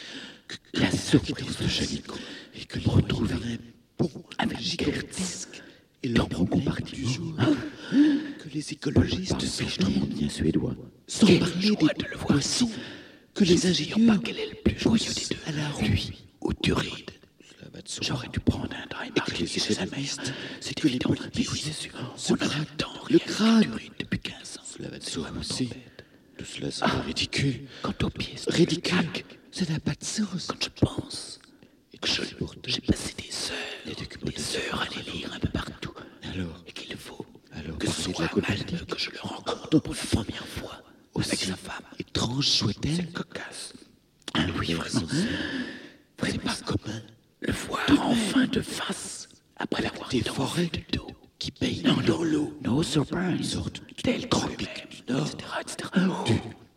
La 0.75 0.91
surprise 0.91 1.57
de 1.59 1.69
Janico. 1.69 2.17
Et 2.55 2.65
que 2.65 2.79
l'on 2.81 2.93
retrouverait 2.93 3.59
bon 3.99 4.11
avec 4.39 4.61
gigantesque 4.61 5.63
et 6.03 6.09
leur 6.09 6.29
bon 6.29 6.47
compartiment 6.47 7.37
que 7.91 8.49
les 8.53 8.73
écologistes 8.73 9.41
suédois 9.41 10.75
sans 11.07 11.27
parler 11.27 11.71
des 11.71 12.17
poissons 12.19 12.71
que 13.37 13.45
les 13.45 13.67
ingénieurs 13.67 14.19
quel 14.25 14.39
est 14.39 14.49
le 14.49 14.55
plus 14.65 14.79
joyeux 14.79 15.13
des 15.13 15.35
deux 15.35 15.41
à 15.47 15.53
la 15.53 15.87
lui 15.89 16.25
ou 16.41 16.53
Turide 16.55 17.11
J'aurais 18.01 18.29
dû 18.29 18.41
prendre 18.41 18.65
un 18.75 18.87
dry 18.89 19.13
mark 19.17 19.41
et 19.41 19.45
les 19.45 19.79
amistes. 19.79 20.33
C'est 20.61 20.75
que 20.75 20.89
les 20.89 20.99
politiques, 20.99 21.53
oui, 21.53 21.61
c'est 21.63 21.73
sûr. 21.73 21.93
On 22.31 22.37
temps 22.79 22.93
le 23.11 23.19
crâne 23.19 23.79
depuis 23.99 24.19
15 24.19 24.33
ans. 24.59 24.63
Cela 24.65 24.89
va 24.89 24.99
de 24.99 25.05
soi 25.05 25.29
aussi. 25.39 25.69
Tout 26.39 26.45
cela 26.47 26.71
semble 26.71 27.03
ridicule. 27.07 27.61
Quant 27.83 27.93
aux 28.03 28.11
pièces, 28.11 28.47
ridicule. 28.49 29.07
Ça 29.53 29.67
n'a 29.71 29.79
pas 29.79 29.93
de 29.93 30.05
sens. 30.05 30.47
Quand 30.49 30.57
je 30.65 30.69
pense 30.81 31.39
et 31.93 31.99
que 31.99 32.09
je- 32.09 32.23
j'ai 32.67 32.81
passé 32.81 33.15
des 33.19 33.53
heures, 33.53 33.97
des 34.25 34.57
heures 34.57 34.81
à 34.83 34.89
les 34.97 35.13
lire 35.13 35.33
un 35.35 35.39
peu 35.39 35.49
partout. 35.49 35.93
Alors, 36.35 36.65
et 36.67 36.73
qu'il 36.73 36.97
faut 36.97 37.25
que 37.79 37.87
ce 37.87 38.03
soit 38.03 38.25
à 38.25 38.31
Malmö 38.35 38.85
que 38.87 38.99
je 38.99 39.11
le 39.11 39.21
rencontre 39.21 39.79
pour 39.81 39.95
la 39.95 40.01
première 40.01 40.47
fois 40.47 40.83
avec 41.15 41.39
sa 41.39 41.57
Étrange 42.37 42.49
soit-elle 42.49 43.11
cocasse. 43.13 43.73
Ah 44.35 44.41
oui, 44.59 44.75
vraiment. 44.75 45.07
C'est 46.23 46.43
pas 46.43 46.55
commun. 46.67 47.01
Le 47.41 47.53
voir 47.53 47.87
enfin 47.99 48.47
de 48.47 48.61
face, 48.61 49.29
après 49.57 49.83
l'avoir 49.83 50.11
des 50.11 50.21
forêts 50.21 50.67
de 50.67 50.99
dos 50.99 51.07
qui 51.39 51.51
payent 51.51 51.83
dans 51.83 52.23
l'eau. 52.23 52.53
No 52.63 52.83
surprise. 52.83 53.39
Une 53.39 53.43
sorte 53.43 53.83
tel 54.03 54.29
tropique 54.29 54.87
du 54.91 55.13
Nord, 55.13 55.29
etc. 55.29 55.49
etc. 55.63 55.89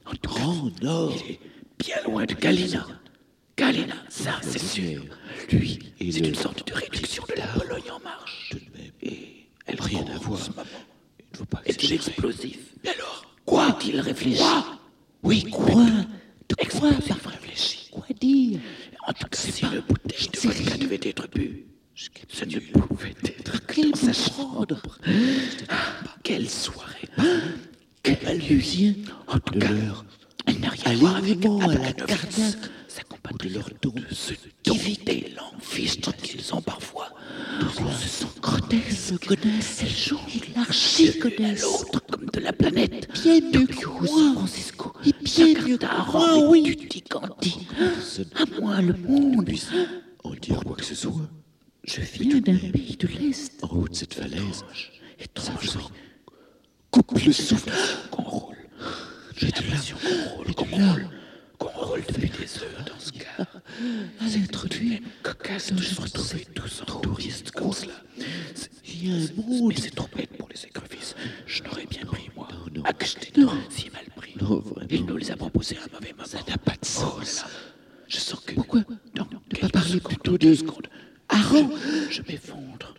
en 0.05 0.11
grand 0.23 0.81
Nord. 0.81 1.13
Il 1.25 1.31
est 1.33 1.39
bien 1.77 1.97
loin 2.05 2.25
de 2.25 2.35
Galena. 2.35 2.87
Galena, 3.57 3.95
ça, 4.07 4.39
c'est 4.41 4.63
sûr. 4.63 5.03
Lui, 5.51 5.93
c'est 5.99 6.19
une 6.19 6.35
sorte 6.35 6.65
de 6.65 6.73
réduction 6.73 7.23
de 7.27 7.35
la 7.35 7.47
Pologne 7.47 7.91
en 7.91 7.99
marche. 7.99 8.53
Et 9.01 9.49
elle 9.65 9.81
rien 9.81 10.05
à 10.07 10.17
voir. 10.19 10.39
Est-il 11.65 11.91
explosif 11.91 12.59
Mais 12.81 12.91
alors, 12.91 13.25
quoi 13.45 13.65
a-t-il 13.65 13.99
réfléchi 13.99 14.41
Oui, 15.23 15.43
quoi? 15.51 15.85
De 16.49 16.55
quoi 16.79 16.89
a-t-il 16.89 17.13
réfléchi 17.13 17.89
Quoi 17.91 18.05
dire? 18.19 18.59
En 19.07 19.13
tout 19.13 19.27
cas, 19.27 19.37
si 19.37 19.65
le 19.65 19.81
bouteille 19.81 20.27
de 20.29 20.39
vodka 20.39 20.77
devait 20.77 20.99
être 21.03 21.27
bu, 21.33 21.65
ce 21.95 22.45
ne 22.45 22.59
pouvait 22.59 23.15
être 23.25 23.65
que 23.65 23.89
dans 23.89 23.95
sa 23.97 24.13
chambre. 24.13 24.67
Ah, 25.69 25.75
Quelle 26.23 26.49
soirée 26.49 27.09
Quel 28.03 28.17
balbutien 28.23 28.93
En 29.27 29.39
tout 29.39 29.59
cas, 29.59 29.67
elle 30.47 30.59
n'a 30.59 30.69
rien 30.69 30.85
à 30.85 30.95
voir 30.95 31.15
avec 31.17 31.41
sa 31.41 31.49
compagne 31.49 32.53
de 33.37 33.49
leur 33.49 33.69
don, 33.81 33.93
ce 34.11 34.33
dompté 34.63 35.33
l'amphiste 35.35 36.11
qu'ils 36.21 36.53
ont 36.53 36.61
parfois. 36.61 37.09
On 37.79 37.91
se 37.91 38.07
sent 38.07 38.25
grotesque, 38.41 39.25
connaissent, 39.25 39.81
elles 39.81 39.89
jouent 39.89 40.19
l'archi 40.55 41.19
connaissent 41.19 41.63
l'autre 41.63 42.01
comme 42.11 42.25
de 42.25 42.39
la 42.39 42.53
planète. 42.53 43.07
Bien 43.23 43.41
mieux 43.41 43.67
que 43.67 43.87
moi, 43.87 44.07
San 44.07 44.33
Francisco, 44.35 44.93
et 45.05 45.13
bien 45.23 45.47
mieux 45.47 45.77
que 45.77 46.47
oui. 46.47 46.63
Du 46.63 46.87
Ticanti, 46.87 47.67
à 48.35 48.61
moi 48.61 48.81
le 48.81 48.93
monde. 48.93 49.49
En 50.23 50.31
dire 50.31 50.63
quoi 50.63 50.75
que 50.75 50.85
ce 50.85 50.95
soit. 50.95 51.29
Je 51.83 52.01
viens 52.01 52.39
d'un 52.39 52.57
pays 52.57 52.97
de 52.97 53.07
l'Est. 53.07 53.63
En 53.63 53.67
haut 53.75 53.87
de 53.87 53.95
cette 53.95 54.13
falaise, 54.13 54.63
étrangement, 55.19 55.89
coupe 56.91 57.19
le 57.25 57.31
souffle, 57.31 57.71
qu'on 58.11 58.23
roule. 58.23 58.55
J'ai 59.37 59.47
l'impression 59.47 59.95
qu'on 59.97 60.35
roule, 60.35 60.55
qu'on 60.55 60.65
roule, 60.65 61.09
heures 62.57 62.85
dans 62.85 62.99
ce 62.99 63.11
cas. 63.11 63.45
À 64.21 64.25
l'introduire, 64.27 64.99
cocasse 65.23 65.71
de 65.73 65.81
se 65.81 66.01
retrouver 66.01 66.45
tous 66.53 66.81
en 66.81 66.99
touristes 66.99 67.51
comme 67.51 67.71
cela. 67.73 67.93
C'est- 68.55 68.69
Il 68.91 69.07
y 69.07 69.11
a 69.11 69.15
un 69.15 69.27
monde. 69.41 69.73
Mais 69.75 69.81
c'est 69.81 69.95
trop 69.95 70.09
bête 70.15 70.35
pour 70.37 70.49
les 70.49 70.57
sacrifices. 70.57 71.15
Je 71.45 71.63
n'aurais 71.63 71.85
bien 71.85 72.03
pris, 72.05 72.29
moi. 72.35 72.47
Non, 72.51 72.83
non. 72.83 72.83
non. 73.37 73.51
si 73.69 73.89
mal 73.91 74.03
pris. 74.15 74.33
Non, 74.41 74.59
vraiment. 74.59 74.87
Il 74.89 75.05
nous 75.05 75.17
les 75.17 75.31
a 75.31 75.35
proposés 75.37 75.77
à 75.77 75.81
un 75.83 75.93
mauvais 75.93 76.11
moment. 76.13 76.25
Ça 76.27 76.39
n'a 76.47 76.57
pas 76.57 76.73
de 76.79 76.85
sens. 76.85 77.45
Je 78.07 78.17
sens 78.17 78.39
que. 78.45 78.55
Pourquoi 78.55 78.81
Non, 79.15 79.27
ne 79.53 79.57
pas 79.59 79.69
parler 79.69 79.99
plutôt 79.99 80.37
deux 80.37 80.55
secondes. 80.55 80.87
Arrête 81.29 81.67
Je 82.09 82.21
m'effondre. 82.23 82.95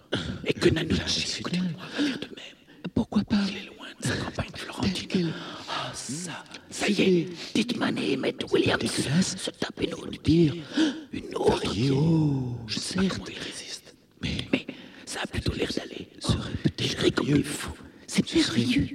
Et 0.47 0.53
que 0.53 0.69
Nanucci, 0.71 1.39
écoutez-moi, 1.41 1.69
va 1.99 2.05
faire 2.07 2.19
de 2.19 2.27
même. 2.27 2.91
Pourquoi 2.95 3.23
pas 3.25 3.37
Il 3.49 3.57
est 3.57 3.67
loin 3.67 3.87
de 4.01 4.07
sa 4.07 4.17
campagne 4.17 4.51
florentine. 4.55 5.33
Ah, 5.69 5.91
ça, 5.95 6.45
ça 6.71 6.89
y 6.89 7.03
est, 7.03 7.29
Dittman 7.55 7.97
et 7.99 8.15
Emmett 8.17 8.43
Williams 8.53 8.81
se 9.37 9.51
tapent 9.51 9.83
une 9.83 9.95
autre 9.95 10.23
bière. 10.23 10.55
Une 11.13 11.35
autre. 11.35 11.75
Oh, 11.93 12.57
je 12.67 12.79
sais 12.79 12.97
comment 13.09 13.27
il 13.29 13.39
résiste. 13.39 13.95
Mais, 14.23 14.47
mais 14.53 14.67
ça 15.07 15.21
a 15.23 15.27
plutôt 15.27 15.53
l'air 15.55 15.71
d'aller. 15.77 16.09
Serait 16.21 16.51
peut-être 16.63 17.15
comme 17.15 17.27
des 17.33 17.43
fous. 17.43 17.73
C'est 18.07 18.35
merveilleux. 18.35 18.89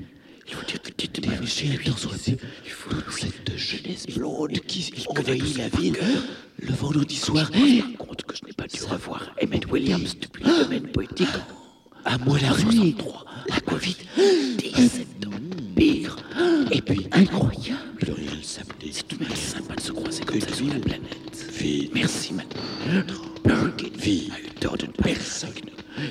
Il 0.47 0.53
faut 0.53 0.65
dire 0.65 0.81
que 0.81 0.91
Dittman 0.91 1.41
et 1.43 1.47
chez 1.47 1.67
lui, 1.67 1.91
soit 1.97 2.11
peu. 2.11 2.37
Il 2.65 2.71
faut 2.71 2.91
cette 3.11 3.57
jeunesse 3.57 4.05
blonde 4.07 4.51
qui 4.67 4.93
envahit 5.07 5.57
la 5.57 5.69
ville 5.69 5.97
le 6.59 6.73
vendredi 6.73 7.15
soir. 7.15 7.49
Je 7.53 7.59
me 7.59 7.81
rends 7.81 8.05
compte 8.05 8.23
que 8.23 8.35
je 8.35 8.45
n'ai 8.45 8.53
pas 8.53 8.67
dû 8.67 8.83
revoir 8.83 9.31
Emmett 9.41 9.65
Williams 9.71 10.15
depuis 10.19 10.43
le 10.43 10.63
domaine 10.63 10.87
poétique. 10.91 11.27
À 12.07 12.19
moi 12.19 12.37
la 12.39 12.51
rue, 12.51 12.93
la 13.49 13.59
Covid, 13.61 13.95
17 14.59 15.25
ans, 15.25 15.29
pire. 15.75 16.15
Et 16.71 16.81
puis, 16.81 17.07
incroyable. 17.11 17.95
Pluriel 17.99 18.43
samedi. 18.43 18.91
C'est 18.91 19.07
tout 19.07 19.17
de 19.17 19.23
même 19.23 19.35
sympa 19.35 19.73
de 19.75 19.81
se 19.81 19.91
croiser 19.91 20.23
comme 20.23 20.39
ça 20.39 20.53
sur 20.53 20.67
la 20.67 20.79
planète. 20.79 21.47
Vie. 21.57 21.89
Merci, 21.95 22.33
madame. 22.33 23.05
Birkin. 23.43 23.89
Vie. 23.97 24.29
A 24.35 24.39
eu 24.39 24.49
tort 24.59 24.77
de 24.77 24.85
ne 24.85 24.91
pas 24.91 25.03
personne. 25.05 25.49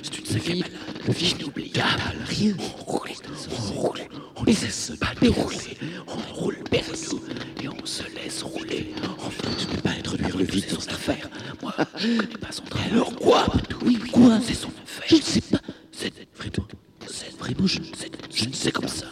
C'est 0.03 0.19
une 0.19 0.27
sacrée 0.27 0.55
malade. 0.55 0.73
Vie 1.09 1.35
inoubliable. 1.39 2.03
Rien. 2.27 2.55
On 2.59 2.83
roule, 2.85 3.11
on 3.51 3.73
roule. 3.81 4.01
On 4.37 4.43
ne 4.45 4.53
cesse 4.53 4.93
pas 4.99 5.13
de 5.21 5.29
rouler. 5.29 5.79
On 6.09 6.35
roule 6.35 6.59
vers 6.73 6.85
nous. 7.13 7.23
Et 7.63 7.69
on 7.69 7.87
se 7.87 8.03
laisse 8.17 8.43
rouler. 8.43 8.93
Enfin, 9.19 9.49
tu 9.59 9.67
ne 9.67 9.71
peux 9.77 9.83
pas 9.83 9.91
introduire 9.91 10.37
le 10.37 10.45
vide 10.45 10.65
dans 10.73 10.81
cette 10.81 10.93
affaire. 10.93 11.29
Moi, 11.63 11.75
je 11.99 12.09
ne 12.09 12.17
connais 12.19 12.39
pas 12.39 12.51
son 12.53 12.65
travail. 12.65 12.91
Alors 12.93 13.15
quoi 13.15 13.47
Oui, 13.85 13.99
oui. 14.03 14.11
Quoi 14.11 14.41
C'est 14.45 14.55
son 14.55 14.69
affaire. 14.83 15.05
Je 15.09 15.17
ne 15.17 15.21
sais 15.21 15.41
pas. 15.43 15.61
C'est 15.93 16.13
vraiment. 16.37 16.69
C'est 17.07 17.39
vraiment. 17.39 17.67
Je, 17.67 17.79
c'est- 17.97 18.11
je 18.35 18.49
ne 18.49 18.53
sais 18.55 18.73
comme 18.73 18.89
ça. 18.89 19.07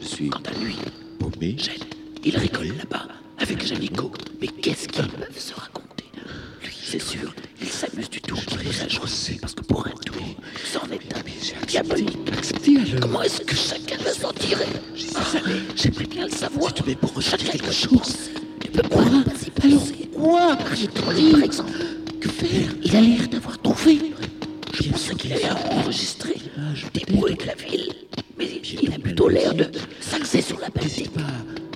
Je 0.00 0.06
suis. 0.06 0.28
Quant 0.28 0.40
à 0.40 0.52
lui, 0.62 0.74
bon, 1.18 1.30
C'est 6.82 7.00
sûr, 7.00 7.32
il 7.62 7.68
s'amuse 7.68 8.10
du 8.10 8.20
tour 8.20 8.44
qui 8.44 8.56
nous 8.56 8.82
a 8.82 8.88
joué. 8.88 9.36
Parce 9.40 9.54
que 9.54 9.62
pour 9.62 9.86
un 9.86 9.90
tour, 10.04 10.16
c'en 10.72 10.80
est 10.90 11.16
un 11.16 11.66
diabolique. 11.66 12.18
Comment 13.00 13.22
est-ce 13.22 13.42
que 13.42 13.54
chacun 13.54 13.96
va 13.98 14.12
s'en 14.12 14.32
tirer 14.32 14.66
Ah, 15.14 15.20
J'aimerais 15.76 16.06
bien 16.06 16.24
le 16.26 16.32
savoir. 16.32 16.74
Tu 16.74 16.82
mets 16.84 16.96
pour 16.96 17.14
ressentir 17.14 17.50
quelque 17.52 17.70
chose. 17.70 18.30
Tu 18.60 18.70
peux 18.72 18.82
pas 18.82 19.04
y 19.04 19.50
penser. 19.50 20.10
Quoi 20.16 20.58
Je 20.74 20.86
te 20.86 21.14
dis, 21.14 21.30
par 21.30 21.42
exemple. 21.44 21.72
Que 22.20 22.28
a 23.10 23.16
l'air 23.16 23.28
d'avoir 23.28 23.58
trouvé. 23.60 23.98
Je 24.72 24.90
pensais 24.90 25.14
qu'il 25.14 25.32
allait 25.32 25.50
enregistrer 25.72 26.36
des 26.94 27.04
bruits 27.12 27.34
de 27.34 27.46
la 27.46 27.54
ville. 27.54 27.92
Mais 28.38 28.46
il 28.82 28.92
a 28.92 28.98
plutôt 28.98 29.28
l'air 29.28 29.54
de 29.54 29.66
s'axer 30.00 30.40
sur 30.42 30.58
la 30.60 30.68
basique. 30.68 31.10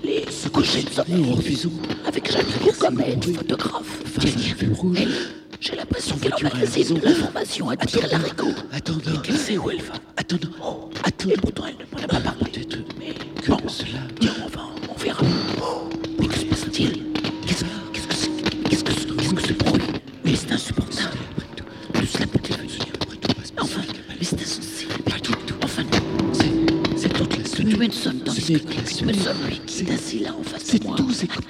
Les 0.03 0.24
couchers 0.53 0.82
de 0.82 1.32
refusons. 1.35 1.72
Avec 2.07 2.30
Jacques 2.30 2.78
Gourmet, 2.78 3.18
photographe. 3.37 4.03
Elle, 4.22 5.09
J'ai 5.61 5.76
l'impression 5.76 6.16
qu'elle 6.16 6.35
emmagasine 6.35 6.99
de 6.99 7.05
l'information 7.05 7.70
à 7.70 7.76
dire 7.76 8.07
l'arigot. 8.11 8.53
Attends, 8.72 8.99
qu'elle 9.22 9.37
sait 9.37 9.59
où 9.59 9.70
elle 9.70 9.82
va. 9.82 9.95
Attends, 10.16 10.37
oh, 10.62 10.91
attends. 11.03 11.30
Et 11.30 11.37
pourtant, 11.37 11.64
elle 11.66 11.87
ne 11.87 11.91
m'en 11.91 12.05
a 12.05 12.09
pas 12.09 12.20
parlé. 12.20 12.53
Mais 12.99 13.14
que 13.41 13.68
cela. 13.68 14.01
C'est 28.47 28.61
tout, 30.78 31.11
c'est 31.12 31.43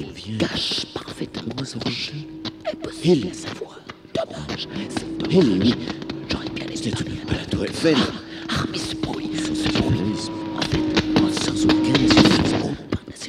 eux, 0.00 0.14
ils 0.26 0.38
cachent 0.38 0.86
parfaitement 0.94 1.64
son 1.64 1.80
jeu. 1.90 2.12
Impossible 2.72 3.28
à 3.28 3.34
savoir. 3.34 3.80
Dommage, 4.14 4.68
c'est 4.88 5.18
dommage. 5.18 5.74
J'aurais 6.30 6.48
bien 6.54 6.66
aimé 6.66 6.80
tour 7.50 7.64
Eiffel. 7.64 7.96
Ah, 8.48 8.64
mais 8.70 8.78
ce 8.78 8.96
bruit, 8.96 9.30
ce 9.36 9.68
bruit, 9.78 10.00
en 10.56 10.62
fait, 10.62 11.44
sans 11.44 11.64
aucun 11.64 11.94
espoir 11.94 12.74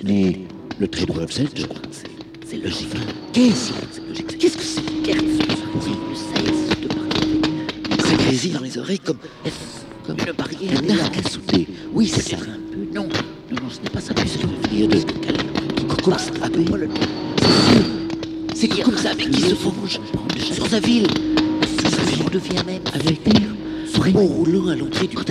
Mais 0.03 0.39
le 0.79 0.87
trait 0.87 1.05
de 1.05 1.13
je 1.55 1.65
crois 1.65 1.79
que 1.79 1.87
c'est 1.91 2.11
c'est 2.51 2.57
logique. 2.57 2.89
Qu'est-ce 3.31 3.71
Qu'est-ce 4.37 4.57
que 4.57 4.63
c'est 4.63 4.81
Qu'est-ce 5.03 5.19
que 5.19 5.79
c'est 8.03 8.17
grésille 8.17 8.51
dans 8.51 8.59
les 8.59 8.77
oreilles 8.77 8.99
comme, 8.99 9.17
arc 10.09 11.17
à 11.17 11.29
sauter? 11.29 11.67
Mais 16.57 16.65
c'est 17.37 17.73
sûr. 17.73 17.85
C'est 18.55 18.67
comme 18.83 18.97
ça, 18.97 19.11
mais 19.17 19.29
qui 19.29 19.41
se 19.41 19.55
forge 19.55 19.99
sur 20.37 20.67
sa 20.67 20.79
ville. 20.79 21.07
Sur 21.79 21.89
sa 21.89 22.03
ville, 22.03 22.23
on 22.25 22.29
devient 22.29 22.63
même 22.65 22.81
avec 22.93 23.23
terre. 23.23 23.41
Vraiment 23.95 24.25
roulant 24.25 24.67
à 24.69 24.75
l'entrée 24.75 25.07
du 25.07 25.15
port. 25.15 25.25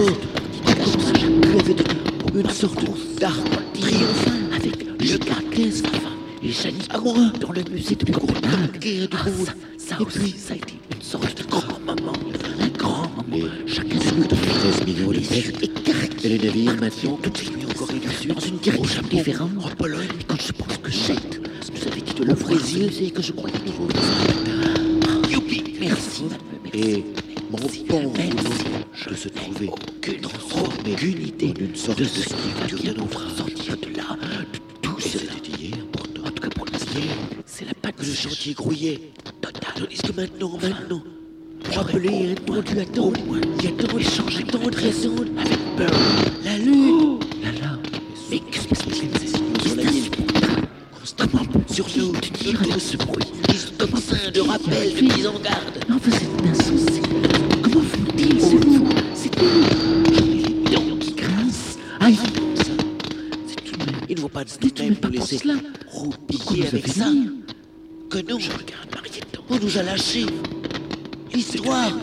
Comme 0.67 1.01
ça, 1.01 1.13
il 1.15 1.61
avait 1.61 2.41
une 2.41 2.51
sorte 2.51 2.85
d'arbre 3.19 3.63
triomphant 3.75 4.57
avec 4.57 4.85
le 4.85 5.19
carcasse 5.19 5.83
et 6.43 6.53
à 6.91 6.99
moi 6.99 7.15
dans 7.41 7.53
le 7.53 7.63
musée 7.71 7.95
de 7.97 8.13
Courtac 8.13 8.30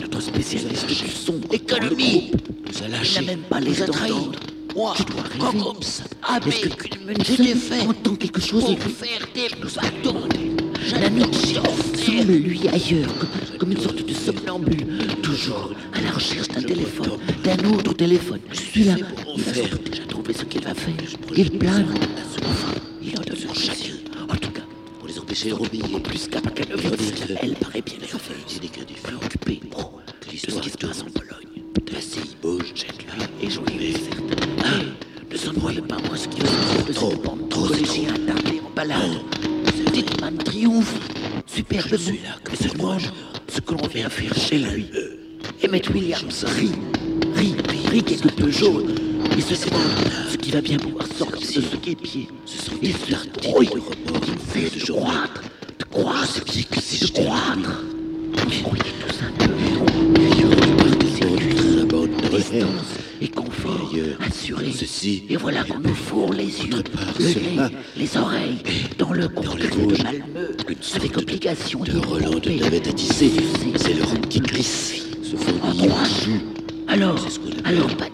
notre 0.07 0.21
spécialiste 0.21 0.87
du 0.87 1.09
son, 1.09 1.35
l'économie, 1.51 2.31
nous 2.65 2.83
a 2.83 2.87
lâchés. 2.87 3.19
Il 3.21 3.25
n'a 3.25 3.31
même 3.33 3.41
pas 3.41 3.59
les 3.59 3.73
trahis. 3.73 4.13
Moi, 4.75 4.93
quand 5.39 5.51
comme 5.51 5.81
ça, 5.81 6.03
avec 6.23 6.65
une 6.65 7.23
j'ai 7.23 7.55
fait, 7.55 7.81
entend 7.81 8.15
quelque 8.15 8.39
chose 8.39 8.63
pour 8.63 8.91
faire 8.91 9.27
des 9.33 9.47
nous 9.61 9.79
attendait. 9.79 10.51
La 11.01 11.09
nuit 11.09 11.23
semble 11.95 12.33
lui 12.33 12.67
ailleurs, 12.67 13.09
comme, 13.17 13.57
comme 13.57 13.71
une 13.71 13.81
sorte 13.81 14.05
de 14.05 14.13
somnambule, 14.13 14.85
toujours 15.23 15.71
à 15.93 16.01
la 16.01 16.11
recherche 16.11 16.47
d'un 16.49 16.61
téléphone, 16.61 17.17
d'un 17.43 17.69
autre 17.69 17.93
téléphone. 17.93 18.39
Celui-là, 18.53 18.95
il 19.35 19.41
a 19.41 19.89
déjà 19.89 20.05
trouvé 20.07 20.33
ce 20.33 20.45
qu'il 20.45 20.61
va 20.61 20.73
faire. 20.73 20.93
Il 21.35 21.51
plane. 21.57 21.87
Enfin, 22.43 22.73
il 23.01 23.17
en 23.19 23.35
sur 23.35 23.55
chacun. 23.55 23.96
En 25.37 25.39
empêcher 25.39 25.49
de 25.49 25.53
roubiller. 25.53 25.99
Plus 25.99 26.27
qu'à 26.27 26.39
elle 27.41 27.53
paraît 27.55 27.81
bien 27.81 27.97
préoccupée 29.03 29.61
de 30.31 30.37
ce 30.37 30.59
qui 30.59 30.69
se 30.69 30.77
passe 30.77 31.01
en 31.01 31.11
Pologne. 31.11 31.63
La 31.93 32.01
CI 32.01 32.35
bouge, 32.41 32.73
et 33.41 33.49
j'en 33.49 33.61
ai. 33.65 33.93
Ah, 34.63 34.81
ne 35.31 35.37
s'envoie 35.37 35.73
pas 35.87 35.97
moi 36.07 36.17
ce 36.17 36.27
qui 36.27 36.41
va 36.41 36.47
se 36.47 36.91
trop, 36.91 37.11
trop, 37.11 37.37
trop. 37.49 37.67
collégiens 37.67 38.13
attardés 38.15 38.61
en 38.65 38.69
balade. 38.75 39.21
Dittman 39.93 40.37
triomphe. 40.37 40.99
Superbe 41.45 41.97
celui-là 41.97 42.37
que 42.43 42.55
se 42.55 42.69
demande 42.69 43.01
ce 43.47 43.61
que 43.61 43.73
l'on 43.73 43.87
vient 43.87 44.09
faire 44.09 44.33
chez 44.35 44.57
lui. 44.57 44.87
Emmett 45.63 45.89
Williams 45.89 46.45
rit, 46.45 46.71
rit, 47.35 47.55
rit. 47.91 48.03
Quelque 48.03 48.29
peu 48.29 48.49
jaune. 48.49 49.06
Demande 49.37 50.31
ce 50.31 50.37
qui 50.37 50.49
va 50.49 50.61
bien 50.61 50.77
pouvoir 50.77 51.05
sortir 51.05 51.61
de 51.61 51.67
ce 51.67 51.75
guépier. 51.75 52.27
Ce 52.45 52.57
sont 52.57 52.75
des 52.81 52.95
ardouilles 53.13 53.67
qui 53.67 54.31
me 54.31 54.37
fait 54.37 54.79
de 54.79 54.83
croître, 54.91 55.43
de 55.77 55.83
croître, 55.83 56.43
de 56.43 57.07
croître. 57.11 57.83
Mais 58.49 58.63
oui, 58.71 58.79
tout 58.79 59.13
ça, 59.13 59.25
et 63.21 63.27
confort 63.27 63.91
assuré. 64.27 64.71
Ceci, 64.75 65.23
et 65.29 65.37
voilà 65.37 65.63
qu'on 65.63 65.79
nous 65.81 65.93
fourre 65.93 66.33
les 66.33 66.45
yeux, 66.45 66.83
le 67.19 67.25
nez, 67.25 67.75
les 67.95 68.17
oreilles, 68.17 68.57
dans 68.97 69.13
le 69.13 69.27
concret 69.27 69.67
de 69.67 70.03
Malmeux, 70.03 70.57
avec 70.95 71.15
obligation 71.15 71.81
de 71.81 71.97
Roland 71.99 72.39
de 72.39 72.49
navette 72.59 72.87
à 72.87 72.93
tisser. 72.93 73.31
C'est 73.75 73.93
l'Europe 73.93 74.27
qui 74.29 74.39
glisse, 74.39 75.03
se 75.21 75.35
fond 75.35 75.59
en. 75.63 75.73
Alors, 76.91 77.23
alors, 77.65 77.97
pas, 77.97 78.07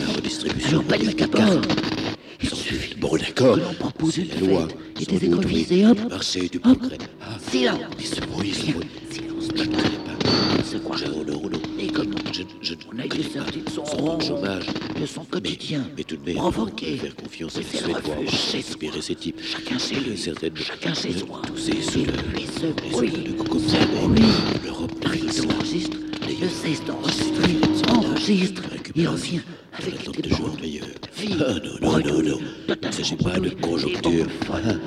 pas, 0.00 1.24
à 1.24 1.26
bord. 1.26 1.62
Il 2.42 2.48
suffit. 2.50 2.94
Bon, 2.96 3.16
d'accord. 3.16 3.56
que 3.56 3.60
l'on 3.60 3.74
propose 3.74 4.18
une 4.18 4.28
la 4.28 4.40
loi. 4.40 4.68
et 5.00 5.04
des 5.04 5.24
économies 5.26 5.66
et 5.70 5.86
hop, 5.86 5.98
marché 6.10 6.48
du 6.48 6.58
progrès. 6.60 6.98
Ah, 7.22 7.36
silence. 7.50 7.80
Et 7.98 8.04
ce 8.04 8.20
bruit, 8.20 8.52
ce 8.52 8.72
bruit. 8.72 8.86
Silence, 9.10 9.48
je 9.54 9.62
ne 9.62 9.66
connais 9.66 9.74
pas. 9.74 10.16
Et 11.78 11.86
comme 11.88 12.14
je, 12.32 12.42
je 12.60 12.74
ne 12.74 12.78
on 12.92 12.98
a 12.98 13.04
été 13.04 13.22
sorti 13.22 13.60
de 13.60 13.70
son 13.70 13.82
rond, 13.82 14.20
chômage, 14.20 14.66
de 15.00 15.06
son 15.06 15.24
quotidien, 15.24 15.84
mais, 15.88 15.94
mais 15.98 16.04
tout 16.04 16.16
de 16.16 16.26
même, 16.26 16.36
provoqué, 16.36 16.96
faire 16.96 17.14
confiance 17.14 17.56
à 17.56 17.62
Suédois, 17.62 18.00
inspirer 18.54 19.00
ces 19.00 19.14
types, 19.14 19.40
chacun 19.42 19.78
chez 19.78 19.96
lui, 19.96 20.18
certaines, 20.18 20.56
chacun 20.56 20.94
chez 20.94 21.12
soi, 21.12 21.40
tousser 21.46 21.80
sous 21.82 22.04
le, 22.04 22.12
et 22.40 22.46
ce 22.46 22.90
bruit, 22.90 23.10
de 23.10 24.66
l'Europe, 24.66 24.92
enregistre, 25.04 25.96
le 26.40 26.48
cesse 26.48 26.84
d'enregistrer, 26.84 27.56
enregistre, 28.26 28.62
il 28.94 29.08
revient 29.08 29.40
avec 29.78 30.10
des 30.20 30.28
meilleurs. 30.60 30.86
Ah 31.40 31.54
non, 31.80 31.90
non, 31.90 31.98
non, 31.98 32.22
non, 32.22 32.38
il 32.68 32.86
ne 32.88 32.92
s'agit 32.92 33.16
pas 33.16 33.38
de 33.38 33.50
conjoncture. 33.50 34.26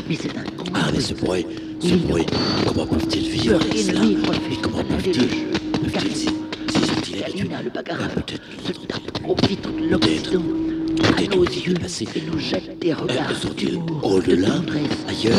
Mais 0.10 0.16
c'est 0.20 0.38
un 0.38 0.44
Ah, 0.74 0.90
mais 0.94 1.00
ce 1.00 1.14
bruit, 1.14 1.46
ce 1.80 1.96
bruit, 1.96 2.26
comment 2.68 2.86
peuvent-ils 2.86 3.30
vivre 3.30 3.56
avec 3.56 3.78
cela 3.78 4.02
Et 4.04 4.56
comment 4.62 4.84
peuvent-ils 4.84 5.28
Peuvent-ils 5.92 6.16
s'y 6.16 6.26
sont-ils 6.26 7.24
habitués 7.24 7.50
le 7.64 7.70
bagarre 7.70 8.10
peut-être. 8.10 9.22
profitent 9.22 9.62
de 9.62 9.90
l'Occident. 9.90 10.44
À 11.18 11.36
nos 11.36 11.44
yeux 11.46 11.76
et 12.16 12.22
nous 12.22 12.40
jettent 12.40 12.80
des 12.80 12.94
regards 12.94 13.34
d'humour, 13.56 14.04
au-delà, 14.04 14.56
ailleurs, 15.08 15.38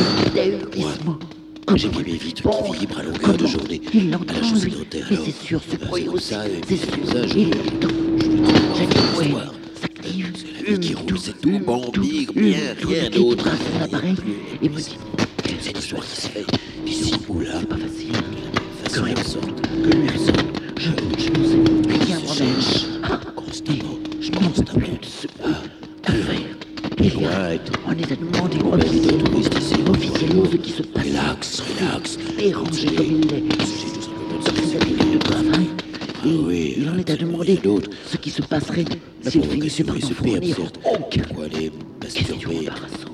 j'ai 1.77 1.89
mes 1.89 2.03
vitres 2.03 2.43
qui 2.43 2.79
vibrent 2.79 2.99
à 2.99 3.03
longueur 3.03 3.37
de 3.37 3.47
journée. 3.47 3.81
Il 3.95 4.11
l'entend. 4.11 4.35
C'est 5.09 5.31
sûr, 5.33 5.61
ce 5.69 5.77
bruit 5.77 6.09
aussi, 6.09 6.35
c'est 6.69 6.77
sûr. 6.77 7.07
Ça, 7.07 7.27
je, 7.27 7.39
il 7.39 7.51
l'entend. 7.51 7.89
Dit, 8.75 8.87
ouais, 9.19 9.35
s'active, 9.81 10.33
la 10.55 10.73
vie 10.73 10.81
qui 10.81 10.95
roule, 10.95 11.19
c'est 11.19 11.41
tout 11.41 11.59
bon, 11.61 11.91
big, 11.91 12.33
bien, 12.33 12.75
rien 12.87 13.11
d'autre. 13.11 13.49
Et 14.63 14.69
me 14.69 14.77
dit, 14.77 14.97
histoire 15.79 16.05
qui 16.05 16.21
se 16.21 16.29
fait, 16.29 16.47
ici 16.87 17.15
ou 17.29 17.41
là, 17.41 17.61
pas 17.69 17.77
facile. 17.77 18.13
Que 18.93 19.01
rien 19.01 19.23
sorte, 19.23 19.61
que 19.61 19.97
lui 19.97 20.09
finissait 39.71 39.85
par 39.85 40.09
se 40.09 40.15
fournir 40.15 40.57
aucun. 40.85 41.23
Pourquoi 41.23 41.45
aller 41.45 41.73
masturber 42.03 42.69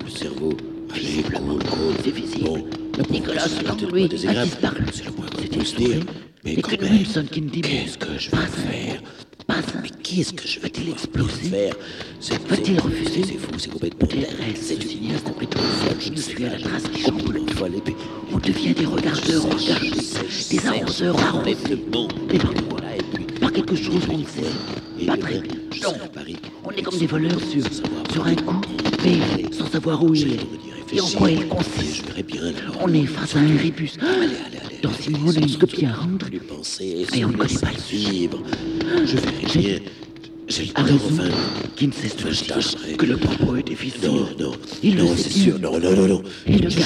le 0.04 0.10
cerveau 0.10 0.56
Allez, 0.94 1.22
cool, 1.22 1.58
cool. 1.64 1.94
C'est 2.02 2.10
visible. 2.10 2.62
Nicolas 3.10 3.46
Lang, 3.62 3.92
lui, 3.92 4.04
a 4.04 4.08
disparu. 4.08 4.65
Des 27.06 27.12
voleurs 27.12 27.40
sur, 27.40 27.62
sur 28.12 28.26
un 28.26 28.34
coup, 28.34 28.60
mais 29.04 29.52
sans 29.52 29.66
savoir 29.68 30.02
où 30.02 30.14
il 30.14 30.34
est. 30.34 30.40
Et 30.92 31.00
en 31.00 31.08
quoi 31.08 31.30
il 31.30 31.46
consiste 31.46 32.04
On 32.80 32.92
est 32.92 33.06
face 33.06 33.36
à 33.36 33.38
un 33.40 33.56
rébus. 33.56 33.92
Dans 34.82 34.92
six 34.92 35.10
mois, 35.10 35.20
on 35.26 35.36
a 35.36 35.40
une 35.40 35.56
copie 35.58 35.84
à 35.84 35.92
rendre. 35.92 36.26
Et 37.14 37.24
on 37.24 37.28
ne 37.28 37.36
connaît 37.36 37.58
pas 37.60 37.70
le 37.72 37.80
suivre. 37.80 38.38
Je 39.04 39.16
verrai 39.16 39.60
bien. 39.60 39.78
J'ai 40.48 40.70
raison, 40.76 41.00
enfin, 41.10 41.28
qui 41.74 41.88
ne 41.88 41.92
cesse 41.92 42.16
de 42.16 42.30
dire 42.30 42.96
que 42.96 43.06
le 43.06 43.16
propos 43.16 43.56
est 43.56 43.64
difficile. 43.64 44.08
Non, 44.08 44.28
non, 44.38 44.52
il 44.80 44.94
non, 44.94 45.12
c'est 45.16 45.30
sûr, 45.30 45.58
non, 45.58 45.80
non, 45.80 45.96
non, 45.96 46.06
non. 46.06 46.22
Et 46.46 46.58
le 46.58 46.68
gars 46.68 46.84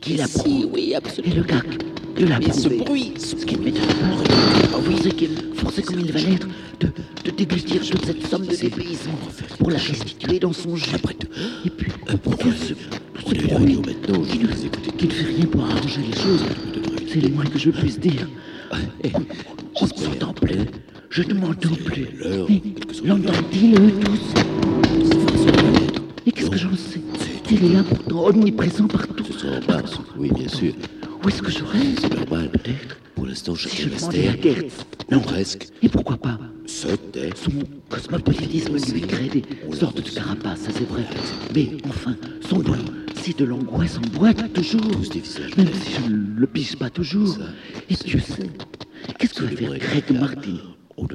qui 0.00 0.14
l'approuve. 0.14 0.68
oui, 0.72 0.94
absolument. 0.94 1.34
Et 1.34 1.36
le 1.36 1.42
gars 1.42 1.62
de 2.16 2.26
la 2.26 2.40
ce 2.52 2.68
bruit, 2.68 3.12
ce 3.18 3.34
qui 3.34 3.56
m'étonne 3.56 3.86
pas, 3.86 4.78
oui, 4.88 4.96
c'est 5.02 5.14
qu'il 5.14 5.30
forçait 5.56 5.82
comme 5.82 6.00
il 6.00 6.12
va 6.12 6.20
l'être 6.20 6.46
de, 6.80 6.88
de 7.24 7.30
déglutir 7.30 7.80
toute 7.80 8.04
cette 8.04 8.26
somme 8.26 8.46
de 8.46 8.54
dépaysement 8.54 9.18
pour 9.58 9.70
la 9.70 9.78
restituer 9.78 10.38
dans 10.38 10.52
son 10.52 10.76
jeu. 10.76 10.96
Et 11.64 11.70
puis, 11.70 11.90
que 11.90 12.52
ce, 12.52 12.74
ce 12.74 13.34
bruit 13.54 13.78
qui 14.28 14.38
ne, 14.38 14.46
qui 14.96 15.06
ne 15.06 15.10
fait 15.12 15.24
rien 15.24 15.46
pour 15.46 15.64
arranger 15.64 16.00
les 16.08 16.16
choses, 16.16 16.44
c'est 17.08 17.20
le 17.20 17.28
moins 17.30 17.46
que 17.46 17.58
je 17.58 17.70
puisse 17.70 17.98
dire. 17.98 18.28
On 19.80 19.84
ne 19.84 19.90
s'entend 19.90 20.32
plus. 20.34 20.66
Je 21.10 21.22
ne 21.22 21.34
m'entends 21.34 21.76
plus. 21.84 22.08
Mais 22.48 22.62
l'entendent-ils 23.04 23.74
eux 23.74 23.92
tous? 24.04 24.34
Et 26.26 26.32
qu'est-ce 26.32 26.50
que 26.50 26.58
j'en 26.58 26.76
sais? 26.76 27.00
Il 27.50 27.64
est 27.66 27.74
là 27.74 27.82
pourtant, 27.88 28.26
omniprésent 28.26 28.88
partout, 28.88 29.24
oui, 30.18 30.30
bien 30.34 30.48
sûr. 30.48 30.72
Où 31.24 31.28
est-ce 31.28 31.40
que 31.40 31.50
je 31.50 31.64
reste 31.64 32.00
C'est 32.02 32.14
normal, 32.14 32.50
peut-être. 32.50 32.98
Pour 33.14 33.26
l'instant, 33.26 33.54
je 33.54 33.68
resté. 33.88 34.28
à 34.28 34.36
Gertz. 34.38 34.84
Non, 35.10 35.20
presque. 35.20 35.68
Et 35.82 35.88
pourquoi 35.88 36.18
pas 36.18 36.38
Sauter. 36.66 37.30
Son 37.34 37.52
cosmopolitisme 37.88 38.76
lui 38.92 39.00
crée 39.00 39.28
des 39.28 39.42
sortes 39.74 40.02
de 40.02 40.10
carapaces, 40.10 40.60
ça 40.60 40.70
c'est 40.72 40.86
vrai. 40.86 41.04
Mais 41.54 41.70
enfin, 41.88 42.14
son 42.46 42.58
boulot, 42.58 42.78
c'est 43.14 43.38
de 43.38 43.46
l'angoisse 43.46 43.96
en 43.96 44.18
boîte 44.18 44.52
toujours. 44.52 44.82
Même 45.56 45.68
si 45.72 45.92
je 45.92 46.10
ne 46.10 46.40
le 46.40 46.46
pige 46.46 46.76
pas 46.76 46.90
toujours. 46.90 47.38
Et 47.88 47.94
Dieu 47.94 48.20
sait. 48.20 48.50
Qu'est-ce 49.18 49.34
que 49.34 49.44
va 49.44 49.56
faire 49.56 49.78
Greg 49.78 50.10
Martin 50.10 50.58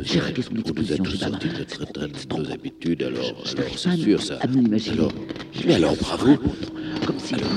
j'ai 0.02 0.20
raté 0.20 0.42
son 0.42 0.56
exposition, 0.56 1.04
j'ai 1.06 1.18
pas 1.18 1.30
de 1.30 2.36
nos 2.38 2.52
habitudes, 2.52 3.02
alors, 3.02 3.24
alors 3.24 3.78
c'est 3.78 3.96
sûr 3.96 4.22
ça. 4.22 4.38
Alors, 4.42 5.12
mais 5.66 5.74
alors 5.74 5.96
bravo. 5.96 6.36
Comme 7.06 7.18
si... 7.18 7.36
Alors, 7.36 7.48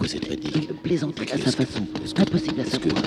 que 0.00 0.06
quoi 0.06 0.08
cette 0.08 0.26
fatigue 0.26 0.68
Il 0.70 0.76
plaisanterait 0.76 1.32
à 1.32 1.38
sa 1.38 1.52
façon, 1.52 1.86
impossible 2.16 2.60
à 2.60 2.64
savoir. 2.64 3.02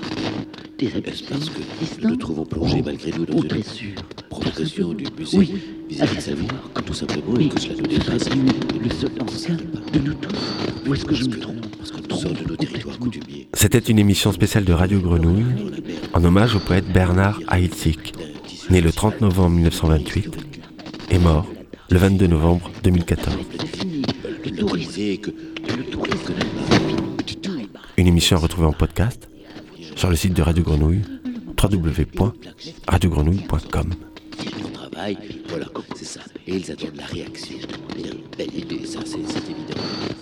Des 0.78 0.88
parce 0.88 1.22
que 1.22 2.02
nous 2.02 2.10
nous 2.10 2.16
trouvons 2.18 2.46
plongés 2.46 2.82
malgré 2.84 3.12
nous 3.12 3.26
dans 3.26 3.42
une 3.42 3.64
sûr. 3.64 3.94
provocation 4.30 4.94
du 4.94 5.06
musée 5.18 5.38
oui, 5.38 5.54
vis-à-vis 5.90 6.16
de 6.16 6.22
sa 6.22 6.34
vie, 6.34 6.48
tout 6.86 6.94
simplement, 6.94 7.40
et 7.40 7.48
que 7.50 7.60
cela 7.60 7.76
nous 7.76 7.88
dépasse. 7.88 8.30
le 8.30 8.90
seul 8.90 9.10
cas 9.12 9.92
de 9.94 10.00
nous 10.00 10.14
tous. 10.16 10.40
Où 10.88 10.94
est-ce 10.94 11.06
que 11.06 11.16
je 11.16 11.26
me 11.26 11.40
trompe? 11.40 11.66
Parce 11.78 11.92
que 11.92 11.98
nous 12.10 12.16
sommes 12.16 12.34
de 12.34 12.44
nos 12.44 12.56
territoires 12.56 13.00
coutumiers. 13.00 13.48
C'était 13.54 13.80
une 13.80 14.00
émission 14.00 14.32
spéciale 14.32 14.66
de 14.66 14.74
Radio 14.74 15.00
Grenouille 15.00 15.72
en 16.14 16.24
hommage 16.24 16.56
au 16.56 16.60
poète 16.60 16.92
Bernard 16.92 17.40
Haïtzik, 17.48 18.14
né 18.70 18.82
le 18.82 18.92
30 18.92 19.22
novembre 19.22 19.52
1928 19.52 20.38
et 21.12 21.20
mort 21.20 21.48
le 21.90 21.98
22 21.98 22.28
novembre 22.28 22.70
2014. 22.84 23.36
Une 27.98 28.08
émission 28.08 28.36
à 28.36 28.40
retrouver 28.40 28.68
en 28.68 28.74
podcast 28.74 29.30
sur 29.96 30.10
le 30.10 30.18
site 30.18 30.34
de 30.34 30.42
Radio 30.42 30.64
Grenouille 30.64 31.04
www.radiogrenouille.com. 31.62 33.94
travail, 34.74 35.18
voilà, 35.48 35.68
c'est 35.96 36.04
ça. 36.04 36.20
Et 36.46 36.58
ils 36.58 36.70
attendent 36.72 36.98
la 36.98 37.06
réaction. 37.06 37.56
Belle 38.38 38.54
idée, 38.54 38.86
ça, 38.86 39.00
c'est 39.06 39.20
évident. 39.20 39.80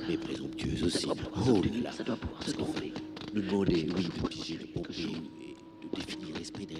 Mais 0.07 0.17
présomptueuse 0.17 0.83
aussi. 0.83 1.07
Oh 1.07 1.15
là 1.63 1.69
là, 1.85 1.91
ça 1.91 2.03
doit 2.03 2.17
pouvoir 2.17 2.43
se 2.43 2.51
gonfler. 2.51 2.93
Nous 3.33 3.41
demander, 3.41 3.87
oui, 3.97 4.03
de 4.03 4.11
piger 4.27 4.59
le 4.61 4.67
pompier 4.67 5.17
et 5.41 5.55
de 5.83 5.89
définir 5.95 6.35
l'esprit 6.37 6.67
d'un. 6.67 6.75